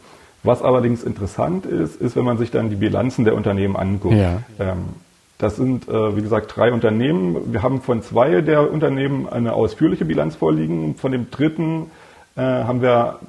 Was 0.42 0.62
allerdings 0.62 1.02
interessant 1.02 1.66
ist, 1.66 2.00
ist, 2.00 2.16
wenn 2.16 2.24
man 2.24 2.36
sich 2.36 2.50
dann 2.50 2.68
die 2.68 2.76
Bilanzen 2.76 3.24
der 3.24 3.34
Unternehmen 3.34 3.76
anguckt. 3.76 4.16
Ja. 4.16 4.42
Ähm, 4.58 4.90
das 5.38 5.56
sind, 5.56 5.88
äh, 5.88 6.16
wie 6.16 6.22
gesagt, 6.22 6.54
drei 6.54 6.72
Unternehmen. 6.72 7.52
Wir 7.52 7.62
haben 7.62 7.80
von 7.80 8.02
zwei 8.02 8.40
der 8.40 8.70
Unternehmen 8.70 9.28
eine 9.28 9.54
ausführliche 9.54 10.04
Bilanz 10.04 10.36
vorliegen. 10.36 10.96
Von 10.96 11.12
dem 11.12 11.30
dritten 11.30 11.90
äh, 12.36 12.40
haben 12.40 12.82
wir 12.82 13.20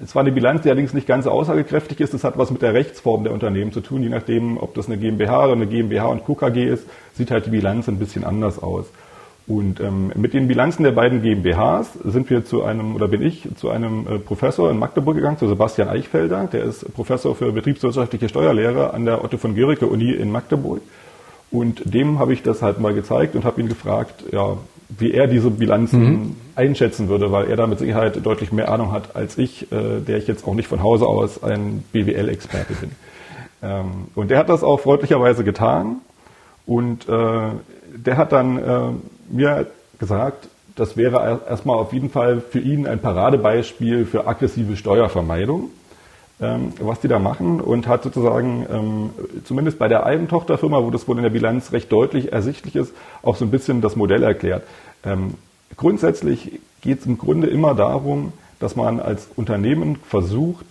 es 0.00 0.14
war 0.14 0.22
eine 0.22 0.30
Bilanz, 0.30 0.62
die 0.62 0.68
allerdings 0.68 0.94
nicht 0.94 1.08
ganz 1.08 1.26
aussagekräftig 1.26 1.98
ist. 2.00 2.14
Das 2.14 2.22
hat 2.22 2.38
was 2.38 2.52
mit 2.52 2.62
der 2.62 2.72
Rechtsform 2.72 3.24
der 3.24 3.32
Unternehmen 3.32 3.72
zu 3.72 3.80
tun. 3.80 4.02
Je 4.02 4.08
nachdem, 4.08 4.56
ob 4.56 4.74
das 4.74 4.86
eine 4.86 4.96
GmbH 4.96 5.44
oder 5.44 5.54
eine 5.54 5.66
GmbH 5.66 6.06
und 6.06 6.24
KKG 6.24 6.68
ist, 6.68 6.86
sieht 7.14 7.32
halt 7.32 7.46
die 7.46 7.50
Bilanz 7.50 7.88
ein 7.88 7.98
bisschen 7.98 8.22
anders 8.22 8.62
aus. 8.62 8.86
Und 9.48 9.80
ähm, 9.80 10.12
mit 10.14 10.34
den 10.34 10.46
Bilanzen 10.46 10.82
der 10.82 10.92
beiden 10.92 11.22
GmbHs 11.22 11.94
sind 12.04 12.28
wir 12.28 12.44
zu 12.44 12.62
einem, 12.64 12.94
oder 12.94 13.08
bin 13.08 13.22
ich 13.22 13.48
zu 13.56 13.70
einem 13.70 14.06
äh, 14.06 14.18
Professor 14.18 14.70
in 14.70 14.78
Magdeburg 14.78 15.16
gegangen, 15.16 15.38
zu 15.38 15.48
Sebastian 15.48 15.88
Eichfelder. 15.88 16.48
Der 16.52 16.64
ist 16.64 16.92
Professor 16.92 17.34
für 17.34 17.50
betriebswirtschaftliche 17.50 18.28
Steuerlehre 18.28 18.92
an 18.92 19.06
der 19.06 19.24
Otto 19.24 19.38
von 19.38 19.54
Guericke 19.54 19.86
Uni 19.86 20.10
in 20.10 20.30
Magdeburg. 20.30 20.82
Und 21.50 21.94
dem 21.94 22.18
habe 22.18 22.34
ich 22.34 22.42
das 22.42 22.60
halt 22.60 22.78
mal 22.78 22.92
gezeigt 22.92 23.34
und 23.36 23.44
habe 23.46 23.62
ihn 23.62 23.68
gefragt, 23.68 24.22
ja, 24.32 24.58
wie 24.98 25.12
er 25.12 25.26
diese 25.26 25.50
Bilanzen 25.50 26.02
mhm. 26.02 26.36
einschätzen 26.54 27.08
würde, 27.08 27.32
weil 27.32 27.48
er 27.48 27.56
da 27.56 27.66
mit 27.66 27.78
Sicherheit 27.78 28.24
deutlich 28.24 28.52
mehr 28.52 28.70
Ahnung 28.70 28.92
hat 28.92 29.16
als 29.16 29.38
ich, 29.38 29.72
äh, 29.72 30.00
der 30.00 30.18
ich 30.18 30.26
jetzt 30.26 30.46
auch 30.46 30.54
nicht 30.54 30.68
von 30.68 30.82
Hause 30.82 31.06
aus 31.06 31.42
ein 31.42 31.84
BWL-Experte 31.92 32.74
bin. 32.74 32.90
Ähm, 33.62 33.86
und 34.14 34.30
der 34.30 34.38
hat 34.38 34.50
das 34.50 34.62
auch 34.62 34.80
freundlicherweise 34.80 35.42
getan 35.42 35.96
und 36.66 37.08
äh, 37.08 37.50
der 37.96 38.16
hat 38.16 38.32
dann 38.32 38.58
äh, 38.58 38.92
mir 39.30 39.66
gesagt, 39.98 40.48
das 40.76 40.96
wäre 40.96 41.40
erstmal 41.48 41.76
auf 41.76 41.92
jeden 41.92 42.10
Fall 42.10 42.40
für 42.40 42.60
ihn 42.60 42.86
ein 42.86 43.00
Paradebeispiel 43.00 44.06
für 44.06 44.26
aggressive 44.26 44.76
Steuervermeidung, 44.76 45.70
ähm, 46.40 46.72
was 46.80 47.00
die 47.00 47.08
da 47.08 47.18
machen 47.18 47.60
und 47.60 47.88
hat 47.88 48.04
sozusagen 48.04 48.66
ähm, 48.70 49.10
zumindest 49.44 49.78
bei 49.78 49.88
der 49.88 50.06
einen 50.06 50.28
Tochterfirma, 50.28 50.82
wo 50.82 50.90
das 50.90 51.08
wohl 51.08 51.16
in 51.16 51.24
der 51.24 51.30
Bilanz 51.30 51.72
recht 51.72 51.90
deutlich 51.90 52.32
ersichtlich 52.32 52.76
ist, 52.76 52.94
auch 53.22 53.34
so 53.36 53.44
ein 53.44 53.50
bisschen 53.50 53.80
das 53.80 53.96
Modell 53.96 54.22
erklärt. 54.22 54.62
Ähm, 55.04 55.34
grundsätzlich 55.76 56.60
geht 56.80 57.00
es 57.00 57.06
im 57.06 57.18
Grunde 57.18 57.48
immer 57.48 57.74
darum, 57.74 58.32
dass 58.60 58.76
man 58.76 59.00
als 59.00 59.28
Unternehmen 59.34 59.96
versucht, 60.08 60.66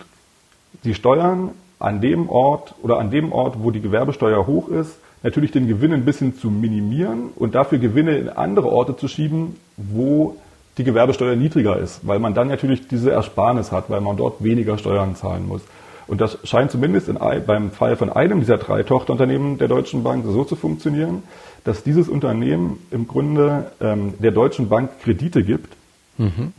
die 0.84 0.94
Steuern 0.94 1.50
an 1.78 2.00
dem 2.00 2.28
Ort 2.28 2.74
oder 2.82 2.98
an 2.98 3.10
dem 3.10 3.32
Ort, 3.32 3.56
wo 3.62 3.70
die 3.70 3.80
Gewerbesteuer 3.80 4.46
hoch 4.46 4.68
ist, 4.68 4.96
natürlich 5.22 5.50
den 5.50 5.66
Gewinn 5.66 5.92
ein 5.92 6.04
bisschen 6.04 6.36
zu 6.36 6.50
minimieren 6.50 7.30
und 7.34 7.54
dafür 7.54 7.78
Gewinne 7.78 8.16
in 8.16 8.28
andere 8.28 8.68
Orte 8.68 8.96
zu 8.96 9.08
schieben, 9.08 9.56
wo 9.76 10.36
die 10.76 10.84
Gewerbesteuer 10.84 11.34
niedriger 11.34 11.76
ist, 11.76 12.06
weil 12.06 12.20
man 12.20 12.34
dann 12.34 12.48
natürlich 12.48 12.86
diese 12.86 13.10
Ersparnis 13.10 13.72
hat, 13.72 13.90
weil 13.90 14.00
man 14.00 14.16
dort 14.16 14.42
weniger 14.42 14.78
Steuern 14.78 15.16
zahlen 15.16 15.46
muss. 15.48 15.62
Und 16.06 16.20
das 16.20 16.38
scheint 16.44 16.70
zumindest 16.70 17.08
in, 17.08 17.18
beim 17.46 17.70
Fall 17.70 17.96
von 17.96 18.10
einem 18.10 18.40
dieser 18.40 18.56
drei 18.56 18.82
Tochterunternehmen 18.82 19.58
der 19.58 19.68
Deutschen 19.68 20.02
Bank 20.04 20.24
so 20.26 20.44
zu 20.44 20.56
funktionieren, 20.56 21.22
dass 21.64 21.82
dieses 21.82 22.08
Unternehmen 22.08 22.78
im 22.90 23.06
Grunde 23.06 23.72
ähm, 23.80 24.14
der 24.18 24.30
Deutschen 24.30 24.68
Bank 24.68 25.00
Kredite 25.02 25.42
gibt 25.42 25.76
mhm. 26.16 26.52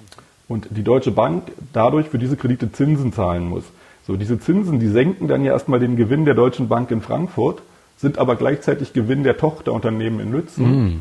und 0.48 0.68
die 0.70 0.84
Deutsche 0.84 1.12
Bank 1.12 1.52
dadurch 1.74 2.10
für 2.10 2.20
diese 2.20 2.38
Kredite 2.38 2.72
Zinsen 2.72 3.12
zahlen 3.12 3.50
muss. 3.50 3.64
So, 4.06 4.18
diese 4.18 4.40
Zinsen, 4.40 4.80
die 4.80 4.88
senken 4.88 5.28
dann 5.28 5.44
ja 5.44 5.54
erstmal 5.54 5.80
den 5.80 5.96
Gewinn 5.96 6.26
der 6.26 6.36
Deutschen 6.36 6.68
Bank 6.68 6.92
in 6.92 7.02
Frankfurt 7.02 7.62
sind 8.00 8.18
aber 8.18 8.36
gleichzeitig 8.36 8.94
Gewinn 8.94 9.24
der 9.24 9.38
Tochterunternehmen 9.38 10.20
in 10.22 10.32
Lützen. 10.32 10.86
Mm. 10.86 11.00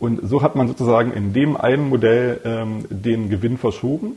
Und 0.00 0.20
so 0.28 0.42
hat 0.42 0.56
man 0.56 0.66
sozusagen 0.66 1.12
in 1.12 1.32
dem 1.32 1.56
einen 1.56 1.88
Modell 1.88 2.40
ähm, 2.44 2.86
den 2.90 3.30
Gewinn 3.30 3.56
verschoben 3.56 4.16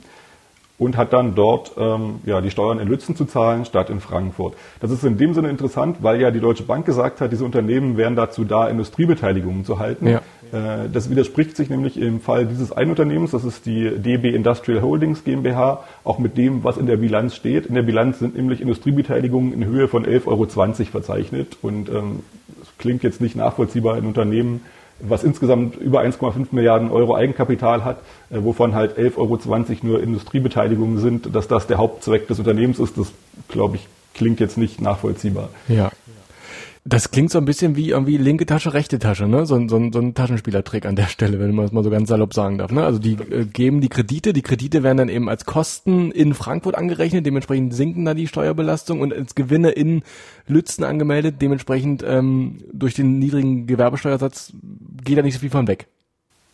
und 0.80 0.98
hat 0.98 1.14
dann 1.14 1.36
dort 1.36 1.74
ähm, 1.78 2.22
ja, 2.26 2.42
die 2.42 2.50
Steuern 2.50 2.80
in 2.80 2.88
Lützen 2.88 3.16
zu 3.16 3.26
zahlen 3.26 3.66
statt 3.66 3.90
in 3.90 4.00
Frankfurt. 4.00 4.56
Das 4.80 4.90
ist 4.90 5.04
in 5.04 5.18
dem 5.18 5.34
Sinne 5.34 5.50
interessant, 5.50 5.98
weil 6.02 6.20
ja 6.20 6.32
die 6.32 6.40
Deutsche 6.40 6.64
Bank 6.64 6.86
gesagt 6.86 7.22
hat, 7.22 7.32
diese 7.32 7.46
Unternehmen 7.46 7.98
wären 7.98 8.16
dazu 8.16 8.46
da, 8.46 8.68
Industriebeteiligungen 8.68 9.66
zu 9.66 9.78
halten. 9.78 10.08
Ja. 10.08 10.22
Äh, 10.54 10.90
das 10.92 11.10
widerspricht 11.10 11.58
sich 11.58 11.70
nämlich 11.70 12.00
im 12.00 12.22
Fall 12.22 12.46
dieses 12.46 12.72
einen 12.72 12.92
Unternehmens, 12.92 13.32
das 13.32 13.44
ist 13.44 13.66
die 13.66 13.90
DB 13.98 14.30
Industrial 14.30 14.82
Holdings 14.82 15.24
GmbH, 15.24 15.84
auch 16.04 16.20
mit 16.20 16.38
dem, 16.38 16.64
was 16.64 16.78
in 16.78 16.86
der 16.86 16.98
Bilanz 16.98 17.36
steht. 17.36 17.66
In 17.66 17.76
der 17.76 17.82
Bilanz 17.82 18.20
sind 18.20 18.36
nämlich 18.36 18.62
Industriebeteiligungen 18.62 19.54
in 19.54 19.66
Höhe 19.66 19.88
von 19.88 20.06
11,20 20.06 20.28
Euro 20.28 20.46
verzeichnet 20.92 21.58
und 21.62 21.90
ähm, 21.90 22.20
klingt 22.78 23.04
jetzt 23.04 23.20
nicht 23.20 23.36
nachvollziehbar 23.36 23.98
in 23.98 24.06
Unternehmen, 24.06 24.62
was 25.00 25.24
insgesamt 25.24 25.76
über 25.76 26.02
1,5 26.02 26.48
Milliarden 26.52 26.92
Euro 26.92 27.16
Eigenkapital 27.16 27.84
hat, 27.84 27.98
äh, 28.30 28.38
wovon 28.44 28.76
halt 28.76 28.98
11,20 28.98 29.18
Euro 29.18 29.40
nur 29.82 30.04
Industriebeteiligungen 30.04 31.00
sind, 31.00 31.36
dass 31.36 31.48
das 31.48 31.66
der 31.66 31.78
Hauptzweck 31.80 32.28
des 32.28 32.38
Unternehmens 32.40 32.80
ist, 32.80 32.98
das 32.98 33.12
glaube 33.48 33.78
ich 33.78 33.88
klingt 34.14 34.40
jetzt 34.40 34.58
nicht 34.58 34.80
nachvollziehbar. 34.80 35.50
Ja. 35.68 35.92
Das 36.86 37.12
klingt 37.12 37.32
so 37.32 37.38
ein 37.38 37.46
bisschen 37.46 37.78
wie 37.78 37.92
irgendwie 37.92 38.18
linke 38.18 38.46
Tasche, 38.46 38.74
rechte 38.74 39.00
Tasche, 39.00 39.26
ne? 39.26 39.46
So, 39.46 39.56
so, 39.70 39.90
so 39.92 40.00
ein 40.00 40.14
Taschenspielertrick 40.14 40.86
an 40.86 40.98
der 40.98 41.06
Stelle, 41.06 41.40
wenn 41.40 41.56
man 41.56 41.64
es 41.64 41.72
mal 41.72 41.84
so 41.84 41.90
ganz 41.90 42.10
salopp 42.10 42.34
sagen 42.34 42.58
darf. 42.58 42.74
Ne? 42.74 42.84
Also 42.84 43.00
die 43.00 43.14
äh, 43.14 43.46
geben 43.46 43.80
die 43.80 43.88
Kredite, 43.88 44.34
die 44.34 44.42
Kredite 44.42 44.84
werden 44.84 44.98
dann 44.98 45.08
eben 45.08 45.30
als 45.30 45.46
Kosten 45.46 46.12
in 46.12 46.34
Frankfurt 46.34 46.76
angerechnet, 46.76 47.26
dementsprechend 47.26 47.74
sinken 47.74 48.04
da 48.04 48.14
die 48.14 48.28
Steuerbelastung 48.28 49.00
und 49.00 49.14
als 49.14 49.34
Gewinne 49.34 49.70
in 49.70 50.04
Lützen 50.46 50.84
angemeldet, 50.84 51.36
dementsprechend 51.42 52.04
ähm, 52.06 52.58
durch 52.74 52.96
den 52.96 53.18
niedrigen 53.18 53.66
Gewerbesteuersatz 53.66 54.52
geht 55.06 55.18
da 55.18 55.22
nicht 55.22 55.36
so 55.36 55.40
viel 55.40 55.50
von 55.50 55.70
weg. 55.70 55.88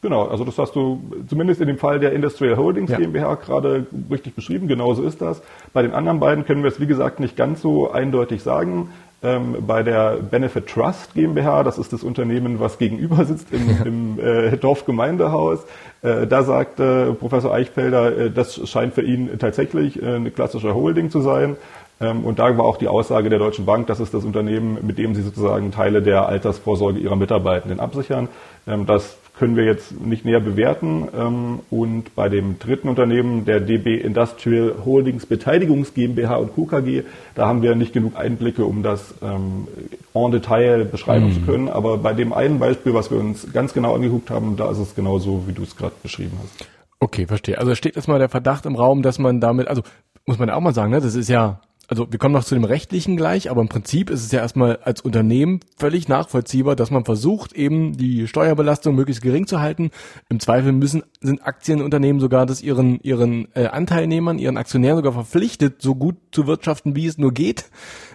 Genau, 0.02 0.28
also 0.28 0.46
das 0.46 0.58
hast 0.58 0.76
du 0.76 1.02
zumindest 1.28 1.60
in 1.60 1.68
dem 1.68 1.78
Fall 1.78 2.00
der 2.00 2.14
Industrial 2.14 2.56
Holdings 2.56 2.92
ja. 2.92 2.98
GmbH 2.98 3.36
gerade 3.36 3.88
richtig 4.10 4.34
beschrieben, 4.36 4.68
genauso 4.68 5.04
ist 5.04 5.22
das. 5.22 5.42
Bei 5.74 5.82
den 5.82 5.92
anderen 5.92 6.20
beiden 6.20 6.46
können 6.46 6.64
wir 6.64 6.70
es 6.70 6.80
wie 6.80 6.88
gesagt 6.88 7.20
nicht 7.20 7.36
ganz 7.36 7.62
so 7.62 7.92
eindeutig 7.92 8.42
sagen. 8.42 8.90
Ähm, 9.22 9.58
bei 9.68 9.84
der 9.84 10.18
Benefit 10.18 10.68
Trust 10.68 11.14
GmbH, 11.14 11.64
das 11.64 11.78
ist 11.78 11.92
das 11.92 12.04
Unternehmen, 12.04 12.62
was 12.62 12.78
gegenüber 12.78 13.26
sitzt 13.26 13.48
im, 13.52 13.70
im 14.18 14.20
äh, 14.20 14.56
Dorfgemeindehaus. 14.56 15.66
Äh, 16.02 16.26
da 16.26 16.44
sagt 16.44 16.80
äh, 16.80 17.12
Professor 17.14 17.54
Eichfelder, 17.54 18.18
äh, 18.18 18.32
das 18.32 18.70
scheint 18.70 18.94
für 18.94 19.02
ihn 19.02 19.38
tatsächlich 19.38 20.02
äh, 20.02 20.16
eine 20.16 20.32
klassische 20.32 20.74
Holding 20.74 21.10
zu 21.10 21.20
sein. 21.20 21.58
Ähm, 22.00 22.24
und 22.24 22.40
da 22.40 22.58
war 22.58 22.64
auch 22.64 22.78
die 22.78 22.88
Aussage 22.88 23.30
der 23.30 23.40
Deutschen 23.40 23.66
Bank, 23.66 23.88
das 23.88 24.00
ist 24.00 24.14
das 24.14 24.24
Unternehmen, 24.24 24.78
mit 24.82 24.98
dem 24.98 25.14
sie 25.14 25.22
sozusagen 25.22 25.72
Teile 25.72 26.02
der 26.02 26.28
Altersvorsorge 26.28 27.00
ihrer 27.00 27.18
Mitarbeitenden 27.18 27.82
absichern. 27.82 28.30
Ähm, 28.68 28.86
das 28.86 29.18
können 29.40 29.56
wir 29.56 29.64
jetzt 29.64 30.00
nicht 30.00 30.26
näher 30.26 30.42
bewerten. 30.42 31.08
Ähm, 31.18 31.60
und 31.72 32.14
bei 32.14 32.30
dem 32.30 32.60
dritten 32.60 32.90
Unternehmen, 32.90 33.46
der 33.46 33.62
DB 33.62 33.98
Industrial 33.98 34.76
Holdings 34.86 35.26
Beteiligungs 35.26 35.94
GmbH 35.94 36.36
und 36.36 36.54
KKG, 36.56 37.04
da 37.36 37.48
haben 37.48 37.62
wir 37.62 37.74
nicht 37.76 37.94
genug 37.94 38.18
Einblicke, 38.18 38.66
um 38.66 38.84
das 38.84 39.16
ähm, 39.22 39.68
en 40.14 40.32
Detail 40.32 40.86
beschreiben 40.86 41.28
mhm. 41.28 41.34
zu 41.34 41.42
können. 41.42 41.70
Aber 41.70 41.98
bei 41.98 42.14
dem 42.14 42.34
einen 42.34 42.60
Beispiel, 42.60 42.94
was 42.94 43.10
wir 43.10 43.18
uns 43.18 43.52
ganz 43.54 43.74
genau 43.74 43.96
angeguckt 43.96 44.30
haben, 44.30 44.58
da 44.58 44.70
ist 44.70 44.80
es 44.80 44.94
genauso, 44.94 45.46
wie 45.48 45.54
du 45.54 45.64
es 45.64 45.76
gerade 45.76 45.96
beschrieben 46.04 46.38
hast. 46.44 46.68
Okay, 47.00 47.26
verstehe. 47.26 47.58
Also 47.58 47.74
steht 47.76 47.96
erstmal 47.96 48.20
der 48.20 48.30
Verdacht 48.30 48.66
im 48.66 48.76
Raum, 48.76 49.02
dass 49.02 49.20
man 49.20 49.40
damit, 49.40 49.70
also 49.70 49.84
muss 50.26 50.38
man 50.38 50.50
ja 50.50 50.56
auch 50.56 50.62
mal 50.62 50.74
sagen, 50.74 50.92
ne, 50.92 51.00
das 51.00 51.16
ist 51.16 51.30
ja 51.30 51.62
also 51.90 52.06
wir 52.12 52.20
kommen 52.20 52.36
noch 52.36 52.44
zu 52.44 52.54
dem 52.54 52.66
rechtlichen 52.66 53.18
gleich, 53.18 53.50
aber 53.50 53.62
im 53.62 53.68
Prinzip 53.68 54.12
ist 54.12 54.24
es 54.24 54.32
ja 54.32 54.42
erstmal 54.42 54.78
als 54.78 55.02
Unternehmen 55.02 55.60
völlig 55.76 56.08
nachvollziehbar, 56.08 56.76
dass 56.76 56.92
man 56.92 57.04
versucht, 57.04 57.54
eben 57.54 57.98
die 57.98 58.28
Steuerbelastung 58.28 58.94
möglichst 58.94 59.24
gering 59.24 59.48
zu 59.48 59.60
halten. 59.60 59.90
Im 60.30 60.40
Zweifel 60.40 60.72
müssen 60.72 61.02
sind 61.20 61.42
Aktienunternehmen 61.44 62.20
sogar 62.20 62.46
das 62.46 62.62
ihren 62.62 63.00
ihren 63.02 63.48
äh, 63.56 63.66
Anteilnehmern, 63.66 64.38
ihren 64.38 64.58
Aktionären 64.58 64.98
sogar 64.98 65.14
verpflichtet, 65.14 65.82
so 65.82 65.96
gut 65.96 66.16
zu 66.32 66.46
wirtschaften, 66.46 66.96
wie 66.96 67.08
es 67.08 67.18
nur 67.18 67.34
geht. 67.34 67.72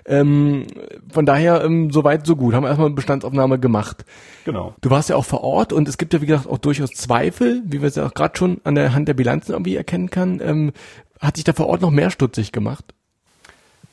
Ähm, 0.06 0.66
von 1.12 1.26
daher 1.26 1.64
ähm, 1.64 1.90
so 1.90 2.04
weit 2.04 2.26
so 2.26 2.36
gut. 2.36 2.54
Haben 2.54 2.62
wir 2.62 2.68
erstmal 2.68 2.86
eine 2.86 2.94
Bestandsaufnahme 2.94 3.58
gemacht. 3.58 4.04
Genau. 4.44 4.76
Du 4.82 4.90
warst 4.90 5.08
ja 5.08 5.16
auch 5.16 5.24
vor 5.24 5.42
Ort 5.42 5.72
und 5.72 5.88
es 5.88 5.98
gibt 5.98 6.14
ja 6.14 6.22
wie 6.22 6.26
gesagt 6.26 6.46
auch 6.46 6.58
durchaus 6.58 6.90
Zweifel, 6.90 7.62
wie 7.66 7.80
wir 7.80 7.88
es 7.88 7.96
ja 7.96 8.06
auch 8.06 8.14
gerade 8.14 8.38
schon 8.38 8.60
an 8.62 8.76
der 8.76 8.94
Hand 8.94 9.08
der 9.08 9.14
Bilanzen 9.14 9.50
irgendwie 9.50 9.74
erkennen 9.74 10.10
kann. 10.10 10.40
Ähm, 10.40 10.72
hat 11.20 11.36
sich 11.36 11.44
da 11.44 11.52
vor 11.52 11.66
Ort 11.66 11.80
noch 11.80 11.90
mehr 11.90 12.10
stutzig 12.10 12.52
gemacht? 12.52 12.94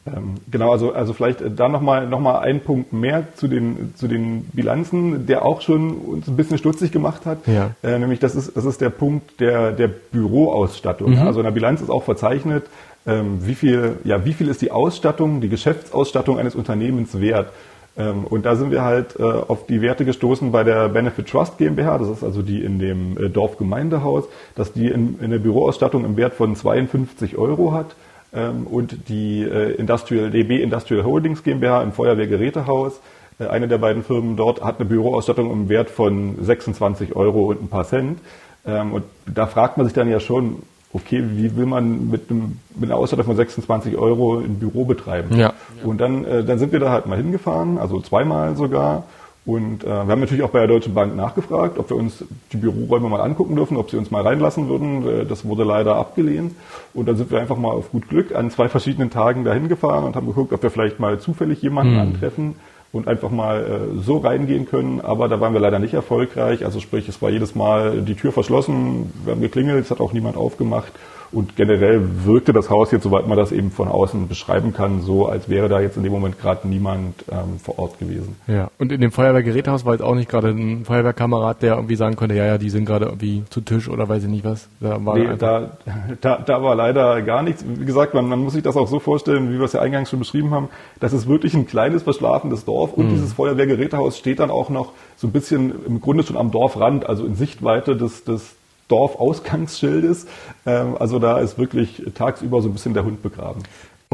Ähm, 0.07 0.35
genau, 0.49 0.71
also, 0.71 0.93
also 0.93 1.13
vielleicht 1.13 1.41
da 1.55 1.69
nochmal 1.69 2.07
noch 2.07 2.19
mal 2.19 2.39
ein 2.39 2.61
Punkt 2.61 2.91
mehr 2.91 3.27
zu 3.35 3.47
den, 3.47 3.93
zu 3.95 4.07
den 4.07 4.45
Bilanzen, 4.51 5.27
der 5.27 5.45
auch 5.45 5.61
schon 5.61 5.91
uns 5.93 6.27
ein 6.27 6.35
bisschen 6.35 6.57
stutzig 6.57 6.91
gemacht 6.91 7.25
hat. 7.25 7.47
Ja. 7.47 7.71
Äh, 7.83 7.99
nämlich 7.99 8.19
das 8.19 8.35
ist, 8.35 8.57
das 8.57 8.65
ist 8.65 8.81
der 8.81 8.89
Punkt 8.89 9.39
der, 9.39 9.71
der 9.71 9.87
Büroausstattung. 9.87 11.11
Mhm. 11.11 11.19
Also 11.19 11.39
in 11.41 11.43
der 11.43 11.51
Bilanz 11.51 11.81
ist 11.81 11.91
auch 11.91 12.03
verzeichnet, 12.03 12.65
ähm, 13.05 13.45
wie 13.45 13.53
viel, 13.53 13.97
ja, 14.03 14.25
wie 14.25 14.33
viel 14.33 14.47
ist 14.47 14.61
die 14.61 14.71
Ausstattung, 14.71 15.39
die 15.39 15.49
Geschäftsausstattung 15.49 16.39
eines 16.39 16.55
Unternehmens 16.55 17.19
wert. 17.19 17.51
Ähm, 17.95 18.23
und 18.23 18.45
da 18.45 18.55
sind 18.55 18.71
wir 18.71 18.83
halt 18.83 19.19
äh, 19.19 19.23
auf 19.23 19.67
die 19.67 19.81
Werte 19.81 20.05
gestoßen 20.05 20.51
bei 20.51 20.63
der 20.63 20.89
Benefit 20.89 21.27
Trust 21.29 21.59
GmbH, 21.59 21.99
das 21.99 22.09
ist 22.09 22.23
also 22.23 22.41
die 22.41 22.63
in 22.63 22.79
dem 22.79 23.17
äh, 23.17 23.29
Dorfgemeindehaus, 23.29 24.25
dass 24.55 24.73
die 24.73 24.87
in, 24.87 25.19
in 25.19 25.29
der 25.29 25.39
Büroausstattung 25.39 26.05
im 26.05 26.17
Wert 26.17 26.33
von 26.33 26.55
52 26.55 27.37
Euro 27.37 27.73
hat 27.73 27.95
und 28.31 29.09
die 29.09 29.43
äh, 29.43 29.73
Industrial, 29.73 30.31
DB 30.31 30.61
Industrial 30.61 31.03
Holdings 31.03 31.43
GmbH 31.43 31.83
im 31.83 31.91
Feuerwehrgerätehaus. 31.91 33.01
Äh, 33.39 33.47
eine 33.47 33.67
der 33.67 33.77
beiden 33.77 34.03
Firmen 34.03 34.37
dort 34.37 34.63
hat 34.63 34.79
eine 34.79 34.87
Büroausstattung 34.87 35.51
im 35.51 35.69
Wert 35.69 35.89
von 35.89 36.37
26 36.41 37.15
Euro 37.15 37.49
und 37.49 37.61
ein 37.61 37.67
paar 37.67 37.85
Cent. 37.85 38.19
Ähm, 38.65 38.93
und 38.93 39.03
da 39.25 39.47
fragt 39.47 39.77
man 39.77 39.85
sich 39.85 39.93
dann 39.93 40.09
ja 40.09 40.19
schon, 40.19 40.63
okay, 40.93 41.23
wie 41.25 41.55
will 41.55 41.65
man 41.65 42.09
mit, 42.09 42.29
einem, 42.29 42.59
mit 42.75 42.89
einer 42.89 42.99
Ausstattung 42.99 43.25
von 43.25 43.35
26 43.35 43.97
Euro 43.97 44.39
ein 44.39 44.59
Büro 44.59 44.85
betreiben? 44.85 45.35
Ja. 45.35 45.53
Und 45.83 45.99
dann, 45.99 46.25
äh, 46.25 46.43
dann 46.43 46.59
sind 46.59 46.71
wir 46.71 46.79
da 46.79 46.91
halt 46.91 47.05
mal 47.05 47.17
hingefahren, 47.17 47.77
also 47.77 47.99
zweimal 48.01 48.55
sogar 48.55 49.03
und 49.43 49.83
äh, 49.83 49.87
wir 49.87 50.07
haben 50.07 50.19
natürlich 50.19 50.43
auch 50.43 50.51
bei 50.51 50.59
der 50.59 50.67
Deutschen 50.67 50.93
Bank 50.93 51.15
nachgefragt, 51.15 51.79
ob 51.79 51.89
wir 51.89 51.97
uns 51.97 52.23
die 52.51 52.57
Büroräume 52.57 53.09
mal 53.09 53.21
angucken 53.21 53.55
dürfen, 53.55 53.75
ob 53.75 53.89
sie 53.89 53.97
uns 53.97 54.11
mal 54.11 54.21
reinlassen 54.21 54.69
würden. 54.69 55.07
Äh, 55.07 55.25
das 55.25 55.45
wurde 55.45 55.63
leider 55.63 55.95
abgelehnt. 55.95 56.53
Und 56.93 57.07
dann 57.07 57.15
sind 57.17 57.31
wir 57.31 57.39
einfach 57.39 57.57
mal 57.57 57.71
auf 57.71 57.91
gut 57.91 58.07
Glück 58.07 58.35
an 58.35 58.51
zwei 58.51 58.69
verschiedenen 58.69 59.09
Tagen 59.09 59.43
dahin 59.43 59.67
gefahren 59.67 60.03
und 60.03 60.15
haben 60.15 60.27
geguckt, 60.27 60.53
ob 60.53 60.61
wir 60.61 60.69
vielleicht 60.69 60.99
mal 60.99 61.19
zufällig 61.19 61.61
jemanden 61.63 61.93
mhm. 61.93 61.99
antreffen 61.99 62.55
und 62.91 63.07
einfach 63.07 63.31
mal 63.31 63.63
äh, 63.63 64.01
so 64.01 64.17
reingehen 64.17 64.67
können. 64.67 65.01
Aber 65.01 65.27
da 65.27 65.39
waren 65.41 65.53
wir 65.53 65.59
leider 65.59 65.79
nicht 65.79 65.95
erfolgreich. 65.95 66.63
Also 66.63 66.79
sprich, 66.79 67.09
es 67.09 67.19
war 67.23 67.31
jedes 67.31 67.55
Mal 67.55 68.01
die 68.01 68.15
Tür 68.15 68.31
verschlossen, 68.31 69.11
wir 69.23 69.33
haben 69.33 69.41
geklingelt, 69.41 69.85
es 69.85 69.89
hat 69.89 70.01
auch 70.01 70.13
niemand 70.13 70.37
aufgemacht. 70.37 70.91
Und 71.31 71.55
generell 71.55 72.01
wirkte 72.25 72.51
das 72.51 72.69
Haus 72.69 72.91
jetzt, 72.91 73.03
soweit 73.03 73.25
man 73.27 73.37
das 73.37 73.51
eben 73.53 73.71
von 73.71 73.87
außen 73.87 74.27
beschreiben 74.27 74.73
kann, 74.73 75.01
so, 75.01 75.27
als 75.27 75.47
wäre 75.47 75.69
da 75.69 75.79
jetzt 75.79 75.95
in 75.95 76.03
dem 76.03 76.11
Moment 76.11 76.39
gerade 76.39 76.67
niemand 76.67 77.23
ähm, 77.31 77.57
vor 77.63 77.79
Ort 77.79 77.99
gewesen. 77.99 78.35
Ja, 78.47 78.69
und 78.79 78.91
in 78.91 78.99
dem 78.99 79.11
Feuerwehrgerätehaus 79.11 79.85
war 79.85 79.93
jetzt 79.93 80.01
auch 80.01 80.15
nicht 80.15 80.29
gerade 80.29 80.49
ein 80.49 80.83
Feuerwehrkamerad, 80.83 81.61
der 81.61 81.75
irgendwie 81.75 81.95
sagen 81.95 82.17
konnte, 82.17 82.35
ja, 82.35 82.45
ja, 82.45 82.57
die 82.57 82.69
sind 82.69 82.83
gerade 82.85 83.05
irgendwie 83.05 83.43
zu 83.49 83.61
Tisch 83.61 83.87
oder 83.87 84.09
weiß 84.09 84.23
ich 84.23 84.29
nicht 84.29 84.43
was. 84.43 84.67
Da 84.81 85.03
war, 85.05 85.17
nee, 85.17 85.29
da, 85.37 85.71
da, 86.19 86.37
da 86.37 86.63
war 86.63 86.75
leider 86.75 87.21
gar 87.21 87.43
nichts. 87.43 87.63
Wie 87.65 87.85
gesagt, 87.85 88.13
man, 88.13 88.27
man 88.27 88.39
muss 88.39 88.53
sich 88.53 88.63
das 88.63 88.75
auch 88.75 88.87
so 88.87 88.99
vorstellen, 88.99 89.53
wie 89.53 89.57
wir 89.57 89.65
es 89.65 89.73
ja 89.73 89.79
eingangs 89.79 90.09
schon 90.09 90.19
beschrieben 90.19 90.51
haben. 90.51 90.67
Das 90.99 91.13
ist 91.13 91.29
wirklich 91.29 91.53
ein 91.53 91.65
kleines, 91.65 92.03
verschlafenes 92.03 92.65
Dorf 92.65 92.93
und 92.93 93.05
mhm. 93.05 93.11
dieses 93.11 93.33
Feuerwehrgerätehaus 93.33 94.17
steht 94.17 94.39
dann 94.39 94.51
auch 94.51 94.69
noch 94.69 94.91
so 95.15 95.27
ein 95.27 95.31
bisschen 95.31 95.73
im 95.85 96.01
Grunde 96.01 96.23
schon 96.23 96.35
am 96.35 96.51
Dorfrand, 96.51 97.07
also 97.07 97.25
in 97.25 97.35
Sichtweite 97.35 97.95
des, 97.95 98.25
des 98.25 98.55
Dorfausgangsschildes. 98.91 100.27
Ähm, 100.65 100.95
also 100.99 101.19
da 101.19 101.39
ist 101.39 101.57
wirklich 101.57 102.03
tagsüber 102.13 102.61
so 102.61 102.69
ein 102.69 102.73
bisschen 102.73 102.93
der 102.93 103.05
Hund 103.05 103.23
begraben. 103.23 103.63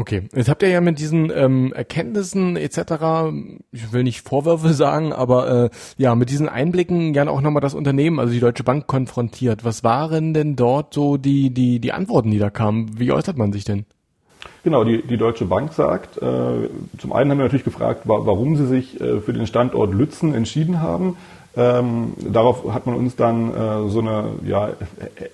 Okay, 0.00 0.28
jetzt 0.32 0.48
habt 0.48 0.62
ihr 0.62 0.68
ja 0.68 0.80
mit 0.80 1.00
diesen 1.00 1.32
ähm, 1.34 1.72
Erkenntnissen 1.72 2.56
etc., 2.56 3.32
ich 3.72 3.92
will 3.92 4.04
nicht 4.04 4.20
Vorwürfe 4.20 4.72
sagen, 4.72 5.12
aber 5.12 5.64
äh, 5.64 5.70
ja, 5.96 6.14
mit 6.14 6.30
diesen 6.30 6.48
Einblicken 6.48 7.14
ja 7.14 7.26
auch 7.26 7.40
nochmal 7.40 7.62
das 7.62 7.74
Unternehmen, 7.74 8.20
also 8.20 8.32
die 8.32 8.38
Deutsche 8.38 8.62
Bank 8.62 8.86
konfrontiert. 8.86 9.64
Was 9.64 9.82
waren 9.82 10.34
denn 10.34 10.54
dort 10.54 10.94
so 10.94 11.16
die, 11.16 11.50
die, 11.50 11.80
die 11.80 11.92
Antworten, 11.92 12.30
die 12.30 12.38
da 12.38 12.48
kamen? 12.48 12.96
Wie 12.96 13.10
äußert 13.10 13.36
man 13.36 13.52
sich 13.52 13.64
denn? 13.64 13.86
Genau, 14.62 14.84
die, 14.84 15.02
die 15.02 15.16
Deutsche 15.16 15.46
Bank 15.46 15.72
sagt, 15.72 16.18
äh, 16.18 16.68
zum 16.98 17.12
einen 17.12 17.32
haben 17.32 17.38
wir 17.38 17.44
natürlich 17.44 17.64
gefragt, 17.64 18.02
warum 18.04 18.54
sie 18.54 18.66
sich 18.66 19.00
äh, 19.00 19.20
für 19.20 19.32
den 19.32 19.48
Standort 19.48 19.92
Lützen 19.92 20.32
entschieden 20.32 20.80
haben. 20.80 21.16
Ähm, 21.58 22.12
darauf 22.18 22.72
hat 22.72 22.86
man 22.86 22.94
uns 22.94 23.16
dann 23.16 23.50
äh, 23.50 23.88
so 23.88 23.98
eine 23.98 24.26
ja, 24.46 24.68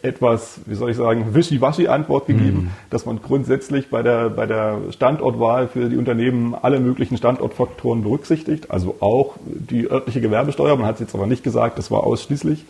etwas, 0.01 0.59
wie 0.65 0.75
soll 0.75 0.91
ich 0.91 0.97
sagen, 0.97 1.35
wischiwaschi 1.35 1.89
Antwort 1.89 2.27
gegeben, 2.27 2.57
mhm. 2.57 2.71
dass 2.89 3.05
man 3.05 3.21
grundsätzlich 3.21 3.91
bei 3.91 4.03
der, 4.03 4.31
bei 4.31 4.47
der 4.47 4.79
Standortwahl 4.91 5.69
für 5.69 5.91
die 5.91 5.99
Unternehmen 5.99 6.55
alle 6.55 6.81
möglichen 6.81 7.19
Standortfaktoren 7.19 8.03
berücksichtigt, 8.03 8.71
also 8.71 8.97
auch 9.01 9.35
die 9.45 9.91
örtliche 9.91 10.23
Gewerbesteuer. 10.23 10.75
Man 10.77 10.87
hat 10.87 10.95
es 10.95 11.01
jetzt 11.01 11.15
aber 11.15 11.27
nicht 11.27 11.45
gesagt, 11.45 11.77
das 11.77 11.91
war 11.91 12.05
ausschließlich 12.05 12.65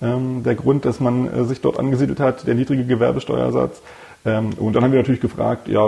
ähm, 0.00 0.44
der 0.44 0.54
Grund, 0.54 0.84
dass 0.84 1.00
man 1.00 1.26
äh, 1.32 1.44
sich 1.44 1.60
dort 1.60 1.80
angesiedelt 1.80 2.20
hat, 2.20 2.46
der 2.46 2.54
niedrige 2.54 2.84
Gewerbesteuersatz. 2.84 3.82
Ähm, 4.24 4.50
und 4.56 4.74
dann 4.74 4.84
haben 4.84 4.92
wir 4.92 5.00
natürlich 5.00 5.20
gefragt, 5.20 5.66
ja, 5.66 5.84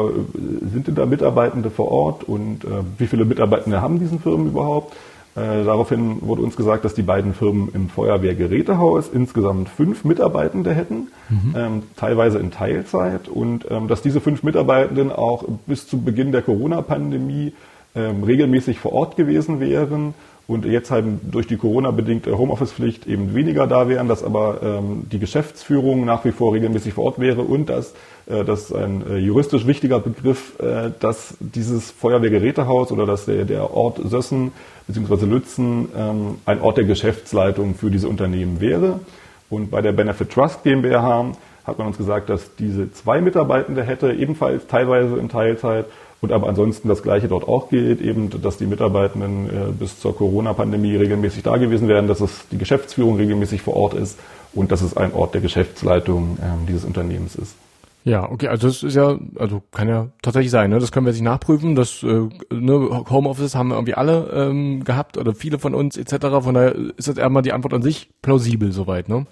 sind 0.73 0.89
denn 0.89 0.97
da 0.97 1.07
Mitarbeitende 1.07 1.71
vor 1.71 1.93
Ort 1.93 2.25
und 2.25 2.65
äh, 2.65 2.69
wie 2.99 3.07
viele 3.07 3.25
Mitarbeitende 3.25 3.81
haben 3.81 4.01
diesen 4.01 4.19
Firmen 4.19 4.49
überhaupt? 4.49 4.97
Äh, 5.35 5.65
daraufhin 5.65 6.19
wurde 6.21 6.43
uns 6.43 6.57
gesagt, 6.57 6.85
dass 6.85 6.95
die 6.95 7.03
beiden 7.03 7.33
Firmen 7.33 7.71
im 7.73 7.89
Feuerwehrgerätehaus 7.89 9.09
insgesamt 9.09 9.71
fünf 9.71 10.05
Mitarbeitende 10.05 10.75
hätten, 10.75 11.09
mhm. 11.31 11.55
ähm, 11.57 11.83
teilweise 11.97 12.39
in 12.39 12.51
Teilzeit, 12.51 13.29
und 13.29 13.67
ähm, 13.71 13.89
dass 13.89 14.03
diese 14.03 14.21
fünf 14.21 14.43
Mitarbeitenden 14.43 15.11
auch 15.11 15.45
bis 15.67 15.89
zu 15.89 16.03
Beginn 16.03 16.33
der 16.33 16.43
Corona-Pandemie 16.43 17.55
ähm, 17.95 18.25
regelmäßig 18.25 18.79
vor 18.79 18.93
Ort 18.93 19.17
gewesen 19.17 19.59
wären 19.59 20.15
und 20.53 20.67
jetzt 20.67 20.91
halt 20.91 21.05
durch 21.31 21.47
die 21.47 21.57
Corona-bedingte 21.57 22.37
Homeoffice-Pflicht 22.37 23.07
eben 23.07 23.35
weniger 23.35 23.67
da 23.67 23.89
wären, 23.89 24.09
dass 24.09 24.23
aber 24.23 24.61
ähm, 24.63 25.05
die 25.11 25.19
Geschäftsführung 25.19 26.05
nach 26.05 26.25
wie 26.25 26.33
vor 26.33 26.53
regelmäßig 26.53 26.93
vor 26.93 27.05
Ort 27.05 27.19
wäre 27.19 27.43
und 27.43 27.71
dass 27.71 27.95
äh, 28.27 28.45
das 28.45 28.65
ist 28.65 28.73
ein 28.73 29.05
äh, 29.09 29.17
juristisch 29.17 29.67
wichtiger 29.67 29.99
Begriff, 29.99 30.59
äh, 30.61 30.91
dass 31.01 31.37
dieses 31.41 31.91
Feuerwehrgerätehaus 31.91 32.93
oder 32.93 33.07
dass 33.07 33.25
der, 33.25 33.45
der 33.45 33.75
Ort 33.75 34.01
Sössen 34.05 34.53
bzw. 34.89 35.25
Lützen 35.25 35.89
ähm, 35.97 36.37
ein 36.45 36.61
Ort 36.61 36.77
der 36.77 36.85
Geschäftsleitung 36.85 37.75
für 37.75 37.91
diese 37.91 38.09
Unternehmen 38.09 38.61
wäre. 38.61 39.01
Und 39.49 39.71
bei 39.71 39.81
der 39.81 39.93
Benefit 39.93 40.31
Trust 40.31 40.63
GmbH 40.65 41.33
hat 41.65 41.79
man 41.79 41.87
uns 41.87 41.97
gesagt, 41.97 42.29
dass 42.29 42.57
diese 42.57 42.93
zwei 42.93 43.21
Mitarbeitende 43.21 43.83
hätte, 43.85 44.13
ebenfalls 44.13 44.67
teilweise 44.67 45.17
in 45.17 45.29
Teilzeit 45.29 45.87
und 46.23 46.33
aber 46.33 46.49
ansonsten 46.49 46.89
das 46.89 47.03
Gleiche 47.03 47.27
dort 47.29 47.47
auch 47.49 47.69
gilt, 47.69 48.01
eben, 48.01 48.31
dass 48.41 48.57
die 48.57 48.67
Mitarbeitenden 48.67 49.47
äh, 49.47 49.73
bis 49.73 49.99
zur 49.99 50.17
Corona-Pandemie 50.17 50.95
regelmäßig 50.95 51.43
da 51.43 51.57
gewesen 51.57 51.89
wären, 51.89 52.07
dass 52.07 52.21
es 52.21 52.47
die 52.51 52.59
Geschäftsführung 52.59 53.17
regelmäßig 53.17 53.61
vor 53.61 53.75
Ort 53.75 53.95
ist 53.95 54.19
und 54.55 54.71
dass 54.71 54.83
es 54.83 54.97
ein 54.97 55.13
Ort 55.13 55.35
der 55.35 55.41
Geschäftsleitung 55.41 56.39
äh, 56.41 56.69
dieses 56.69 56.85
Unternehmens 56.85 57.35
ist. 57.35 57.57
Ja, 58.05 58.31
okay, 58.31 58.49
also 58.49 58.69
das 58.69 58.85
ist 58.85 58.95
ja, 58.95 59.19
also 59.37 59.63
kann 59.73 59.89
ja 59.89 60.09
tatsächlich 60.23 60.51
sein, 60.51 60.71
ne? 60.71 60.79
Das 60.79 60.91
können 60.91 61.07
wir 61.07 61.13
sich 61.13 61.23
nachprüfen. 61.23 61.75
Das 61.75 62.03
äh, 62.05 62.29
ne, 62.53 63.05
Homeoffice 63.11 63.55
haben 63.57 63.69
wir 63.69 63.75
irgendwie 63.75 63.95
alle 63.95 64.29
ähm, 64.33 64.85
gehabt 64.85 65.19
oder 65.19 65.35
viele 65.35 65.59
von 65.59 65.75
uns 65.75 65.97
etc. 65.97 66.27
Von 66.41 66.55
daher 66.55 66.75
ist 66.97 67.09
das 67.09 67.17
erstmal 67.17 67.43
die 67.43 67.53
Antwort 67.53 67.75
an 67.75 67.83
sich 67.83 68.11
plausibel 68.23 68.73
soweit, 68.73 69.09
ne? 69.09 69.27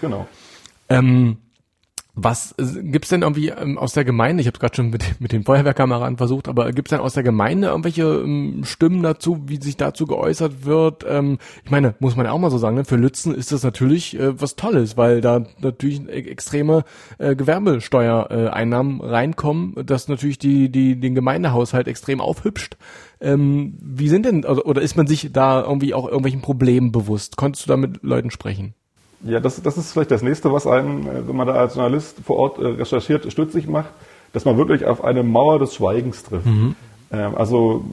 Genau. 0.00 0.26
Ähm, 0.88 1.38
was 2.18 2.52
äh, 2.52 2.82
gibt's 2.82 3.10
denn 3.10 3.20
irgendwie 3.20 3.50
ähm, 3.50 3.76
aus 3.76 3.92
der 3.92 4.04
Gemeinde? 4.04 4.40
Ich 4.40 4.46
habe 4.46 4.58
gerade 4.58 4.74
schon 4.74 4.88
mit, 4.88 5.04
mit 5.20 5.32
den 5.32 5.44
Feuerwehrkameraden 5.44 6.16
versucht, 6.16 6.48
aber 6.48 6.72
gibt's 6.72 6.90
denn 6.90 7.00
aus 7.00 7.12
der 7.12 7.22
Gemeinde 7.22 7.68
irgendwelche 7.68 8.02
ähm, 8.04 8.62
Stimmen 8.64 9.02
dazu, 9.02 9.42
wie 9.46 9.62
sich 9.62 9.76
dazu 9.76 10.06
geäußert 10.06 10.64
wird? 10.64 11.04
Ähm, 11.06 11.38
ich 11.62 11.70
meine, 11.70 11.94
muss 12.00 12.16
man 12.16 12.24
ja 12.24 12.32
auch 12.32 12.38
mal 12.38 12.50
so 12.50 12.58
sagen, 12.58 12.76
ne? 12.76 12.84
für 12.86 12.96
Lützen 12.96 13.34
ist 13.34 13.52
das 13.52 13.62
natürlich 13.62 14.18
äh, 14.18 14.40
was 14.40 14.56
Tolles, 14.56 14.96
weil 14.96 15.20
da 15.20 15.44
natürlich 15.60 16.00
e 16.08 16.22
extreme 16.26 16.84
äh, 17.18 17.36
Gewerbesteuereinnahmen 17.36 19.00
äh, 19.00 19.06
reinkommen, 19.06 19.74
das 19.84 20.08
natürlich 20.08 20.38
die 20.38 20.70
die 20.70 20.98
den 20.98 21.14
Gemeindehaushalt 21.14 21.86
extrem 21.86 22.22
aufhübscht. 22.22 22.78
Ähm, 23.20 23.76
wie 23.80 24.08
sind 24.08 24.24
denn 24.24 24.44
oder, 24.46 24.64
oder 24.64 24.80
ist 24.80 24.96
man 24.96 25.06
sich 25.06 25.30
da 25.32 25.62
irgendwie 25.62 25.92
auch 25.92 26.06
irgendwelchen 26.06 26.40
Problemen 26.40 26.92
bewusst? 26.92 27.36
Konntest 27.36 27.66
du 27.66 27.68
da 27.68 27.76
mit 27.76 28.02
Leuten 28.02 28.30
sprechen? 28.30 28.74
Ja, 29.24 29.40
das, 29.40 29.62
das 29.62 29.78
ist 29.78 29.92
vielleicht 29.92 30.10
das 30.10 30.22
nächste, 30.22 30.52
was 30.52 30.66
einen, 30.66 31.06
äh, 31.06 31.26
wenn 31.26 31.36
man 31.36 31.46
da 31.46 31.54
als 31.54 31.74
Journalist 31.74 32.18
vor 32.24 32.36
Ort 32.36 32.58
äh, 32.58 32.66
recherchiert, 32.66 33.30
stützig 33.30 33.66
macht, 33.66 33.90
dass 34.32 34.44
man 34.44 34.56
wirklich 34.58 34.84
auf 34.84 35.02
eine 35.02 35.22
Mauer 35.22 35.58
des 35.58 35.74
Schweigens 35.74 36.22
trifft. 36.22 36.46
Mhm. 36.46 36.74
Ähm, 37.10 37.34
also 37.34 37.84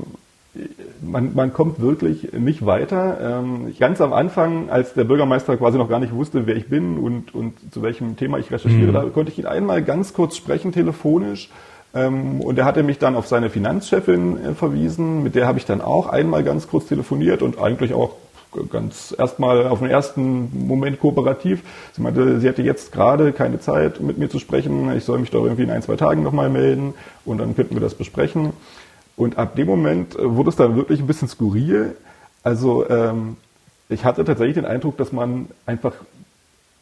man, 1.01 1.33
man 1.33 1.53
kommt 1.53 1.81
wirklich 1.81 2.33
nicht 2.33 2.65
weiter. 2.65 3.41
Ähm, 3.41 3.73
ganz 3.79 4.01
am 4.01 4.13
Anfang, 4.13 4.69
als 4.69 4.93
der 4.93 5.03
Bürgermeister 5.03 5.57
quasi 5.57 5.77
noch 5.77 5.89
gar 5.89 5.99
nicht 5.99 6.13
wusste, 6.13 6.45
wer 6.45 6.55
ich 6.55 6.67
bin 6.67 6.97
und, 6.97 7.33
und 7.33 7.53
zu 7.73 7.81
welchem 7.81 8.15
Thema 8.17 8.37
ich 8.37 8.51
recherchiere, 8.51 8.89
mhm. 8.89 8.93
da 8.93 9.03
konnte 9.05 9.31
ich 9.31 9.39
ihn 9.39 9.45
einmal 9.45 9.83
ganz 9.83 10.13
kurz 10.13 10.37
sprechen, 10.37 10.71
telefonisch. 10.71 11.49
Ähm, 11.95 12.41
und 12.41 12.57
er 12.57 12.65
hatte 12.65 12.83
mich 12.83 12.99
dann 12.99 13.15
auf 13.15 13.27
seine 13.27 13.49
Finanzchefin 13.49 14.37
äh, 14.37 14.53
verwiesen, 14.53 15.23
mit 15.23 15.35
der 15.35 15.47
habe 15.47 15.59
ich 15.59 15.65
dann 15.65 15.81
auch 15.81 16.07
einmal 16.07 16.43
ganz 16.43 16.67
kurz 16.67 16.87
telefoniert 16.87 17.41
und 17.41 17.59
eigentlich 17.59 17.93
auch 17.93 18.15
ganz 18.71 19.13
erstmal 19.17 19.67
auf 19.67 19.79
den 19.79 19.89
ersten 19.89 20.67
Moment 20.67 20.99
kooperativ. 20.99 21.61
Sie 21.93 22.01
meinte, 22.01 22.39
sie 22.39 22.47
hätte 22.47 22.61
jetzt 22.61 22.91
gerade 22.91 23.33
keine 23.33 23.59
Zeit, 23.59 23.99
mit 23.99 24.17
mir 24.17 24.29
zu 24.29 24.39
sprechen. 24.39 24.95
Ich 24.95 25.03
soll 25.03 25.19
mich 25.19 25.31
doch 25.31 25.43
irgendwie 25.43 25.63
in 25.63 25.71
ein, 25.71 25.81
zwei 25.81 25.95
Tagen 25.95 26.23
nochmal 26.23 26.49
melden 26.49 26.93
und 27.25 27.39
dann 27.39 27.55
könnten 27.55 27.75
wir 27.75 27.81
das 27.81 27.95
besprechen. 27.95 28.53
Und 29.15 29.37
ab 29.37 29.55
dem 29.55 29.67
Moment 29.67 30.17
äh, 30.17 30.35
wurde 30.35 30.49
es 30.49 30.55
dann 30.55 30.75
wirklich 30.75 30.99
ein 30.99 31.07
bisschen 31.07 31.27
skurril. 31.27 31.95
Also 32.43 32.89
ähm, 32.89 33.37
ich 33.89 34.05
hatte 34.05 34.25
tatsächlich 34.25 34.55
den 34.55 34.65
Eindruck, 34.65 34.97
dass 34.97 35.11
man 35.11 35.47
einfach 35.65 35.93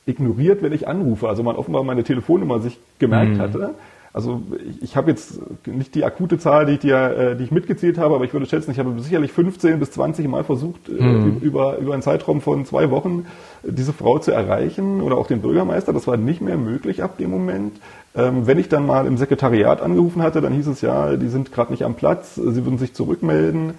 ignoriert, 0.06 0.64
wenn 0.64 0.74
ich 0.74 0.88
anrufe. 0.88 1.28
Also 1.28 1.44
man 1.44 1.56
offenbar 1.56 1.84
meine 1.84 2.04
Telefonnummer 2.04 2.60
sich 2.60 2.80
gemerkt 3.00 3.34
mhm. 3.34 3.40
hatte 3.40 3.76
also 4.14 4.42
ich, 4.70 4.82
ich 4.84 4.96
habe 4.98 5.10
jetzt 5.10 5.40
nicht 5.66 5.96
die 5.96 6.04
akute 6.04 6.38
Zahl, 6.38 6.66
die 6.66 6.74
ich, 6.74 6.80
dir, 6.80 6.98
äh, 6.98 7.36
die 7.36 7.46
ich 7.46 7.52
mitgezählt 7.52 7.98
habe, 7.98 8.16
aber 8.16 8.26
ich 8.26 8.34
würde 8.34 8.46
schätzen, 8.46 8.72
ich 8.72 8.80
habe 8.80 9.00
sicherlich 9.00 9.32
15 9.32 9.80
bis 9.80 9.92
20 9.92 10.28
Mal 10.28 10.44
versucht, 10.44 10.90
mhm. 10.90 11.38
über, 11.42 11.78
über 11.78 11.94
einen 11.94 12.02
Zeitraum 12.02 12.42
von 12.42 12.66
zwei 12.66 12.92
Wochen 12.92 13.26
diese 13.64 13.94
Frau 13.94 14.20
zu 14.20 14.32
erreichen 14.32 15.02
oder 15.02 15.18
auch 15.18 15.28
den 15.28 15.42
Bürgermeister. 15.42 15.94
Das 15.94 16.08
war 16.08 16.18
nicht 16.18 16.42
mehr 16.42 16.58
möglich 16.58 17.04
ab 17.04 17.18
dem 17.18 17.32
Moment. 17.32 17.74
Ähm, 18.14 18.46
wenn 18.46 18.60
ich 18.60 18.68
dann 18.68 18.86
mal 18.86 19.08
im 19.08 19.18
Sekretariat 19.18 19.82
angerufen 19.82 20.22
hatte, 20.22 20.42
dann 20.42 20.52
hieß 20.54 20.68
es 20.68 20.82
ja, 20.82 21.16
die 21.16 21.30
sind 21.30 21.54
gerade 21.54 21.72
nicht 21.72 21.84
am 21.84 21.96
Platz, 21.96 22.36
sie 22.36 22.66
würden 22.66 22.78
sich 22.78 22.94
zurückmelden. 22.94 23.76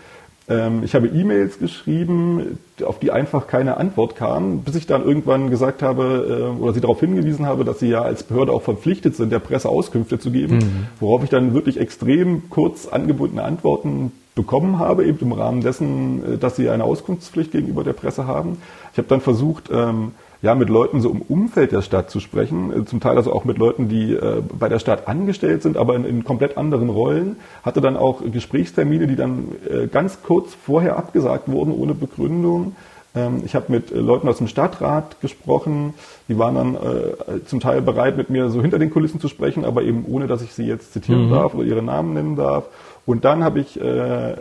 Ähm, 0.49 0.83
ich 0.85 0.95
habe 0.95 1.07
E-Mails 1.07 1.59
geschrieben, 1.59 2.59
auf 2.85 2.99
die 2.99 3.11
einfach 3.11 3.47
keine 3.47 3.77
Antwort 3.77 4.17
kam, 4.17 4.61
bis 4.61 4.75
ich 4.75 4.87
dann 4.87 5.05
irgendwann 5.05 5.51
gesagt 5.51 5.83
habe 5.83 6.53
äh, 6.59 6.61
oder 6.61 6.75
sie 6.75 6.81
darauf 6.81 7.01
hingewiesen 7.01 7.47
habe, 7.47 7.65
dass 7.65 7.79
sie 7.79 7.89
ja 7.89 8.03
als 8.03 8.25
Behörde 8.25 8.53
auch 8.53 8.63
verpflichtet 8.63 9.17
sind, 9.17 9.31
der 9.31 9.39
Presse 9.39 9.69
Auskünfte 9.69 10.19
zu 10.19 10.31
geben, 10.31 10.57
mhm. 10.57 10.87
worauf 11.01 11.23
ich 11.23 11.31
dann 11.31 11.55
wirklich 11.55 11.79
extrem 11.79 12.51
kurz 12.51 12.89
angebundene 12.89 13.45
Antworten 13.45 14.13
bekommen 14.35 14.79
habe, 14.79 15.05
eben 15.05 15.19
im 15.21 15.33
Rahmen 15.33 15.61
dessen, 15.61 16.35
äh, 16.35 16.39
dass 16.39 16.57
sie 16.57 16.69
eine 16.69 16.85
Auskunftspflicht 16.85 17.53
gegenüber 17.53 17.85
der 17.85 17.93
Presse 17.93 18.27
haben. 18.27 18.59
Ich 18.93 18.99
habe 18.99 19.09
dann 19.09 19.21
versucht, 19.21 19.71
ähm, 19.73 20.13
ja, 20.43 20.57
mit 20.57 20.69
Leuten 20.69 21.01
so 21.01 21.09
im 21.11 21.23
Umfeld 21.23 21.71
der 21.71 21.83
Stadt 21.83 22.11
zu 22.11 22.19
sprechen, 22.19 22.73
äh, 22.73 22.85
zum 22.85 23.01
Teil 23.01 23.17
also 23.17 23.33
auch 23.33 23.45
mit 23.45 23.59
Leuten, 23.59 23.89
die 23.89 24.13
äh, 24.13 24.43
bei 24.59 24.69
der 24.69 24.81
Stadt 24.81 25.07
angestellt 25.07 25.63
sind, 25.63 25.77
aber 25.77 25.95
in, 25.95 26.05
in, 26.05 26.25
komplett 26.25 26.59
anderen 26.59 26.91
Rollen, 26.91 27.37
hatte 27.63 27.81
dann 27.81 27.97
auch 27.97 28.21
Gesprächstermine, 28.25 29.07
die 29.07 29.17
dann 29.17 29.49
äh, 29.71 29.87
ganz 29.87 30.23
kurz 30.23 30.55
vorher 30.55 30.97
abgesagt 30.97 31.49
wurden, 31.49 31.73
ohne 31.73 31.95
Begründung. 31.95 32.75
Ähm, 33.15 33.43
ich 33.45 33.55
habe 33.55 33.67
mit 33.69 33.93
äh, 33.93 33.99
Leuten 33.99 34.29
aus 34.29 34.39
dem 34.39 34.49
Stadtrat 34.49 35.21
gesprochen, 35.21 35.95
die 36.29 36.37
waren 36.39 36.55
dann 36.57 36.75
äh, 36.75 37.45
zum 37.47 37.61
Teil 37.61 37.81
bereit, 37.81 38.17
mit 38.17 38.29
mir 38.29 38.51
so 38.51 38.61
hinter 38.61 38.81
den 38.81 38.91
Kulissen 38.91 39.21
zu 39.21 39.29
sprechen, 39.29 39.65
aber 39.65 39.83
eben 39.83 40.05
ohne, 40.09 40.27
dass 40.27 40.43
ich 40.43 40.53
sie 40.55 40.65
jetzt 40.65 40.93
zitieren 40.93 41.27
mhm. 41.27 41.31
darf 41.31 41.55
oder 41.55 41.65
ihre 41.65 41.83
Namen 41.83 42.15
nennen 42.15 42.35
darf. 42.35 42.65
Und 43.07 43.25
dann 43.25 43.45
habe 43.45 43.61
ich 43.61 43.81
äh, 43.81 44.35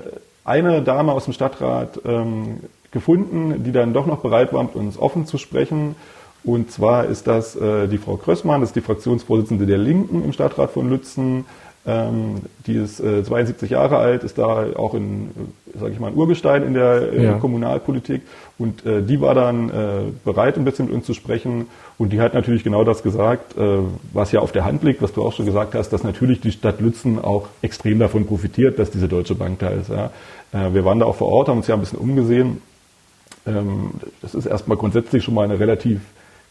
eine 0.43 0.81
Dame 0.81 1.11
aus 1.11 1.25
dem 1.25 1.33
Stadtrat 1.33 2.01
ähm, 2.05 2.61
gefunden, 2.91 3.63
die 3.63 3.71
dann 3.71 3.93
doch 3.93 4.05
noch 4.05 4.19
bereit 4.19 4.53
war, 4.53 4.63
mit 4.63 4.75
uns 4.75 4.97
offen 4.97 5.25
zu 5.25 5.37
sprechen. 5.37 5.95
Und 6.43 6.71
zwar 6.71 7.05
ist 7.05 7.27
das 7.27 7.55
äh, 7.55 7.87
die 7.87 7.97
Frau 7.97 8.17
Krössmann, 8.17 8.61
das 8.61 8.71
ist 8.71 8.75
die 8.75 8.81
Fraktionsvorsitzende 8.81 9.65
der 9.65 9.77
Linken 9.77 10.23
im 10.23 10.33
Stadtrat 10.33 10.71
von 10.71 10.89
Lützen. 10.89 11.45
Ähm, 11.83 12.41
die 12.67 12.75
ist 12.75 12.99
äh, 12.99 13.23
72 13.23 13.71
Jahre 13.71 13.97
alt, 13.97 14.23
ist 14.23 14.37
da 14.37 14.67
auch 14.75 14.93
in, 14.93 15.31
äh, 15.73 15.79
sage 15.79 15.93
ich 15.93 15.99
mal, 15.99 16.07
ein 16.07 16.15
Urgestein 16.15 16.63
in 16.63 16.75
der 16.75 17.11
äh, 17.11 17.23
ja. 17.23 17.33
Kommunalpolitik. 17.33 18.21
Und 18.59 18.85
äh, 18.85 19.01
die 19.01 19.19
war 19.19 19.33
dann 19.33 19.69
äh, 19.69 20.01
bereit, 20.23 20.57
ein 20.57 20.65
bisschen 20.65 20.85
mit 20.85 20.93
uns 20.93 21.05
zu 21.05 21.15
sprechen. 21.15 21.67
Und 21.97 22.13
die 22.13 22.21
hat 22.21 22.35
natürlich 22.35 22.63
genau 22.63 22.83
das 22.83 23.01
gesagt, 23.01 23.57
äh, 23.57 23.79
was 24.13 24.31
ja 24.31 24.41
auf 24.41 24.51
der 24.51 24.65
Hand 24.65 24.83
liegt, 24.83 25.01
was 25.01 25.13
du 25.13 25.23
auch 25.23 25.33
schon 25.33 25.47
gesagt 25.47 25.73
hast, 25.73 25.89
dass 25.89 26.03
natürlich 26.03 26.39
die 26.39 26.51
Stadt 26.51 26.81
Lützen 26.81 27.17
auch 27.17 27.47
extrem 27.63 27.97
davon 27.97 28.27
profitiert, 28.27 28.77
dass 28.77 28.91
diese 28.91 29.07
Deutsche 29.07 29.33
Bank 29.33 29.57
da 29.59 29.69
ist. 29.69 29.89
Ja. 29.89 30.11
Äh, 30.53 30.75
wir 30.75 30.85
waren 30.85 30.99
da 30.99 31.07
auch 31.07 31.15
vor 31.15 31.29
Ort, 31.29 31.49
haben 31.49 31.57
uns 31.57 31.67
ja 31.67 31.73
ein 31.73 31.81
bisschen 31.81 31.99
umgesehen 31.99 32.61
das 34.21 34.35
ist 34.35 34.45
erstmal 34.45 34.77
grundsätzlich 34.77 35.23
schon 35.23 35.33
mal 35.33 35.43
eine 35.43 35.59
relativ 35.59 36.01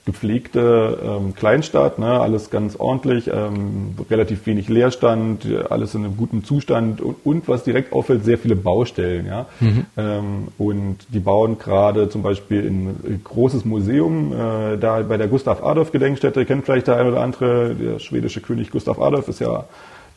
gepflegte 0.06 0.98
ähm, 1.04 1.34
Kleinstadt, 1.34 1.98
ne? 1.98 2.20
alles 2.20 2.50
ganz 2.50 2.76
ordentlich, 2.76 3.28
ähm, 3.32 3.94
relativ 4.10 4.46
wenig 4.46 4.68
Leerstand, 4.68 5.46
alles 5.68 5.94
in 5.94 6.04
einem 6.04 6.16
guten 6.16 6.42
Zustand 6.42 7.02
und, 7.02 7.16
und 7.24 7.48
was 7.48 7.64
direkt 7.64 7.92
auffällt, 7.92 8.24
sehr 8.24 8.38
viele 8.38 8.56
Baustellen. 8.56 9.26
Ja? 9.26 9.46
Mhm. 9.60 9.86
Ähm, 9.96 10.48
und 10.56 10.98
die 11.10 11.20
bauen 11.20 11.58
gerade 11.58 12.08
zum 12.08 12.22
Beispiel 12.22 12.66
ein 12.66 13.20
großes 13.22 13.64
Museum, 13.66 14.32
äh, 14.32 14.78
da 14.78 15.02
bei 15.02 15.18
der 15.18 15.28
Gustav 15.28 15.62
Adolf 15.62 15.92
Gedenkstätte, 15.92 16.46
kennt 16.46 16.64
vielleicht 16.64 16.86
der 16.86 16.96
eine 16.96 17.10
oder 17.10 17.20
andere, 17.20 17.74
der 17.74 17.98
schwedische 17.98 18.40
König 18.40 18.70
Gustav 18.70 18.98
Adolf 18.98 19.28
ist 19.28 19.40
ja 19.40 19.66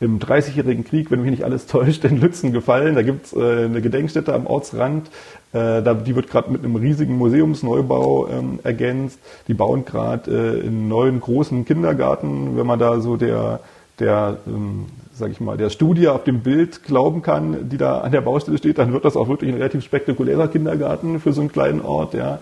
im 0.04 0.18
Dreißigjährigen 0.18 0.84
Krieg, 0.84 1.10
wenn 1.10 1.22
mich 1.22 1.30
nicht 1.30 1.44
alles 1.44 1.66
täuscht, 1.66 2.04
in 2.04 2.20
Lützen 2.20 2.52
gefallen. 2.52 2.94
Da 2.94 3.02
gibt's 3.02 3.32
äh, 3.32 3.64
eine 3.64 3.80
Gedenkstätte 3.80 4.34
am 4.34 4.46
Ortsrand. 4.46 5.08
Äh, 5.52 5.82
da, 5.82 5.94
die 5.94 6.14
wird 6.14 6.28
gerade 6.28 6.50
mit 6.50 6.62
einem 6.62 6.76
riesigen 6.76 7.16
Museumsneubau 7.16 8.28
ähm, 8.28 8.58
ergänzt. 8.62 9.18
Die 9.48 9.54
bauen 9.54 9.84
gerade 9.84 10.30
äh, 10.30 10.66
einen 10.66 10.88
neuen 10.88 11.20
großen 11.20 11.64
Kindergarten. 11.64 12.56
Wenn 12.56 12.66
man 12.66 12.78
da 12.78 13.00
so 13.00 13.16
der, 13.16 13.60
der 13.98 14.38
ähm, 14.46 14.86
sag 15.14 15.30
ich 15.30 15.40
mal, 15.40 15.56
der 15.56 15.70
Studie 15.70 16.08
auf 16.08 16.24
dem 16.24 16.40
Bild 16.40 16.82
glauben 16.82 17.22
kann, 17.22 17.68
die 17.68 17.76
da 17.76 18.00
an 18.00 18.12
der 18.12 18.20
Baustelle 18.20 18.58
steht, 18.58 18.78
dann 18.78 18.92
wird 18.92 19.04
das 19.04 19.16
auch 19.16 19.28
wirklich 19.28 19.50
ein 19.50 19.56
relativ 19.56 19.84
spektakulärer 19.84 20.48
Kindergarten 20.48 21.20
für 21.20 21.32
so 21.32 21.40
einen 21.40 21.52
kleinen 21.52 21.80
Ort. 21.80 22.14
Ja. 22.14 22.40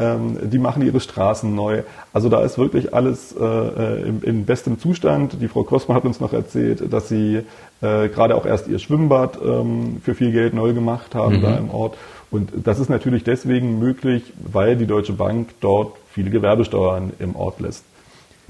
Ähm, 0.00 0.50
die 0.50 0.58
machen 0.58 0.84
ihre 0.84 0.98
Straßen 0.98 1.54
neu. 1.54 1.82
Also 2.12 2.30
da 2.30 2.42
ist 2.42 2.56
wirklich 2.56 2.94
alles 2.94 3.34
äh, 3.38 3.44
äh 3.44 4.08
in, 4.08 4.22
in 4.22 4.46
bestem 4.46 4.78
Zustand. 4.80 5.36
Die 5.42 5.48
Frau 5.48 5.62
Kosma 5.62 5.94
hat 5.94 6.04
uns 6.04 6.20
noch 6.20 6.32
erzählt, 6.32 6.90
dass 6.90 7.08
sie 7.08 7.42
äh, 7.82 8.08
gerade 8.08 8.34
auch 8.34 8.46
erst 8.46 8.66
ihr 8.66 8.78
Schwimmbad 8.78 9.38
ähm, 9.44 10.00
für 10.02 10.14
viel 10.14 10.32
Geld 10.32 10.54
neu 10.54 10.72
gemacht 10.72 11.14
haben 11.14 11.38
mhm. 11.38 11.42
da 11.42 11.56
im 11.58 11.70
Ort. 11.70 11.98
Und 12.30 12.50
das 12.64 12.78
ist 12.78 12.88
natürlich 12.88 13.24
deswegen 13.24 13.78
möglich, 13.78 14.32
weil 14.38 14.76
die 14.76 14.86
Deutsche 14.86 15.12
Bank 15.12 15.50
dort 15.60 15.96
viele 16.12 16.30
Gewerbesteuern 16.30 17.12
im 17.18 17.36
Ort 17.36 17.60
lässt. 17.60 17.84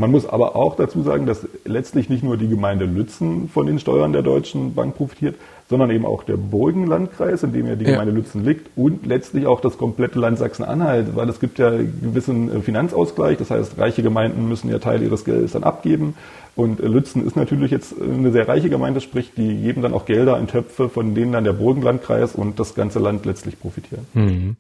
Man 0.01 0.13
muss 0.13 0.27
aber 0.27 0.57
auch 0.57 0.77
dazu 0.77 1.03
sagen, 1.03 1.27
dass 1.27 1.47
letztlich 1.67 2.09
nicht 2.09 2.25
nur 2.25 2.39
die 2.39 2.49
Gemeinde 2.49 2.87
Lützen 2.87 3.51
von 3.51 3.67
den 3.67 3.79
Steuern 3.79 4.15
der 4.15 4.23
Deutschen 4.23 4.75
Bank 4.75 4.97
profitiert, 4.97 5.35
sondern 5.69 5.91
eben 5.91 6.07
auch 6.07 6.23
der 6.23 6.39
Burgenlandkreis, 6.39 7.43
in 7.43 7.53
dem 7.53 7.67
ja 7.67 7.77
die 7.77 7.85
ja. 7.85 7.91
Gemeinde 7.91 8.15
Lützen 8.15 8.43
liegt 8.43 8.71
und 8.77 9.05
letztlich 9.05 9.47
auch 9.47 9.61
das 9.61 9.77
komplette 9.77 10.19
Land 10.19 10.39
Sachsen-Anhalt, 10.39 11.15
weil 11.17 11.29
es 11.29 11.39
gibt 11.39 11.59
ja 11.59 11.69
einen 11.69 12.01
gewissen 12.03 12.51
äh, 12.51 12.61
Finanzausgleich, 12.63 13.37
das 13.37 13.51
heißt, 13.51 13.77
reiche 13.77 14.03
Gemeinden 14.03 14.49
müssen 14.49 14.71
ja 14.71 14.79
Teil 14.79 15.03
ihres 15.03 15.27
Geldes 15.27 15.53
dann 15.53 15.65
abgeben 15.65 16.15
und 16.57 16.81
äh, 16.81 16.87
Lützen 16.87 17.27
ist 17.27 17.37
natürlich 17.37 17.71
jetzt 17.71 17.95
eine 18.01 18.33
sehr 18.33 18.49
reiche 18.49 18.71
Gemeinde, 18.71 19.03
sprich, 19.03 19.33
die 19.37 19.55
geben 19.55 19.83
dann 19.83 19.93
auch 19.93 20.07
Gelder 20.07 20.39
in 20.39 20.47
Töpfe, 20.47 20.89
von 20.89 21.15
denen 21.15 21.33
dann 21.33 21.45
der 21.45 21.53
Burgenlandkreis 21.53 22.35
und 22.35 22.59
das 22.59 22.75
ganze 22.75 23.01
Land 23.01 23.27
letztlich 23.27 23.61
profitieren. 23.61 24.07
Mhm. 24.15 24.57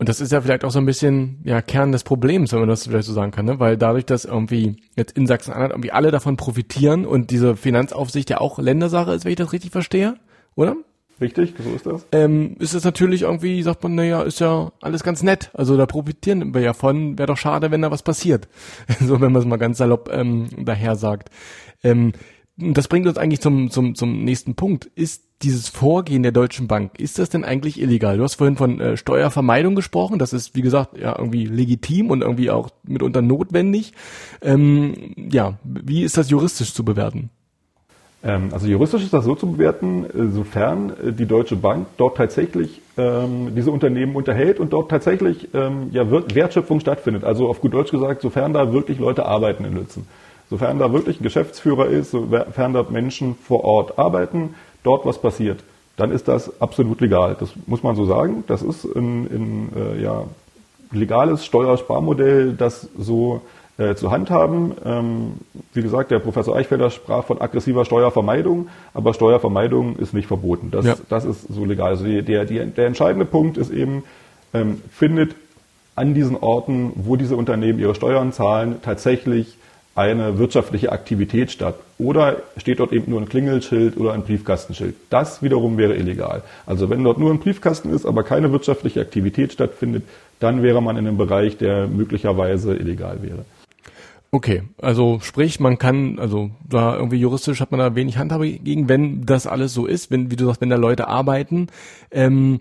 Und 0.00 0.08
das 0.08 0.22
ist 0.22 0.32
ja 0.32 0.40
vielleicht 0.40 0.64
auch 0.64 0.70
so 0.70 0.78
ein 0.78 0.86
bisschen 0.86 1.40
ja 1.44 1.60
Kern 1.60 1.92
des 1.92 2.04
Problems, 2.04 2.52
wenn 2.52 2.60
man 2.60 2.70
das 2.70 2.86
vielleicht 2.86 3.06
so 3.06 3.12
sagen 3.12 3.32
kann, 3.32 3.44
ne? 3.44 3.60
weil 3.60 3.76
dadurch, 3.76 4.06
dass 4.06 4.24
irgendwie 4.24 4.76
jetzt 4.96 5.14
in 5.14 5.26
Sachsen-Anhalt 5.26 5.72
irgendwie 5.72 5.92
alle 5.92 6.10
davon 6.10 6.38
profitieren 6.38 7.04
und 7.04 7.30
diese 7.30 7.54
Finanzaufsicht 7.54 8.30
ja 8.30 8.40
auch 8.40 8.58
Ländersache 8.58 9.12
ist, 9.12 9.26
wenn 9.26 9.32
ich 9.32 9.36
das 9.36 9.52
richtig 9.52 9.72
verstehe, 9.72 10.14
oder? 10.56 10.74
Richtig, 11.20 11.52
so 11.62 11.70
ist 11.74 11.84
das. 11.84 12.06
Ähm, 12.12 12.56
ist 12.60 12.72
es 12.72 12.82
natürlich 12.82 13.22
irgendwie, 13.22 13.62
sagt 13.62 13.82
man, 13.82 13.94
naja, 13.94 14.22
ist 14.22 14.40
ja 14.40 14.72
alles 14.80 15.02
ganz 15.02 15.22
nett. 15.22 15.50
Also 15.52 15.76
da 15.76 15.84
profitieren 15.84 16.54
wir 16.54 16.62
ja 16.62 16.72
von. 16.72 17.18
Wäre 17.18 17.26
doch 17.26 17.36
schade, 17.36 17.70
wenn 17.70 17.82
da 17.82 17.90
was 17.90 18.02
passiert. 18.02 18.48
so, 19.00 19.20
wenn 19.20 19.32
man 19.32 19.42
es 19.42 19.46
mal 19.46 19.58
ganz 19.58 19.76
salopp 19.76 20.08
ähm, 20.10 20.48
daher 20.64 20.96
sagt. 20.96 21.28
Ähm, 21.84 22.12
das 22.60 22.88
bringt 22.88 23.06
uns 23.06 23.18
eigentlich 23.18 23.40
zum, 23.40 23.70
zum, 23.70 23.94
zum 23.94 24.24
nächsten 24.24 24.54
Punkt. 24.54 24.86
Ist 24.94 25.24
dieses 25.42 25.68
Vorgehen 25.68 26.22
der 26.22 26.32
Deutschen 26.32 26.68
Bank, 26.68 27.00
ist 27.00 27.18
das 27.18 27.30
denn 27.30 27.44
eigentlich 27.44 27.80
illegal? 27.80 28.18
Du 28.18 28.24
hast 28.24 28.34
vorhin 28.34 28.56
von 28.56 28.80
äh, 28.80 28.96
Steuervermeidung 28.96 29.74
gesprochen. 29.74 30.18
Das 30.18 30.32
ist, 30.32 30.54
wie 30.54 30.62
gesagt, 30.62 30.98
ja 30.98 31.16
irgendwie 31.18 31.46
legitim 31.46 32.10
und 32.10 32.22
irgendwie 32.22 32.50
auch 32.50 32.70
mitunter 32.84 33.22
notwendig. 33.22 33.92
Ähm, 34.42 35.14
ja, 35.16 35.58
wie 35.64 36.02
ist 36.02 36.18
das 36.18 36.30
juristisch 36.30 36.74
zu 36.74 36.84
bewerten? 36.84 37.30
Ähm, 38.22 38.50
also 38.52 38.66
juristisch 38.66 39.02
ist 39.02 39.14
das 39.14 39.24
so 39.24 39.34
zu 39.34 39.52
bewerten, 39.52 40.04
äh, 40.04 40.28
sofern 40.28 40.92
äh, 41.02 41.12
die 41.12 41.26
Deutsche 41.26 41.56
Bank 41.56 41.86
dort 41.96 42.18
tatsächlich 42.18 42.82
ähm, 42.98 43.54
diese 43.56 43.70
Unternehmen 43.70 44.14
unterhält 44.14 44.60
und 44.60 44.72
dort 44.72 44.90
tatsächlich 44.90 45.48
ähm, 45.54 45.88
ja, 45.92 46.10
Wertschöpfung 46.10 46.80
stattfindet. 46.80 47.24
Also 47.24 47.48
auf 47.48 47.62
gut 47.62 47.72
Deutsch 47.72 47.90
gesagt, 47.90 48.20
sofern 48.20 48.52
da 48.52 48.72
wirklich 48.74 48.98
Leute 48.98 49.24
arbeiten 49.24 49.64
in 49.64 49.74
Lützen. 49.74 50.06
Sofern 50.50 50.80
da 50.80 50.92
wirklich 50.92 51.20
ein 51.20 51.22
Geschäftsführer 51.22 51.86
ist, 51.86 52.10
sofern 52.10 52.72
dort 52.72 52.90
Menschen 52.90 53.36
vor 53.36 53.64
Ort 53.64 53.98
arbeiten, 53.98 54.54
dort 54.82 55.06
was 55.06 55.18
passiert, 55.18 55.62
dann 55.96 56.10
ist 56.10 56.26
das 56.28 56.60
absolut 56.60 57.00
legal. 57.00 57.36
Das 57.38 57.50
muss 57.66 57.82
man 57.82 57.94
so 57.94 58.04
sagen. 58.04 58.42
Das 58.48 58.62
ist 58.62 58.84
ein, 58.84 59.26
ein 59.26 59.72
äh, 59.76 60.02
ja, 60.02 60.24
legales 60.92 61.44
Steuersparmodell, 61.44 62.54
das 62.54 62.88
so 62.98 63.42
äh, 63.78 63.94
zu 63.94 64.10
handhaben. 64.10 64.72
Ähm, 64.84 65.32
wie 65.72 65.82
gesagt, 65.82 66.10
der 66.10 66.18
Professor 66.18 66.56
Eichfelder 66.56 66.90
sprach 66.90 67.24
von 67.24 67.40
aggressiver 67.40 67.84
Steuervermeidung, 67.84 68.68
aber 68.92 69.14
Steuervermeidung 69.14 69.96
ist 69.96 70.14
nicht 70.14 70.26
verboten. 70.26 70.70
Das, 70.70 70.84
ja. 70.84 70.96
das 71.08 71.24
ist 71.24 71.46
so 71.48 71.64
legal. 71.64 71.90
Also 71.90 72.04
der, 72.04 72.44
die, 72.44 72.64
der 72.66 72.86
entscheidende 72.86 73.24
Punkt 73.24 73.56
ist 73.56 73.70
eben, 73.70 74.02
ähm, 74.52 74.82
findet 74.90 75.36
an 75.94 76.14
diesen 76.14 76.36
Orten, 76.36 76.92
wo 76.96 77.16
diese 77.16 77.36
Unternehmen 77.36 77.78
ihre 77.78 77.94
Steuern 77.94 78.32
zahlen, 78.32 78.76
tatsächlich 78.82 79.56
eine 79.94 80.38
wirtschaftliche 80.38 80.92
Aktivität 80.92 81.50
statt. 81.50 81.74
Oder 81.98 82.36
steht 82.56 82.80
dort 82.80 82.92
eben 82.92 83.10
nur 83.10 83.20
ein 83.20 83.28
Klingelschild 83.28 83.96
oder 83.96 84.12
ein 84.12 84.22
Briefkastenschild. 84.22 84.94
Das 85.10 85.42
wiederum 85.42 85.76
wäre 85.76 85.96
illegal. 85.96 86.42
Also 86.66 86.88
wenn 86.90 87.04
dort 87.04 87.18
nur 87.18 87.30
ein 87.30 87.40
Briefkasten 87.40 87.92
ist, 87.92 88.06
aber 88.06 88.22
keine 88.22 88.52
wirtschaftliche 88.52 89.00
Aktivität 89.00 89.52
stattfindet, 89.52 90.04
dann 90.38 90.62
wäre 90.62 90.80
man 90.80 90.96
in 90.96 91.06
einem 91.06 91.18
Bereich, 91.18 91.58
der 91.58 91.86
möglicherweise 91.86 92.74
illegal 92.74 93.18
wäre. 93.22 93.44
Okay, 94.32 94.62
also 94.80 95.18
sprich, 95.20 95.58
man 95.58 95.78
kann, 95.78 96.20
also 96.20 96.50
da 96.68 96.94
irgendwie 96.94 97.16
juristisch 97.16 97.60
hat 97.60 97.72
man 97.72 97.80
da 97.80 97.96
wenig 97.96 98.16
Handhabe 98.16 98.48
gegen, 98.48 98.88
wenn 98.88 99.26
das 99.26 99.48
alles 99.48 99.74
so 99.74 99.86
ist, 99.86 100.12
wenn, 100.12 100.30
wie 100.30 100.36
du 100.36 100.46
sagst, 100.46 100.60
wenn 100.60 100.70
da 100.70 100.76
Leute 100.76 101.08
arbeiten. 101.08 101.66
Ähm, 102.12 102.60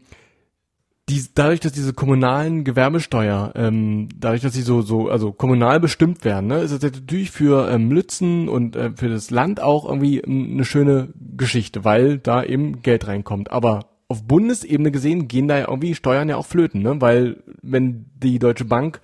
die, 1.10 1.26
dadurch, 1.34 1.60
dass 1.60 1.72
diese 1.72 1.94
kommunalen 1.94 2.64
Gewerbesteuer, 2.64 3.54
ähm, 3.56 4.10
dadurch, 4.16 4.42
dass 4.42 4.54
sie 4.54 4.62
so, 4.62 4.82
so, 4.82 5.10
also 5.10 5.32
kommunal 5.32 5.80
bestimmt 5.80 6.24
werden, 6.24 6.48
ne, 6.48 6.60
ist 6.60 6.72
es 6.72 6.82
natürlich 6.82 7.32
für 7.32 7.70
ähm, 7.70 7.92
Lützen 7.92 8.48
und 8.48 8.76
äh, 8.76 8.92
für 8.96 9.10
das 9.10 9.32
Land 9.32 9.62
auch 9.62 9.86
irgendwie 9.86 10.24
eine 10.24 10.66
schöne 10.66 11.10
Geschichte, 11.36 11.84
weil 11.84 12.20
da 12.20 12.44
eben 12.44 12.82
Geld 12.82 13.08
reinkommt. 13.08 13.52
Aber 13.52 13.88
auf 14.08 14.24
Bundesebene 14.24 14.92
gesehen 14.92 15.28
gehen 15.28 15.48
da 15.48 15.58
ja 15.58 15.68
irgendwie 15.68 15.96
Steuern 15.96 16.30
ja 16.30 16.38
auch 16.38 16.46
flöten, 16.46 16.82
ne? 16.82 17.00
Weil 17.00 17.44
wenn 17.62 18.08
die 18.16 18.40
Deutsche 18.40 18.66
Bank 18.66 19.02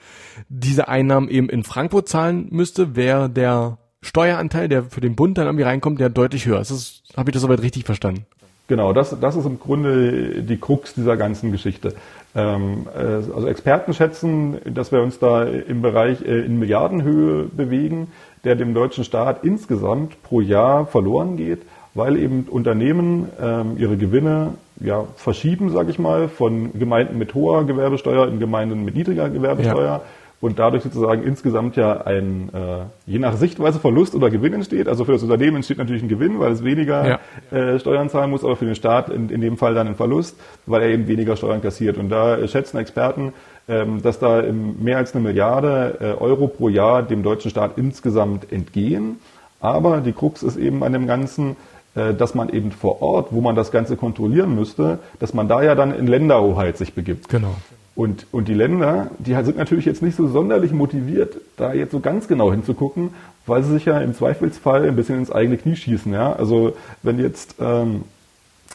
diese 0.50 0.88
Einnahmen 0.88 1.30
eben 1.30 1.50
in 1.50 1.64
Frankfurt 1.64 2.10
zahlen 2.10 2.48
müsste, 2.52 2.96
wäre 2.96 3.30
der 3.30 3.78
Steueranteil, 4.02 4.68
der 4.68 4.84
für 4.84 5.02
den 5.02 5.16
Bund 5.16 5.38
dann 5.38 5.46
irgendwie 5.46 5.64
reinkommt, 5.64 6.00
der 6.00 6.10
deutlich 6.10 6.46
höher. 6.46 6.60
Das 6.60 7.04
habe 7.16 7.30
ich 7.30 7.34
das 7.34 7.42
soweit 7.42 7.62
richtig 7.62 7.86
verstanden? 7.86 8.26
Genau, 8.68 8.94
das, 8.94 9.16
das 9.20 9.36
ist 9.36 9.46
im 9.46 9.60
Grunde 9.60 10.42
die 10.42 10.58
Krux 10.58 10.96
dieser 10.96 11.18
ganzen 11.18 11.52
Geschichte. 11.52 11.94
Ähm, 12.36 12.88
äh, 12.96 13.00
also 13.00 13.48
Experten 13.48 13.94
schätzen, 13.94 14.58
dass 14.66 14.92
wir 14.92 15.02
uns 15.02 15.20
da 15.20 15.44
im 15.44 15.84
Bereich 15.84 16.22
äh, 16.24 16.40
in 16.40 16.58
Milliardenhöhe 16.58 17.44
bewegen, 17.44 18.08
der 18.44 18.56
dem 18.56 18.74
deutschen 18.74 19.04
Staat 19.04 19.44
insgesamt 19.44 20.22
pro 20.24 20.42
Jahr 20.42 20.88
verloren 20.88 21.38
geht, 21.38 21.62
weil 21.94 22.18
eben 22.18 22.48
Unternehmen 22.50 23.30
ähm, 23.40 23.78
ihre 23.78 23.98
Gewinne 23.98 24.56
ja, 24.80 25.06
verschieben, 25.16 25.70
sage 25.70 25.92
ich 25.92 26.00
mal, 26.00 26.28
von 26.28 26.78
Gemeinden 26.78 27.20
mit 27.20 27.36
hoher 27.36 27.66
Gewerbesteuer 27.66 28.28
in 28.28 28.40
Gemeinden 28.40 28.84
mit 28.84 28.96
niedriger 28.96 29.30
Gewerbesteuer. 29.30 29.86
Ja 29.86 30.02
und 30.42 30.60
dadurch 30.60 30.84
sozusagen 30.84 31.24
insgesamt 31.24 31.76
ja 31.76 32.02
ein, 32.02 32.50
äh, 32.54 32.86
je 33.06 33.20
nach 33.20 33.36
Sichtweise 33.38 33.80
Verlust 33.80 34.16
oder 34.16 34.30
Gewinn 34.30 34.54
entsteht. 34.54 34.88
Also 34.88 35.06
für 35.06 35.14
das 35.14 35.24
Unternehmen 35.24 35.58
entsteht 35.58 35.78
natürlich 35.78 36.04
ein 36.04 36.10
Gewinn, 36.10 36.40
weil 36.40 36.52
es 36.52 36.64
weniger 36.64 37.20
ja. 37.52 37.58
äh, 37.58 37.80
Steuern 37.80 38.10
zahlen 38.10 38.30
muss, 38.30 38.44
aber 38.44 38.56
für 38.56 38.66
den 38.66 38.76
Staat 38.76 39.10
in, 39.10 39.30
in 39.30 39.42
dem 39.42 39.58
Fall 39.58 39.74
dann 39.74 39.88
ein 39.88 39.96
Verlust, 39.96 40.38
weil 40.66 40.82
er 40.82 40.90
eben 40.90 41.08
weniger 41.08 41.36
Steuern 41.36 41.62
kassiert. 41.62 41.98
Und 41.98 42.10
da 42.10 42.48
schätzen 42.48 42.78
Experten, 42.78 43.34
ähm, 43.68 44.02
dass 44.02 44.20
da 44.20 44.44
mehr 44.44 44.98
als 44.98 45.16
eine 45.16 45.24
Milliarde 45.24 45.98
äh, 46.00 46.22
Euro 46.22 46.48
pro 46.48 46.70
Jahr 46.70 47.02
dem 47.02 47.24
deutschen 47.24 47.50
Staat 47.50 47.78
insgesamt 47.78 48.52
entgehen. 48.52 49.20
Aber 49.60 50.02
die 50.02 50.12
Krux 50.12 50.44
ist 50.44 50.58
eben 50.58 50.84
an 50.84 50.94
dem 50.94 51.08
Ganzen, 51.08 51.56
äh, 51.96 52.14
dass 52.14 52.36
man 52.36 52.50
eben 52.50 52.72
vor 52.72 53.02
Ort, 53.02 53.30
wo 53.32 53.42
man 53.42 53.56
das 53.56 53.72
Ganze 53.72 53.96
kontrollieren 53.96 54.54
müsste, 54.54 55.00
dass 55.20 55.34
man 55.34 55.48
da 55.48 55.64
ja 55.64 55.76
dann 55.76 55.98
in 55.98 56.08
Länderhoheit 56.08 56.78
sich 56.78 56.94
begibt. 56.94 57.30
Genau. 57.30 57.56
Und, 57.96 58.28
und 58.34 58.50
die 58.50 58.54
Länder, 58.54 59.12
die 59.20 59.34
sind 59.36 59.58
natürlich 59.58 59.86
jetzt 59.86 60.02
nicht 60.02 60.18
so 60.18 60.28
sonderlich 60.28 60.74
motiviert, 60.74 61.38
da 61.56 61.74
jetzt 61.74 61.92
so 61.92 62.02
ganz 62.02 62.28
genau 62.28 62.52
hinzugucken, 62.52 63.12
weil 63.46 63.64
sie 63.64 63.72
sich 63.72 63.86
ja 63.86 64.00
im 64.02 64.14
Zweifelsfall 64.14 64.86
ein 64.86 64.98
bisschen 64.98 65.18
ins 65.18 65.32
eigene 65.32 65.58
Knie 65.58 65.78
schießen. 65.78 66.12
Ja? 66.12 66.34
Also 66.34 66.76
wenn 67.04 67.20
jetzt, 67.20 67.56
ähm, 67.60 68.04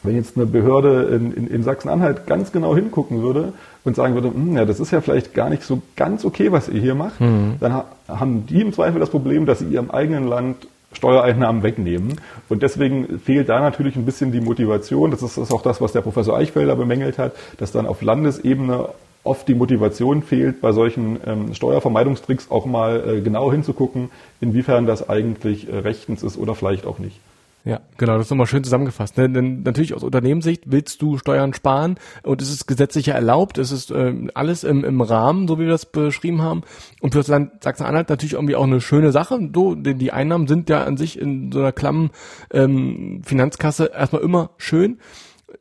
wenn 0.02 0.16
jetzt 0.16 0.38
eine 0.38 0.46
Behörde 0.46 1.02
in, 1.14 1.32
in, 1.34 1.46
in 1.48 1.62
Sachsen-Anhalt 1.62 2.26
ganz 2.26 2.50
genau 2.50 2.74
hingucken 2.74 3.20
würde 3.20 3.52
und 3.84 3.94
sagen 3.94 4.14
würde, 4.14 4.28
hm, 4.28 4.56
ja, 4.56 4.64
das 4.64 4.80
ist 4.80 4.90
ja 4.90 5.02
vielleicht 5.02 5.34
gar 5.34 5.50
nicht 5.50 5.64
so 5.64 5.82
ganz 5.96 6.24
okay, 6.24 6.50
was 6.50 6.70
ihr 6.70 6.80
hier 6.80 6.94
macht, 6.94 7.20
mhm. 7.20 7.56
dann 7.60 7.74
ha 7.74 7.84
haben 8.08 8.46
die 8.46 8.60
im 8.62 8.72
Zweifel 8.72 8.98
das 8.98 9.10
Problem, 9.10 9.46
dass 9.46 9.60
sie 9.60 9.66
ihrem 9.66 9.90
eigenen 9.90 10.26
Land 10.26 10.66
Steuereinnahmen 10.92 11.62
wegnehmen. 11.62 12.20
Und 12.48 12.62
deswegen 12.62 13.20
fehlt 13.20 13.48
da 13.48 13.60
natürlich 13.60 13.94
ein 13.94 14.04
bisschen 14.04 14.32
die 14.32 14.40
Motivation. 14.40 15.12
Das 15.12 15.22
ist, 15.22 15.36
das 15.36 15.44
ist 15.44 15.54
auch 15.54 15.62
das, 15.62 15.80
was 15.80 15.92
der 15.92 16.00
Professor 16.00 16.36
Eichfelder 16.36 16.74
bemängelt 16.74 17.18
hat, 17.18 17.34
dass 17.58 17.70
dann 17.70 17.86
auf 17.86 18.02
Landesebene 18.02 18.88
oft 19.24 19.46
die 19.48 19.54
Motivation 19.54 20.22
fehlt, 20.22 20.60
bei 20.60 20.72
solchen 20.72 21.18
ähm, 21.26 21.54
Steuervermeidungstricks 21.54 22.50
auch 22.50 22.66
mal 22.66 23.02
äh, 23.06 23.20
genau 23.20 23.52
hinzugucken, 23.52 24.10
inwiefern 24.40 24.86
das 24.86 25.08
eigentlich 25.08 25.70
äh, 25.70 25.78
rechtens 25.78 26.22
ist 26.22 26.38
oder 26.38 26.54
vielleicht 26.54 26.86
auch 26.86 26.98
nicht. 26.98 27.20
Ja, 27.62 27.80
genau, 27.98 28.16
das 28.16 28.26
ist 28.26 28.30
nochmal 28.30 28.46
schön 28.46 28.64
zusammengefasst. 28.64 29.18
Ne? 29.18 29.28
Denn 29.28 29.62
natürlich 29.62 29.92
aus 29.92 30.02
Unternehmenssicht 30.02 30.62
willst 30.66 31.02
du 31.02 31.18
Steuern 31.18 31.52
sparen 31.52 31.98
und 32.22 32.40
es 32.40 32.50
ist 32.50 32.66
gesetzlich 32.66 33.08
erlaubt, 33.08 33.58
es 33.58 33.70
ist 33.70 33.90
äh, 33.90 34.14
alles 34.32 34.64
im, 34.64 34.82
im 34.82 35.02
Rahmen, 35.02 35.46
so 35.46 35.58
wie 35.58 35.64
wir 35.64 35.70
das 35.70 35.84
beschrieben 35.84 36.40
haben. 36.40 36.62
Und 37.02 37.12
für 37.12 37.18
das 37.18 37.28
Land 37.28 37.62
Sachsen-Anhalt 37.62 38.08
natürlich 38.08 38.32
irgendwie 38.32 38.56
auch 38.56 38.64
eine 38.64 38.80
schöne 38.80 39.12
Sache. 39.12 39.38
So, 39.54 39.74
denn 39.74 39.98
die 39.98 40.10
Einnahmen 40.10 40.46
sind 40.46 40.70
ja 40.70 40.84
an 40.84 40.96
sich 40.96 41.18
in 41.18 41.52
so 41.52 41.58
einer 41.58 41.72
klammen 41.72 42.10
ähm, 42.50 43.20
Finanzkasse 43.24 43.90
erstmal 43.94 44.22
immer 44.22 44.50
schön 44.56 44.98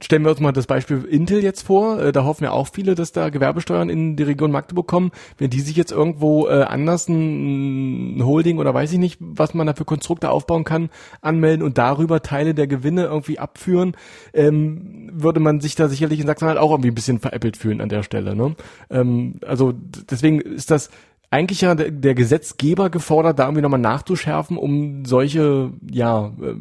stellen 0.01 0.23
wir 0.23 0.31
uns 0.31 0.39
mal 0.39 0.51
das 0.51 0.67
Beispiel 0.67 1.03
Intel 1.03 1.43
jetzt 1.43 1.63
vor. 1.63 1.99
Äh, 1.99 2.11
da 2.11 2.23
hoffen 2.23 2.43
ja 2.43 2.51
auch 2.51 2.67
viele, 2.71 2.95
dass 2.95 3.11
da 3.11 3.29
Gewerbesteuern 3.29 3.89
in 3.89 4.15
die 4.15 4.23
Region 4.23 4.51
Magdeburg 4.51 4.87
kommen. 4.87 5.11
Wenn 5.37 5.49
die 5.49 5.61
sich 5.61 5.75
jetzt 5.75 5.91
irgendwo 5.91 6.47
äh, 6.47 6.63
anders 6.63 7.07
ein, 7.07 8.21
Holding 8.23 8.59
oder 8.59 8.73
weiß 8.73 8.91
ich 8.93 8.99
nicht, 8.99 9.17
was 9.19 9.53
man 9.53 9.67
da 9.67 9.73
für 9.73 9.85
Konstrukte 9.85 10.29
aufbauen 10.29 10.63
kann, 10.63 10.89
anmelden 11.21 11.65
und 11.65 11.77
darüber 11.77 12.21
Teile 12.21 12.53
der 12.53 12.67
Gewinne 12.67 13.05
irgendwie 13.05 13.39
abführen, 13.39 13.95
ähm, 14.33 15.09
würde 15.11 15.39
man 15.39 15.59
sich 15.59 15.75
da 15.75 15.87
sicherlich 15.87 16.19
in 16.19 16.27
Sachsen-Anhalt 16.27 16.59
auch 16.59 16.71
irgendwie 16.71 16.91
ein 16.91 16.95
bisschen 16.95 17.19
veräppelt 17.19 17.57
fühlen 17.57 17.81
an 17.81 17.89
der 17.89 18.03
Stelle. 18.03 18.35
Ne? 18.35 18.55
Ähm, 18.89 19.39
also 19.45 19.73
deswegen 20.09 20.39
ist 20.39 20.71
das 20.71 20.89
eigentlich 21.31 21.61
ja 21.61 21.75
der, 21.75 21.91
der 21.91 22.15
Gesetzgeber 22.15 22.89
gefordert, 22.89 23.37
da 23.37 23.43
irgendwie 23.43 23.61
nochmal 23.61 23.79
nachzuschärfen, 23.79 24.57
um 24.57 25.05
solche, 25.05 25.71
ja, 25.89 26.33
äh, 26.41 26.55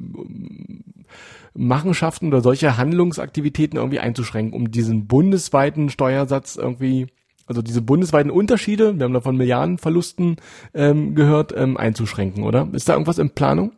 Machenschaften 1.59 2.29
oder 2.29 2.41
solche 2.41 2.77
Handlungsaktivitäten 2.77 3.79
irgendwie 3.79 3.99
einzuschränken, 3.99 4.55
um 4.55 4.71
diesen 4.71 5.07
bundesweiten 5.07 5.91
Steuersatz 5.91 6.57
irgendwie, 6.57 7.09
also 7.47 7.63
diese 7.63 7.83
bundesweiten 7.83 8.31
Unterschiede, 8.31 8.97
wir 8.97 9.05
haben 9.05 9.13
da 9.13 9.21
von 9.21 9.37
Milliardenverlusten 9.37 10.37
ähm, 10.73 11.15
gehört, 11.15 11.53
ähm, 11.57 11.77
einzuschränken, 11.77 12.45
oder? 12.45 12.69
Ist 12.73 12.89
da 12.89 12.93
irgendwas 12.93 13.19
in 13.19 13.31
Planung? 13.31 13.73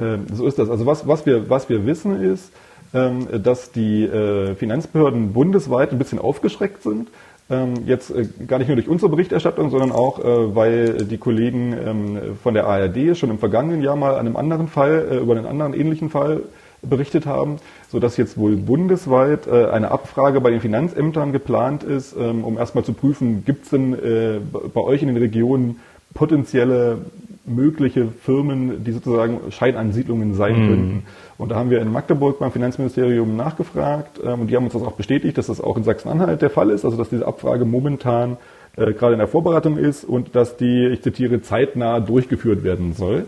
Ähm, 0.00 0.26
so 0.32 0.46
ist 0.46 0.58
das. 0.58 0.70
Also 0.70 0.86
was, 0.86 1.06
was, 1.06 1.26
wir, 1.26 1.50
was 1.50 1.68
wir 1.68 1.84
wissen 1.84 2.20
ist, 2.20 2.50
ähm, 2.94 3.26
dass 3.42 3.72
die 3.72 4.04
äh, 4.04 4.54
Finanzbehörden 4.54 5.32
bundesweit 5.32 5.92
ein 5.92 5.98
bisschen 5.98 6.18
aufgeschreckt 6.18 6.82
sind. 6.82 7.08
Ähm, 7.50 7.74
jetzt 7.86 8.10
äh, 8.10 8.26
gar 8.46 8.58
nicht 8.58 8.68
nur 8.68 8.76
durch 8.76 8.88
unsere 8.88 9.10
Berichterstattung, 9.10 9.70
sondern 9.70 9.92
auch, 9.92 10.18
äh, 10.18 10.54
weil 10.54 11.04
die 11.04 11.18
Kollegen 11.18 11.72
ähm, 11.72 12.18
von 12.42 12.54
der 12.54 12.66
ARD 12.66 13.16
schon 13.16 13.30
im 13.30 13.38
vergangenen 13.38 13.82
Jahr 13.82 13.96
mal 13.96 14.14
an 14.14 14.20
einem 14.20 14.36
anderen 14.36 14.68
Fall, 14.68 15.08
äh, 15.10 15.16
über 15.18 15.36
einen 15.36 15.46
anderen 15.46 15.74
ähnlichen 15.74 16.08
Fall 16.08 16.42
berichtet 16.82 17.26
haben, 17.26 17.58
so 17.88 18.00
dass 18.00 18.16
jetzt 18.16 18.36
wohl 18.36 18.56
bundesweit 18.56 19.46
äh, 19.46 19.66
eine 19.66 19.90
Abfrage 19.90 20.40
bei 20.40 20.50
den 20.50 20.60
Finanzämtern 20.60 21.32
geplant 21.32 21.84
ist, 21.84 22.14
ähm, 22.18 22.44
um 22.44 22.58
erstmal 22.58 22.84
zu 22.84 22.92
prüfen, 22.92 23.44
gibt 23.44 23.64
es 23.64 23.70
denn 23.70 23.94
äh, 23.94 24.40
bei 24.74 24.80
euch 24.80 25.02
in 25.02 25.08
den 25.08 25.16
Regionen 25.16 25.80
potenzielle 26.12 26.98
mögliche 27.44 28.08
Firmen, 28.08 28.84
die 28.84 28.92
sozusagen 28.92 29.50
Scheinansiedlungen 29.50 30.34
sein 30.34 30.54
mhm. 30.54 30.68
könnten. 30.68 31.02
Und 31.38 31.50
da 31.50 31.56
haben 31.56 31.70
wir 31.70 31.80
in 31.80 31.90
Magdeburg 31.90 32.38
beim 32.38 32.52
Finanzministerium 32.52 33.36
nachgefragt 33.36 34.20
ähm, 34.24 34.42
und 34.42 34.46
die 34.48 34.56
haben 34.56 34.64
uns 34.64 34.74
das 34.74 34.82
auch 34.82 34.92
bestätigt, 34.92 35.38
dass 35.38 35.46
das 35.46 35.60
auch 35.60 35.76
in 35.76 35.84
Sachsen-Anhalt 35.84 36.42
der 36.42 36.50
Fall 36.50 36.70
ist, 36.70 36.84
also 36.84 36.96
dass 36.96 37.08
diese 37.08 37.26
Abfrage 37.26 37.64
momentan 37.64 38.38
äh, 38.76 38.92
gerade 38.92 39.12
in 39.14 39.18
der 39.18 39.28
Vorbereitung 39.28 39.76
ist 39.76 40.04
und 40.04 40.34
dass 40.34 40.56
die, 40.56 40.86
ich 40.86 41.02
zitiere, 41.02 41.42
zeitnah 41.42 42.00
durchgeführt 42.00 42.64
werden 42.64 42.92
soll 42.92 43.26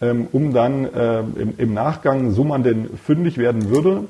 ähm, 0.00 0.28
um 0.32 0.52
dann 0.52 0.88
ähm, 0.94 1.34
im, 1.38 1.54
im, 1.56 1.74
Nachgang, 1.74 2.30
so 2.32 2.44
man 2.44 2.62
denn 2.62 2.88
fündig 3.04 3.38
werden 3.38 3.70
würde, 3.70 4.04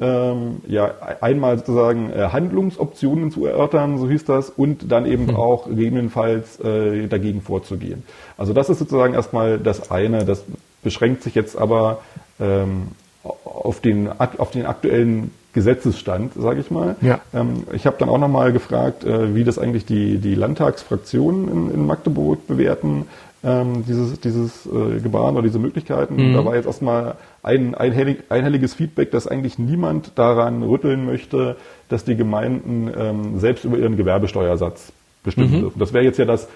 ähm, 0.00 0.62
ja, 0.66 0.92
einmal 1.20 1.58
sozusagen 1.58 2.10
äh, 2.10 2.28
Handlungsoptionen 2.32 3.30
zu 3.30 3.44
erörtern, 3.46 3.98
so 3.98 4.08
hieß 4.08 4.24
das, 4.24 4.50
und 4.50 4.90
dann 4.90 5.04
eben 5.06 5.26
mhm. 5.26 5.36
auch 5.36 5.68
gegebenenfalls 5.68 6.58
äh, 6.60 7.06
dagegen 7.06 7.42
vorzugehen. 7.42 8.02
Also 8.38 8.52
das 8.52 8.70
ist 8.70 8.78
sozusagen 8.78 9.14
erstmal 9.14 9.58
das 9.58 9.90
eine. 9.90 10.24
Das 10.24 10.44
beschränkt 10.82 11.22
sich 11.22 11.34
jetzt 11.34 11.56
aber 11.56 12.00
ähm, 12.40 12.88
auf, 13.22 13.80
den, 13.80 14.08
auf 14.18 14.50
den 14.50 14.64
aktuellen 14.64 15.32
Gesetzesstand, 15.52 16.32
sage 16.34 16.60
ich 16.60 16.70
mal. 16.70 16.96
Ja. 17.00 17.20
Ähm, 17.34 17.64
ich 17.72 17.86
habe 17.86 17.96
dann 17.98 18.08
auch 18.08 18.18
nochmal 18.18 18.52
gefragt, 18.52 19.04
äh, 19.04 19.34
wie 19.34 19.44
das 19.44 19.58
eigentlich 19.58 19.84
die, 19.84 20.18
die 20.18 20.34
Landtagsfraktionen 20.34 21.48
in, 21.48 21.74
in 21.74 21.86
Magdeburg 21.86 22.46
bewerten 22.46 23.06
ähm, 23.42 23.84
dieses, 23.86 24.20
dieses 24.20 24.66
äh, 24.66 25.00
Gebaren 25.00 25.36
oder 25.36 25.46
diese 25.46 25.58
Möglichkeiten. 25.58 26.16
Mhm. 26.16 26.34
Da 26.34 26.44
war 26.44 26.56
jetzt 26.56 26.66
erstmal 26.66 27.14
ein 27.42 27.74
einhellig, 27.74 28.24
einhelliges 28.28 28.74
Feedback, 28.74 29.10
dass 29.10 29.26
eigentlich 29.26 29.58
niemand 29.58 30.12
daran 30.18 30.62
rütteln 30.62 31.06
möchte, 31.06 31.56
dass 31.88 32.04
die 32.04 32.16
Gemeinden 32.16 32.90
ähm, 32.96 33.38
selbst 33.38 33.64
über 33.64 33.78
ihren 33.78 33.96
Gewerbesteuersatz 33.96 34.92
bestimmen 35.24 35.52
mhm. 35.52 35.60
dürfen. 35.60 35.78
Das 35.78 35.92
wäre 35.92 36.04
jetzt 36.04 36.18
ja 36.18 36.24
das 36.24 36.48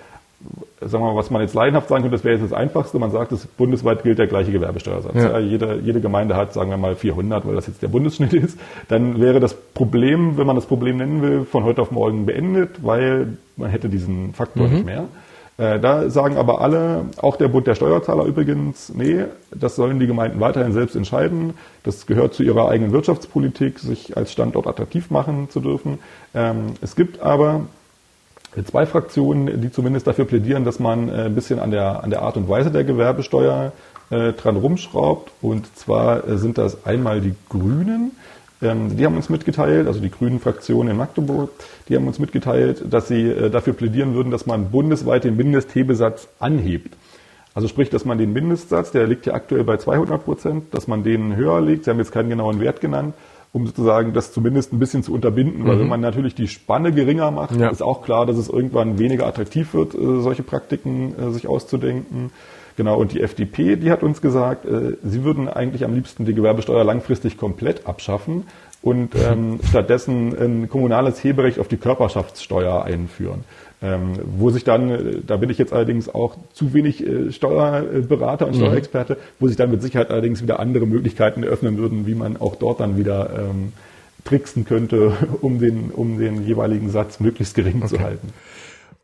sagen 0.81 1.05
wir 1.05 1.13
mal, 1.13 1.17
was 1.17 1.31
man 1.31 1.43
jetzt 1.43 1.55
laienhaft 1.55 1.89
sagen 1.89 2.03
könnte, 2.03 2.17
das 2.17 2.25
wäre 2.25 2.37
jetzt 2.37 2.45
das 2.45 2.53
Einfachste. 2.53 2.99
Man 2.99 3.11
sagt, 3.11 3.33
dass 3.33 3.47
bundesweit 3.47 4.03
gilt 4.03 4.19
der 4.19 4.27
gleiche 4.27 4.53
Gewerbesteuersatz. 4.53 5.15
Ja. 5.15 5.33
Ja, 5.33 5.39
jede, 5.39 5.81
jede 5.83 6.01
Gemeinde 6.01 6.37
hat, 6.37 6.53
sagen 6.53 6.71
wir 6.71 6.77
mal, 6.77 6.97
400, 6.97 7.47
weil 7.47 7.55
das 7.55 7.67
jetzt 7.67 7.83
der 7.83 7.89
Bundesschnitt 7.89 8.33
ist. 8.35 8.59
Dann 8.89 9.21
wäre 9.21 9.41
das 9.41 9.55
Problem, 9.55 10.37
wenn 10.37 10.47
man 10.47 10.57
das 10.57 10.67
Problem 10.67 10.99
nennen 10.99 11.23
will, 11.23 11.45
von 11.45 11.65
heute 11.65 11.83
auf 11.83 11.91
morgen 11.91 12.27
beendet, 12.27 12.85
weil 12.85 13.39
man 13.57 13.71
hätte 13.71 13.89
diesen 13.89 14.35
Faktor 14.35 14.67
mhm. 14.67 14.75
nicht 14.75 14.87
mehr. 14.87 15.05
Äh, 15.57 15.79
da 15.79 16.11
sagen 16.11 16.37
aber 16.37 16.61
alle, 16.61 17.05
auch 17.19 17.37
der 17.37 17.49
Bund 17.49 17.67
der 17.67 17.77
Steuerzahler 17.77 18.25
übrigens, 18.25 18.93
nee, 18.93 19.25
das 19.55 19.77
sollen 19.77 20.01
die 20.01 20.07
Gemeinden 20.07 20.41
weiterhin 20.41 20.73
selbst 20.73 20.97
entscheiden. 20.97 21.55
Das 21.85 22.07
gehört 22.07 22.35
zu 22.35 22.43
ihrer 22.43 22.69
eigenen 22.69 22.93
Wirtschaftspolitik, 22.93 23.79
sich 23.79 24.17
als 24.17 24.33
Standort 24.33 24.67
attraktiv 24.67 25.11
machen 25.11 25.49
zu 25.51 25.61
dürfen. 25.61 26.01
Ähm, 26.35 26.75
es 26.81 26.97
gibt 26.97 27.21
aber 27.21 27.67
zwei 28.65 28.87
Fraktionen, 28.87 29.61
die 29.61 29.71
zumindest 29.71 30.07
dafür 30.07 30.25
plädieren, 30.25 30.65
dass 30.65 30.81
man 30.81 31.09
äh, 31.09 31.27
ein 31.27 31.35
bisschen 31.35 31.61
an 31.61 31.71
der, 31.71 32.03
an 32.03 32.11
der 32.11 32.23
Art 32.23 32.37
und 32.37 32.49
Weise 32.49 32.73
der 32.73 32.83
Gewerbesteuer 32.83 33.73
äh, 34.11 34.33
dran 34.33 34.57
rumschraubt. 34.57 35.31
Und 35.41 35.77
zwar 35.77 36.37
sind 36.37 36.59
das 36.59 36.85
einmal 36.85 37.21
die 37.21 37.35
Grünen, 37.49 38.13
die 38.61 39.05
haben 39.05 39.17
uns 39.17 39.29
mitgeteilt, 39.29 39.87
also 39.87 40.01
die 40.01 40.11
Grünen 40.11 40.41
Fraktion 40.41 40.89
in 40.89 40.97
Magdeburg, 40.97 41.51
die 41.89 41.97
haben 41.97 42.07
uns 42.07 42.19
mitgeteilt, 42.19 42.85
dass 42.89 43.09
sie 43.09 43.29
äh, 43.29 43.51
dafür 43.51 43.75
plädieren 43.75 44.15
würden, 44.15 44.31
dass 44.31 44.47
man 44.47 44.71
bundesweit 44.71 45.25
den 45.25 45.37
Mindesthebesatz 45.37 46.29
anhebt. 46.39 46.97
Also 47.55 47.69
sprich, 47.69 47.89
dass 47.89 48.05
man 48.05 48.19
den 48.19 48.33
Mindestsatz, 48.33 48.91
der 48.91 49.07
liegt 49.07 49.27
ja 49.27 49.35
aktuell 49.35 49.63
bei 49.65 49.77
200 49.77 50.25
Prozent, 50.25 50.75
dass 50.75 50.89
man 50.89 51.05
den 51.05 51.37
höher 51.37 51.61
legt. 51.61 51.85
Sie 51.85 51.91
haben 51.91 51.99
jetzt 51.99 52.11
keinen 52.11 52.29
genauen 52.29 52.59
Wert 52.61 52.81
genannt, 52.81 53.15
um 53.53 53.67
sozusagen 53.67 54.13
das 54.13 54.33
zumindest 54.33 54.73
ein 54.73 54.81
bisschen 54.81 55.05
zu 55.05 55.15
unterbinden. 55.15 55.63
Mhm. 55.63 55.69
Weil 55.69 55.79
wenn 55.79 55.89
man 55.89 56.01
natürlich 56.01 56.35
die 56.35 56.49
Spanne 56.49 56.91
geringer 56.91 57.31
macht, 57.31 57.57
ja. 57.57 57.69
ist 57.69 57.83
auch 57.83 58.03
klar, 58.03 58.27
dass 58.27 58.39
es 58.39 58.49
irgendwann 58.49 58.99
weniger 58.99 59.27
attraktiv 59.27 59.73
wird, 59.73 59.95
äh, 59.95 60.21
solche 60.21 60.43
Praktiken 60.43 61.15
äh, 61.17 61.31
sich 61.31 61.47
auszudenken. 61.47 62.33
Genau, 62.77 62.99
und 62.99 63.13
die 63.13 63.21
FDP, 63.21 63.77
die 63.77 63.91
hat 63.91 64.03
uns 64.03 64.21
gesagt, 64.21 64.65
äh, 64.65 64.97
sie 65.05 65.23
würden 65.23 65.49
eigentlich 65.49 65.85
am 65.85 65.95
liebsten 65.95 66.25
die 66.25 66.35
Gewerbesteuer 66.35 66.85
langfristig 66.85 67.37
komplett 67.37 67.87
abschaffen 67.87 68.45
und 68.83 69.15
ähm, 69.31 69.61
stattdessen 69.69 70.37
ein 70.37 70.69
kommunales 70.69 71.23
Heberecht 71.23 71.59
auf 71.59 71.69
die 71.69 71.77
Körperschaftssteuer 71.77 72.85
einführen. 72.85 73.45
Ähm, 73.83 74.15
wo 74.39 74.51
sich 74.51 74.65
dann, 74.65 74.91
äh, 74.91 75.21
da 75.27 75.37
bin 75.37 75.51
ich 75.51 75.59
jetzt 75.59 75.73
allerdings 75.73 76.09
auch 76.09 76.37
zu 76.53 76.73
wenig 76.73 77.07
äh, 77.07 77.33
Steuerberater 77.33 78.47
und 78.47 78.55
mhm. 78.55 78.61
Steuerexperte, 78.61 79.19
wo 79.39 79.47
sich 79.47 79.57
dann 79.57 79.71
mit 79.71 79.83
Sicherheit 79.83 80.11
allerdings 80.11 80.43
wieder 80.43 80.59
andere 80.59 80.87
Möglichkeiten 80.87 81.43
eröffnen 81.43 81.77
würden, 81.77 82.07
wie 82.07 82.15
man 82.15 82.37
auch 82.39 82.57
dort 82.57 82.81
dann 82.81 82.97
wieder 82.97 83.31
ähm, 83.37 83.73
tricksen 84.25 84.65
könnte, 84.65 85.13
um 85.43 85.59
den, 85.59 85.91
um 85.91 86.19
den 86.19 86.47
jeweiligen 86.47 86.89
Satz 86.91 87.21
möglichst 87.21 87.55
gering 87.55 87.83
okay. 87.83 87.89
zu 87.89 88.01
halten. 88.01 88.33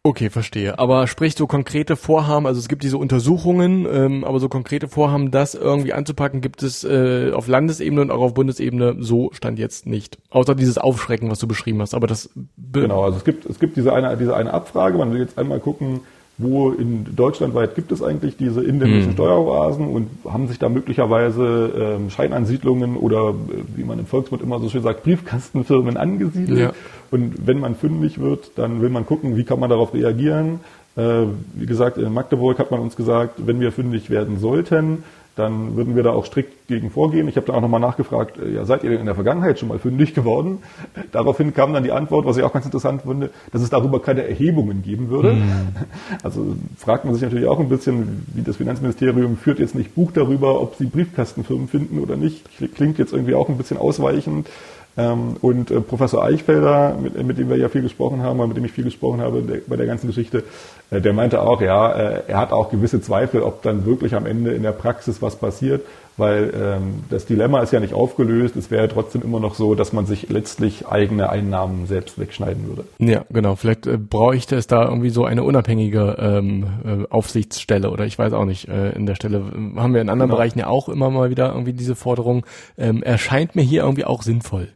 Okay, 0.03 0.31
verstehe. 0.31 0.79
Aber 0.79 1.07
sprich 1.07 1.35
so 1.35 1.47
konkrete 1.47 1.95
Vorhaben, 1.95 2.47
also 2.47 2.59
es 2.59 2.69
gibt 2.69 2.83
diese 2.85 2.97
Untersuchungen, 2.97 3.87
ähm, 3.91 4.25
aber 4.25 4.41
so 4.41 4.49
konkrete 4.49 4.89
Vorhaben, 4.89 5.31
das 5.31 5.55
irgendwie 5.55 5.93
anzupacken, 5.93 6.41
gibt 6.41 6.63
es 6.63 6.85
äh, 6.85 7.33
auf 7.35 7.49
Landesebene 7.49 8.01
und 8.01 8.11
auch 8.11 8.23
auf 8.23 8.33
Bundesebene 8.33 8.97
so 9.01 9.29
stand 9.33 9.59
jetzt 9.59 9.85
nicht. 9.85 10.17
Außer 10.31 10.55
dieses 10.55 10.79
Aufschrecken, 10.79 11.31
was 11.31 11.39
du 11.39 11.47
beschrieben 11.47 11.83
hast. 11.83 11.93
Aber 11.93 12.07
das 12.07 12.31
genau, 12.73 13.05
also 13.05 13.19
es 13.19 13.25
gibt 13.25 13.45
es 13.45 13.59
gibt 13.61 13.77
diese 13.77 13.93
eine 13.93 14.17
diese 14.17 14.35
eine 14.35 14.55
Abfrage. 14.55 14.97
Man 14.97 15.13
will 15.13 15.21
jetzt 15.21 15.37
einmal 15.37 15.61
gucken, 15.61 16.01
wo 16.41 16.71
in 16.71 17.15
Deutschland 17.17 17.55
weit 17.55 17.75
gibt 17.75 17.93
es 17.93 18.03
eigentlich 18.03 18.37
diese 18.37 18.63
indemnischen 18.63 19.09
hm. 19.09 19.15
Steueroasen 19.15 19.87
und 19.89 20.09
haben 20.25 20.49
sich 20.49 20.59
da 20.59 20.69
möglicherweise 20.69 21.73
ähm, 21.77 22.11
Scheinansiedlungen 22.11 22.97
oder 22.97 23.31
äh, 23.31 23.33
wie 23.77 23.85
man 23.85 23.99
im 23.99 24.07
Volksmund 24.07 24.43
immer 24.43 24.59
so 24.61 24.69
schön 24.69 24.83
sagt, 24.83 25.03
Briefkastenfirmen 25.03 25.97
angesiedelt. 25.97 26.59
Ja. 26.59 26.73
Und 27.11 27.47
wenn 27.47 27.61
man 27.61 27.75
fündig 27.75 28.21
wird, 28.21 28.53
dann 28.57 28.81
will 28.81 28.91
man 28.91 29.07
gucken, 29.07 29.37
wie 29.37 29.45
kann 29.45 29.61
man 29.61 29.71
darauf 29.71 29.95
reagieren. 29.95 30.61
Äh, 30.97 31.27
wie 31.55 31.67
gesagt, 31.67 31.99
in 31.99 32.13
Magdeburg 32.13 32.59
hat 32.59 32.71
man 32.71 32.81
uns 32.81 32.97
gesagt, 32.97 33.47
wenn 33.47 33.61
wir 33.61 33.73
fündig 33.73 34.11
werden 34.11 34.39
sollten, 34.39 35.05
dann 35.41 35.77
würden 35.77 35.97
wir 35.97 36.03
da 36.03 36.11
auch 36.11 36.25
strikt 36.25 36.69
gegen 36.69 36.91
vorgehen. 36.91 37.27
Ich 37.29 37.37
habe 37.37 37.47
dann 37.47 37.57
auch 37.57 37.61
nochmal 37.61 37.81
nachgefragt, 37.81 38.39
äh, 38.39 38.55
ja, 38.55 38.65
seid 38.65 38.85
ihr 38.85 38.91
denn 38.91 39.01
in 39.01 39.07
der 39.07 39.15
Vergangenheit 39.15 39.59
schon 39.59 39.69
mal 39.69 39.79
fündig 39.79 40.15
geworden? 40.15 40.59
Daraufhin 41.13 41.53
kam 41.53 41.73
dann 41.73 41.83
die 41.83 41.93
Antwort, 41.93 42.27
was 42.27 42.37
ich 42.37 42.45
auch 42.45 42.53
ganz 42.53 42.65
interessant 42.65 43.03
finde, 43.03 43.31
dass 43.53 43.63
es 43.63 43.71
darüber 43.71 44.01
keine 44.01 44.27
Erhebungen 44.27 44.83
geben 44.83 45.11
würde. 45.11 45.35
Mhm. 45.35 45.41
Also 46.23 46.55
fragt 46.77 47.05
man 47.05 47.15
sich 47.15 47.23
natürlich 47.23 47.47
auch 47.47 47.59
ein 47.59 47.69
bisschen, 47.69 48.27
wie 48.35 48.43
das 48.43 48.57
Finanzministerium 48.57 49.37
führt 49.37 49.59
jetzt 49.59 49.75
nicht 49.75 49.95
Buch 49.95 50.13
darüber, 50.13 50.61
ob 50.61 50.75
sie 50.77 50.87
Briefkastenfirmen 50.87 51.69
finden 51.69 51.99
oder 51.99 52.17
nicht. 52.17 52.45
Klingt 52.75 52.99
jetzt 52.99 53.13
irgendwie 53.13 53.35
auch 53.35 53.49
ein 53.49 53.57
bisschen 53.57 53.79
ausweichend. 53.79 54.49
Ähm, 54.97 55.37
und 55.41 55.71
äh, 55.71 55.81
Professor 55.81 56.25
Eichfelder, 56.25 56.97
mit, 57.01 57.23
mit, 57.25 57.39
dem 57.39 57.49
wir 57.49 57.57
ja 57.57 57.69
viel 57.69 57.83
gesprochen 57.83 58.23
haben, 58.23 58.47
mit 58.49 58.57
dem 58.57 58.65
ich 58.65 58.73
viel 58.73 58.85
gesprochen 58.85 59.21
habe 59.21 59.43
der, 59.43 59.61
bei 59.67 59.77
der 59.77 59.87
ganzen 59.87 60.09
Geschichte, 60.09 60.43
äh, 60.91 61.01
der 61.01 61.13
meinte 61.13 61.43
auch, 61.43 61.61
ja, 61.61 61.93
äh, 61.93 62.23
er 62.27 62.39
hat 62.39 62.53
auch 62.53 62.71
gewisse 62.71 63.01
Zweifel, 63.01 63.43
ob 63.43 63.63
dann 63.63 63.87
wirklich 63.87 64.15
am 64.15 64.27
Ende 64.27 64.53
in 64.53 64.63
der 64.63 64.73
Praxis 64.73 65.23
was 65.23 65.37
passiert, 65.37 65.83
weil 66.17 66.53
ähm, 66.55 67.05
das 67.09 67.25
Dilemma 67.25 67.61
ist 67.63 67.73
ja 67.73 67.81
nicht 67.81 67.95
aufgelöst. 67.95 68.57
Es 68.57 68.71
wäre 68.71 68.89
trotzdem 68.89 69.23
immer 69.23 69.41
noch 69.41 69.55
so, 69.55 69.75
dass 69.75 69.93
man 69.93 70.07
sich 70.07 70.29
letztlich 70.29 70.87
eigene 70.89 71.31
Einnahmen 71.31 71.87
selbst 71.87 72.19
wegschneiden 72.19 72.67
würde. 72.67 72.85
Ja, 72.99 73.25
genau. 73.31 73.55
Vielleicht 73.55 73.87
äh, 73.87 73.97
bräuchte 73.97 74.57
es 74.57 74.67
da 74.67 74.85
irgendwie 74.85 75.11
so 75.11 75.25
eine 75.25 75.45
unabhängige 75.45 76.17
ähm, 76.19 76.67
äh, 76.85 77.07
Aufsichtsstelle 77.09 77.91
oder 77.91 78.05
ich 78.07 78.19
weiß 78.19 78.33
auch 78.33 78.45
nicht. 78.45 78.69
Äh, 78.69 78.91
in 78.91 79.07
der 79.07 79.15
Stelle 79.15 79.45
haben 79.77 79.95
wir 79.95 80.01
in 80.01 80.11
anderen 80.11 80.29
genau. 80.29 80.37
Bereichen 80.37 80.59
ja 80.59 80.67
auch 80.67 80.89
immer 80.89 81.11
mal 81.11 81.31
wieder 81.31 81.53
irgendwie 81.53 81.73
diese 81.73 81.95
Forderung. 81.95 82.45
Ähm, 82.77 83.03
erscheint 83.03 83.55
mir 83.55 83.63
hier 83.63 83.83
irgendwie 83.83 84.05
auch 84.05 84.23
sinnvoll. 84.23 84.69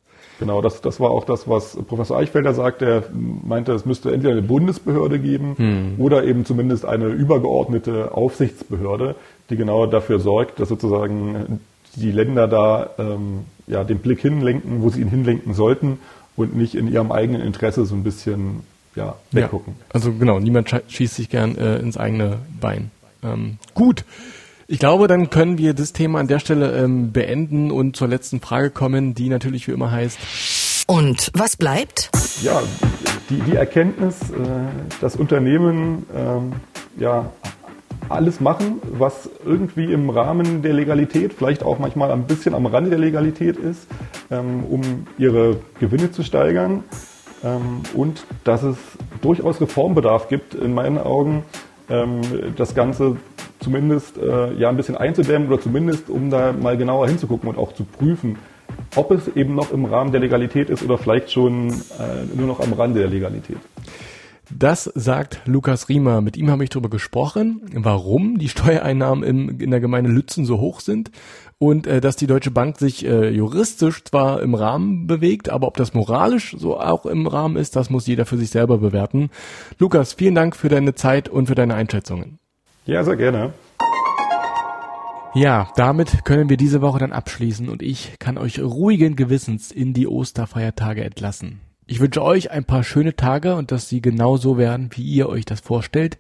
Genau, 0.45 0.61
das, 0.61 0.83
das 0.83 1.01
war 1.01 1.11
auch 1.11 1.25
das, 1.25 1.49
was 1.49 1.75
Professor 1.89 2.19
Eichfelder 2.19 2.53
sagte. 2.53 2.85
Er 2.85 3.03
meinte, 3.13 3.73
es 3.73 3.87
müsste 3.87 4.13
entweder 4.13 4.33
eine 4.33 4.43
Bundesbehörde 4.43 5.19
geben 5.19 5.55
hm. 5.57 5.95
oder 5.97 6.25
eben 6.25 6.45
zumindest 6.45 6.85
eine 6.85 7.07
übergeordnete 7.07 8.13
Aufsichtsbehörde, 8.13 9.15
die 9.49 9.57
genau 9.57 9.87
dafür 9.87 10.21
sorgt, 10.21 10.61
dass 10.61 10.69
sozusagen 10.69 11.61
die 11.97 12.13
Länder 12.13 12.47
da 12.47 12.91
ähm, 12.99 13.47
ja, 13.67 13.85
den 13.85 14.01
Blick 14.01 14.21
hinlenken, 14.21 14.83
wo 14.83 14.91
sie 14.91 15.01
ihn 15.01 15.09
hinlenken 15.09 15.55
sollten 15.55 15.99
und 16.37 16.55
nicht 16.55 16.75
in 16.75 16.93
ihrem 16.93 17.11
eigenen 17.11 17.41
Interesse 17.41 17.87
so 17.87 17.95
ein 17.95 18.05
bisschen 18.05 18.61
ja, 18.95 19.17
weggucken. 19.33 19.77
Ja, 19.79 19.85
also 19.95 20.13
genau, 20.13 20.41
niemand 20.41 20.75
schießt 20.89 21.15
sich 21.15 21.31
gern 21.31 21.57
äh, 21.57 21.79
ins 21.79 21.97
eigene 21.97 22.37
Bein. 22.61 22.91
Ähm, 23.23 23.57
gut. 23.73 24.05
Ich 24.67 24.79
glaube, 24.79 25.09
dann 25.09 25.29
können 25.29 25.59
wir 25.59 25.75
das 25.75 25.93
Thema 25.93 26.21
an 26.21 26.27
der 26.27 26.39
Stelle 26.39 26.73
ähm, 26.73 27.13
beenden 27.13 27.71
und 27.71 27.97
zur 27.97 28.09
letzten 28.09 28.41
Frage 28.41 28.71
kommen, 28.71 29.15
die 29.15 29.29
natürlich 29.29 29.69
wie 29.69 29.73
immer 29.73 29.91
heißt. 29.91 30.85
Und 30.87 31.31
was 31.35 31.57
bleibt? 31.57 32.11
Ja, 32.41 32.63
die, 33.29 33.41
die 33.41 33.57
Erkenntnis, 33.57 34.31
äh, 34.31 34.35
dass 35.03 35.17
Unternehmen 35.17 36.07
äh, 36.15 37.03
ja 37.03 37.31
alles 38.09 38.41
machen, 38.41 38.81
was 38.91 39.29
irgendwie 39.45 39.93
im 39.93 40.09
Rahmen 40.09 40.63
der 40.63 40.73
Legalität, 40.73 41.35
vielleicht 41.35 41.63
auch 41.63 41.79
manchmal 41.79 42.11
ein 42.11 42.27
bisschen 42.27 42.55
am 42.55 42.65
Rande 42.65 42.89
der 42.89 42.99
Legalität 42.99 43.59
ist, 43.59 43.87
ähm, 44.31 44.65
um 44.65 45.07
ihre 45.19 45.59
Gewinne 45.79 46.11
zu 46.11 46.23
steigern. 46.23 46.85
Ähm, 47.43 47.83
und 47.93 48.25
dass 48.45 48.63
es 48.63 48.79
durchaus 49.21 49.61
Reformbedarf 49.61 50.29
gibt, 50.29 50.55
in 50.55 50.73
meinen 50.73 50.97
Augen, 50.97 51.45
ähm, 51.91 52.23
das 52.57 52.75
Ganze 52.75 53.17
zumindest 53.65 54.19
äh, 54.19 54.53
ja 54.55 54.69
ein 54.69 54.77
bisschen 54.77 54.97
einzudämmen 54.97 55.49
oder 55.49 55.61
zumindest 55.61 56.11
um 56.11 56.31
da 56.31 56.53
mal 56.53 56.77
genauer 56.77 57.09
hinzugucken 57.09 57.49
und 57.49 57.59
auch 57.59 57.73
zu 57.73 57.85
prüfen, 57.85 58.37
ob 58.95 59.11
es 59.11 59.29
eben 59.35 59.55
noch 59.55 59.73
im 59.73 59.87
Rahmen 59.87 60.13
der 60.13 60.21
Legalität 60.21 60.71
ist 60.71 60.85
oder 60.85 60.99
vielleicht 60.99 61.33
schon 61.33 61.71
äh, 61.71 62.37
nur 62.37 62.47
noch 62.47 62.61
am 62.61 62.73
Rande 62.75 63.01
der 63.01 63.09
Legalität. 63.09 63.57
Das 64.51 64.85
sagt 64.95 65.41
Lukas 65.47 65.89
Riemer. 65.89 66.21
Mit 66.21 66.37
ihm 66.37 66.51
habe 66.51 66.65
ich 66.65 66.71
darüber 66.71 66.91
gesprochen, 66.91 67.63
warum 67.73 68.39
die 68.39 68.51
Steuereinnahmen 68.51 69.25
im, 69.25 69.59
in 69.59 69.71
der 69.71 69.81
Gemeinde 69.81 70.11
Lützen 70.11 70.45
so 70.45 70.61
hoch 70.61 70.81
sind 70.81 71.11
und 71.59 71.87
äh, 71.87 72.03
dass 72.03 72.17
die 72.17 72.27
Deutsche 72.27 72.51
Bank 72.51 72.79
sich 72.79 73.07
äh, 73.07 73.31
juristisch 73.31 74.05
zwar 74.05 74.43
im 74.43 74.55
Rahmen 74.55 75.07
bewegt, 75.07 75.49
aber 75.49 75.67
ob 75.67 75.79
das 75.79 75.95
moralisch 75.95 76.55
so 76.59 76.79
auch 76.79 77.07
im 77.07 77.27
Rahmen 77.27 77.57
ist, 77.57 77.75
das 77.75 77.89
muss 77.89 78.07
jeder 78.07 78.27
für 78.27 78.37
sich 78.37 78.51
selber 78.51 78.79
bewerten. 78.79 79.31
Lukas, 79.79 80.13
vielen 80.13 80.35
Dank 80.35 80.57
für 80.57 80.69
deine 80.69 80.95
Zeit 80.95 81.31
und 81.31 81.47
für 81.47 81.55
deine 81.55 81.75
Einschätzungen. 81.75 82.39
Ja, 82.87 83.03
sehr 83.03 83.17
gerne. 83.17 83.53
Ja, 85.35 85.73
damit 85.75 86.25
können 86.25 86.49
wir 86.49 86.57
diese 86.57 86.81
Woche 86.81 87.01
dann 87.01 87.13
abschließen 87.13 87.69
und 87.69 87.83
ich 87.83 88.19
kann 88.21 88.39
euch 88.39 88.61
ruhigen 88.61 89.17
Gewissens 89.17 89.73
in 89.73 89.93
die 89.93 90.07
Osterfeiertage 90.07 91.03
entlassen. 91.03 91.61
Ich 91.87 92.01
wünsche 92.01 92.23
euch 92.23 92.51
ein 92.51 92.65
paar 92.65 92.85
schöne 92.85 93.17
Tage 93.17 93.57
und 93.57 93.73
dass 93.73 93.89
sie 93.89 94.01
genau 94.01 94.37
so 94.37 94.59
werden, 94.59 94.91
wie 94.93 95.03
ihr 95.03 95.29
euch 95.29 95.45
das 95.45 95.61
vorstellt. 95.61 96.19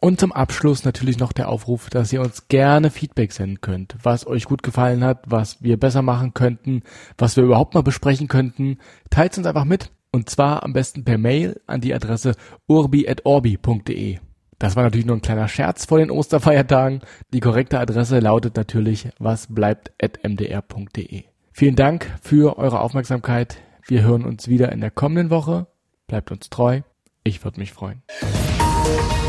Und 0.00 0.20
zum 0.20 0.32
Abschluss 0.32 0.84
natürlich 0.84 1.18
noch 1.18 1.32
der 1.32 1.48
Aufruf, 1.48 1.88
dass 1.88 2.12
ihr 2.12 2.20
uns 2.20 2.48
gerne 2.48 2.90
Feedback 2.90 3.32
senden 3.32 3.62
könnt, 3.62 3.96
was 4.02 4.26
euch 4.26 4.44
gut 4.44 4.62
gefallen 4.62 5.02
hat, 5.02 5.24
was 5.26 5.62
wir 5.62 5.78
besser 5.78 6.02
machen 6.02 6.34
könnten, 6.34 6.82
was 7.16 7.36
wir 7.36 7.44
überhaupt 7.44 7.74
mal 7.74 7.82
besprechen 7.82 8.28
könnten. 8.28 8.78
Teilt 9.08 9.38
uns 9.38 9.46
einfach 9.46 9.64
mit 9.64 9.90
und 10.12 10.28
zwar 10.28 10.62
am 10.62 10.72
besten 10.72 11.04
per 11.04 11.16
Mail 11.16 11.60
an 11.66 11.80
die 11.80 11.94
Adresse 11.94 12.34
urbi.orbi.de. 12.66 14.18
Das 14.58 14.76
war 14.76 14.82
natürlich 14.82 15.06
nur 15.06 15.16
ein 15.16 15.22
kleiner 15.22 15.48
Scherz 15.48 15.84
vor 15.84 15.98
den 15.98 16.10
Osterfeiertagen. 16.10 17.00
Die 17.32 17.40
korrekte 17.40 17.78
Adresse 17.78 18.20
lautet 18.20 18.56
natürlich 18.56 19.08
wasbleibt.mdr.de. 19.18 21.24
Vielen 21.52 21.76
Dank 21.76 22.10
für 22.22 22.58
eure 22.58 22.80
Aufmerksamkeit. 22.80 23.58
Wir 23.86 24.02
hören 24.02 24.24
uns 24.24 24.48
wieder 24.48 24.72
in 24.72 24.80
der 24.80 24.90
kommenden 24.90 25.30
Woche. 25.30 25.66
Bleibt 26.06 26.30
uns 26.30 26.50
treu. 26.50 26.82
Ich 27.24 27.44
würde 27.44 27.60
mich 27.60 27.72
freuen. 27.72 28.02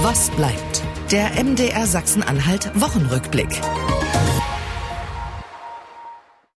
Was 0.01 0.29
bleibt? 0.31 0.83
Der 1.11 1.43
MDR 1.43 1.87
Sachsen-Anhalt 1.87 2.79
Wochenrückblick. 2.79 3.61